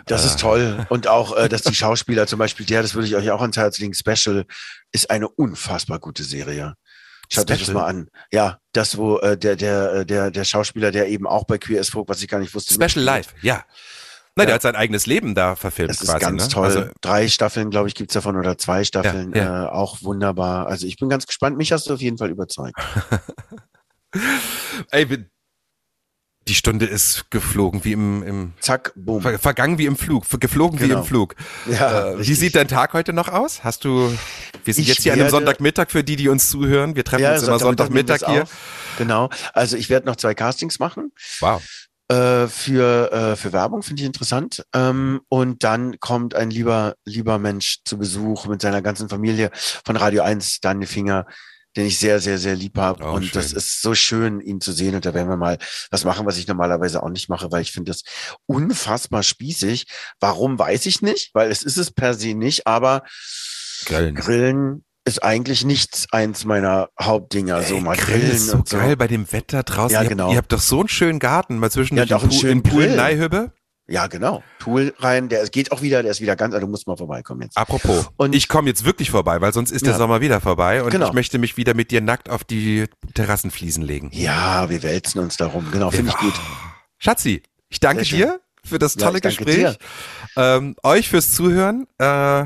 Das 0.07 0.23
ist 0.23 0.39
toll. 0.39 0.85
Und 0.89 1.07
auch, 1.07 1.35
äh, 1.35 1.49
dass 1.49 1.63
die 1.63 1.73
Schauspieler 1.73 2.27
zum 2.27 2.37
Beispiel, 2.37 2.65
der, 2.65 2.83
das 2.83 2.93
würde 2.93 3.07
ich 3.07 3.15
euch 3.15 3.31
auch 3.31 3.41
ans 3.41 3.57
Herz 3.57 3.79
legen, 3.79 3.93
Special, 3.95 4.45
ist 4.91 5.09
eine 5.09 5.27
unfassbar 5.27 5.97
gute 5.99 6.23
Serie. 6.23 6.75
Schaut 7.31 7.49
euch 7.49 7.59
das 7.65 7.73
mal 7.73 7.85
an. 7.85 8.09
Ja, 8.31 8.59
das, 8.71 8.97
wo 8.97 9.17
äh, 9.17 9.35
der, 9.35 9.55
der, 9.55 9.93
äh, 9.93 10.05
der, 10.05 10.29
der 10.29 10.43
Schauspieler, 10.43 10.91
der 10.91 11.07
eben 11.07 11.25
auch 11.25 11.45
bei 11.45 11.57
Queer 11.57 11.79
as 11.81 11.89
Folk, 11.89 12.07
was 12.07 12.21
ich 12.21 12.27
gar 12.27 12.37
nicht 12.39 12.53
wusste. 12.53 12.75
Special. 12.75 13.03
Life, 13.03 13.31
ja. 13.41 13.63
Nein, 14.35 14.43
Ja. 14.43 14.45
der 14.45 14.55
hat 14.55 14.61
sein 14.61 14.75
eigenes 14.75 15.07
Leben 15.07 15.33
da 15.33 15.55
verfilmt 15.55 15.89
Das 15.89 16.01
ist 16.01 16.07
quasi. 16.09 16.19
ganz 16.19 16.43
ne? 16.43 16.49
toll. 16.49 16.65
Also, 16.65 16.83
Drei 17.01 17.27
Staffeln, 17.27 17.71
glaube 17.71 17.87
ich, 17.87 17.95
gibt's 17.95 18.13
davon 18.13 18.35
oder 18.37 18.59
zwei 18.59 18.83
Staffeln. 18.83 19.33
Ja, 19.33 19.65
Äh, 19.65 19.69
auch 19.69 20.03
wunderbar. 20.03 20.67
Also 20.67 20.85
ich 20.85 20.97
bin 20.97 21.09
ganz 21.09 21.25
gespannt. 21.25 21.57
Mich 21.57 21.71
hast 21.71 21.89
du 21.89 21.93
auf 21.95 22.01
jeden 22.01 22.19
Fall 22.19 22.29
überzeugt. 22.29 22.75
ey, 24.91 25.07
die 26.47 26.55
Stunde 26.55 26.85
ist 26.85 27.31
geflogen 27.31 27.83
wie 27.85 27.93
im, 27.93 28.21
im 28.23 28.53
Zack, 28.59 28.91
boom. 28.95 29.21
ver, 29.21 29.39
vergangen 29.39 29.77
wie 29.79 29.85
im 29.87 29.95
Flug, 29.95 30.25
geflogen 30.39 30.79
wie 30.79 30.87
Genau. 30.87 30.99
im 30.99 31.05
Flug. 31.05 31.35
Ja, 31.65 32.11
Äh, 32.11 32.19
wie 32.27 32.33
sieht 32.35 32.55
dein 32.55 32.67
Tag 32.67 32.93
heute 32.93 33.13
noch 33.13 33.29
aus? 33.29 33.63
Hast 33.63 33.83
du, 33.83 34.15
wir 34.63 34.73
sind 34.73 34.83
Ich 34.83 34.87
jetzt 34.89 35.01
hier 35.03 35.13
an 35.13 35.19
einem 35.19 35.25
werde- 35.31 35.37
Sonntagmittag 35.37 35.89
für 35.89 36.03
die, 36.03 36.15
die 36.15 36.29
uns 36.29 36.49
zuhören. 36.49 36.95
Wir 36.95 37.03
treffen 37.03 37.25
uns 37.25 37.43
immer 37.43 37.57
Sonntagmittag 37.59 38.19
hier. 38.27 38.45
Genau. 38.99 39.29
Also 39.53 39.75
ich 39.75 39.89
werde 39.89 40.05
noch 40.05 40.15
zwei 40.17 40.35
Castings 40.35 40.77
machen. 40.79 41.11
Wow. 41.39 41.63
äh, 42.09 42.45
für, 42.47 43.11
äh, 43.11 43.35
für 43.35 43.51
Werbung, 43.51 43.81
finde 43.81 44.03
ich 44.03 44.05
interessant. 44.05 44.63
Ähm, 44.75 45.21
und 45.27 45.63
dann 45.63 45.99
kommt 45.99 46.35
ein 46.35 46.51
lieber, 46.51 46.93
lieber 47.05 47.39
Mensch 47.39 47.79
zu 47.83 47.97
Besuch 47.97 48.45
mit 48.45 48.61
seiner 48.61 48.83
ganzen 48.83 49.09
Familie 49.09 49.49
von 49.83 49.95
Radio 49.97 50.21
1, 50.21 50.59
Daniel 50.61 50.87
Finger, 50.87 51.25
den 51.76 51.86
ich 51.86 51.97
sehr, 51.99 52.19
sehr, 52.19 52.38
sehr 52.38 52.55
lieb 52.55 52.78
habe. 52.78 53.03
Oh, 53.03 53.13
und 53.13 53.23
schön. 53.23 53.32
das 53.34 53.53
ist 53.53 53.82
so 53.82 53.95
schön, 53.95 54.39
ihn 54.39 54.61
zu 54.61 54.71
sehen. 54.71 54.95
Und 54.95 55.05
da 55.05 55.13
werden 55.13 55.30
wir 55.30 55.38
mal 55.38 55.57
was 55.91 56.05
machen, 56.05 56.26
was 56.26 56.38
ich 56.38 56.47
normalerweise 56.47 57.03
auch 57.03 57.09
nicht 57.09 57.30
mache, 57.30 57.51
weil 57.51 57.61
ich 57.61 57.71
finde 57.71 57.91
das 57.91 58.03
unfassbar 58.45 59.23
spießig. 59.23 59.88
Warum, 60.19 60.57
weiß 60.57 60.86
ich 60.86 61.01
nicht, 61.01 61.32
weil 61.34 61.51
es 61.51 61.63
ist 61.63 61.78
es 61.78 61.91
per 61.91 62.13
se 62.13 62.34
nicht, 62.34 62.67
aber 62.67 63.03
Grillen. 63.86 64.15
Grillen 64.15 64.86
ist 65.05 65.23
eigentlich 65.23 65.63
nichts 65.63 66.07
eins 66.11 66.45
meiner 66.45 66.89
Hauptdinger. 66.99 67.61
so 67.61 67.80
mal 67.80 67.95
Grillen 67.95 68.21
grillen 68.21 68.36
ist 68.36 68.47
so 68.47 68.57
und 68.57 68.67
so. 68.69 68.78
geil 68.78 68.97
bei 68.97 69.07
dem 69.07 69.32
Wetter 69.32 69.63
draußen. 69.63 69.93
Ja, 69.93 70.01
ihr, 70.01 70.09
genau. 70.09 70.26
habt, 70.26 70.34
ihr 70.34 70.38
habt 70.38 70.51
doch 70.51 70.61
so 70.61 70.80
einen 70.80 70.89
schönen 70.89 71.19
Garten 71.19 71.59
mal 71.59 71.69
zwischen 71.69 71.95
Ja, 71.95 72.05
den 72.05 72.17
Pool, 72.17 72.45
in 72.49 72.63
Pool 72.63 72.88
Grill. 72.88 72.95
Ja, 73.88 74.07
genau. 74.07 74.41
Pool 74.59 74.95
rein, 74.97 75.29
der 75.29 75.45
geht 75.47 75.71
auch 75.71 75.81
wieder, 75.83 76.01
der 76.01 76.11
ist 76.11 76.19
wieder 76.21 76.36
ganz, 76.36 76.55
also 76.55 76.65
du 76.65 76.71
musst 76.71 76.88
mal 76.88 76.97
vorbeikommen 76.97 77.43
jetzt. 77.43 77.55
Apropos, 77.55 78.09
Und- 78.17 78.33
ich 78.33 78.47
komme 78.47 78.67
jetzt 78.67 78.83
wirklich 78.83 79.11
vorbei, 79.11 79.41
weil 79.41 79.53
sonst 79.53 79.69
ist 79.71 79.86
der 79.86 79.93
Ja. 79.93 79.97
Sommer 79.99 80.21
wieder 80.21 80.41
vorbei 80.41 80.81
und 80.81 80.89
Genau. 80.89 81.07
ich 81.07 81.13
möchte 81.13 81.38
mich 81.38 81.55
wieder 81.55 81.75
mit 81.75 81.91
dir 81.91 82.01
nackt 82.01 82.29
auf 82.29 82.43
die 82.43 82.86
Terrassenfliesen 83.13 83.83
legen. 83.83 84.09
Ja, 84.11 84.69
wir 84.69 84.81
wälzen 84.81 85.19
uns 85.19 85.38
darum. 85.38 85.69
Genau, 85.71 85.91
finde 85.91 86.11
ich 86.11 86.17
gut. 86.17 86.33
Schatzi, 86.97 87.43
ich 87.69 87.79
danke 87.79 88.03
dir 88.03 88.39
für 88.63 88.79
das 88.79 88.95
Ja, 88.95 89.01
tolle 89.07 89.21
danke 89.21 89.43
Gespräch. 89.43 89.77
Ähm, 90.36 90.75
euch 90.81 91.07
fürs 91.09 91.31
Zuhören. 91.33 91.86
Äh, 91.99 92.45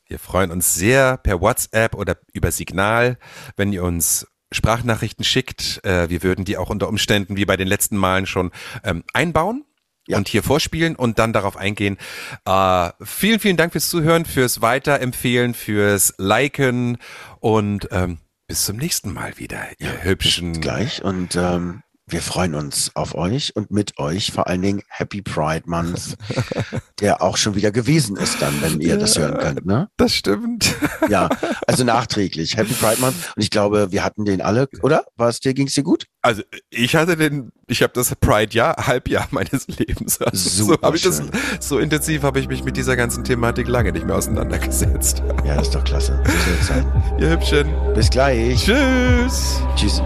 Wir 0.09 0.19
freuen 0.19 0.53
uns 0.53 0.75
sehr 0.75 1.17
per 1.17 1.41
WhatsApp 1.41 1.95
oder 1.95 2.19
über 2.33 2.53
Signal, 2.53 3.19
wenn 3.57 3.73
ihr 3.73 3.83
uns 3.83 4.27
Sprachnachrichten 4.53 5.25
schickt. 5.25 5.85
Äh, 5.85 6.09
wir 6.09 6.23
würden 6.23 6.45
die 6.45 6.57
auch 6.57 6.71
unter 6.71 6.89
Umständen 6.89 7.37
wie 7.37 7.45
bei 7.45 7.57
den 7.57 7.67
letzten 7.67 7.97
Malen 7.97 8.27
schon 8.27 8.53
ähm, 8.85 9.03
einbauen. 9.13 9.65
Ja. 10.09 10.19
Und 10.19 10.29
hier 10.29 10.45
vorspielen 10.45 10.95
und 10.95 11.19
dann 11.19 11.33
darauf 11.33 11.57
eingehen. 11.57 11.97
Äh, 12.45 12.91
vielen, 13.03 13.41
vielen 13.41 13.57
Dank 13.57 13.73
fürs 13.73 13.91
Zuhören, 13.91 14.25
fürs 14.25 14.63
Weiterempfehlen, 14.63 15.53
fürs 15.53 16.15
Liken 16.19 16.99
und 17.41 17.89
ähm, 17.91 18.21
bis 18.47 18.65
zum 18.65 18.77
nächsten 18.77 19.13
Mal 19.13 19.39
wieder, 19.39 19.67
ihr 19.79 20.05
hübschen. 20.05 20.61
Gleich 20.61 21.03
und 21.03 21.37
ähm, 21.37 21.83
wir 22.09 22.23
freuen 22.23 22.55
uns 22.55 22.93
auf 22.95 23.17
euch 23.17 23.57
und 23.57 23.73
mit 23.73 23.99
euch 23.99 24.31
vor 24.31 24.47
allen 24.47 24.63
Dingen 24.63 24.83
Happy 24.89 25.23
Pride 25.23 25.65
Month, 25.67 26.17
der 27.01 27.21
auch 27.21 27.37
schon 27.37 27.57
wieder 27.57 27.73
gewesen 27.73 28.17
ist 28.17 28.41
dann, 28.41 28.55
wenn 28.63 28.81
ihr 28.81 28.97
das 28.97 29.19
hören 29.19 29.39
könnt, 29.39 29.67
ne? 29.67 29.89
Das 29.97 30.15
stimmt. 30.15 30.75
Ja, 31.09 31.29
also 31.69 31.85
nachträglich. 31.85 32.57
Happy 32.57 32.73
Pride 32.75 33.01
Month. 33.01 33.15
Und 33.37 33.43
ich 33.43 33.51
glaube, 33.51 33.93
wir 33.93 34.03
hatten 34.03 34.25
den 34.25 34.41
alle, 34.41 34.69
oder? 34.83 35.05
War 35.15 35.29
es 35.29 35.39
dir, 35.39 35.55
ging 35.55 35.69
es 35.69 35.75
dir 35.75 35.85
gut? 35.85 36.07
Also 36.21 36.43
ich 36.71 36.97
hatte 36.97 37.17
den, 37.17 37.53
ich 37.69 37.83
habe 37.83 37.93
das 37.93 38.13
Pride-Jahr, 38.17 38.89
Halbjahr 38.89 39.29
meines 39.31 39.69
Lebens. 39.69 40.21
Also, 40.21 40.49
so 40.65 40.65
Super 40.73 40.93
ich 40.95 41.03
das, 41.03 41.23
so 41.61 41.79
intensiv 41.79 42.23
habe 42.23 42.41
ich 42.41 42.49
mich 42.49 42.65
mit 42.65 42.77
dieser 42.77 42.97
ganzen 42.97 43.23
Thematik 43.23 43.69
lange 43.69 43.93
nicht 43.93 44.05
mehr 44.05 44.17
auseinandergesetzt. 44.17 45.23
Ja, 45.45 45.55
das 45.55 45.69
ist 45.69 45.75
doch 45.77 45.85
klasse. 45.85 46.21
So 46.25 46.33
soll 46.33 46.59
es 46.61 46.67
sein. 46.67 47.17
Ihr 47.21 47.31
Hübschen. 47.31 47.69
Bis 47.95 48.11
gleich. 48.11 48.65
Tschüss. 48.65 49.61
Tschüss. 49.77 50.03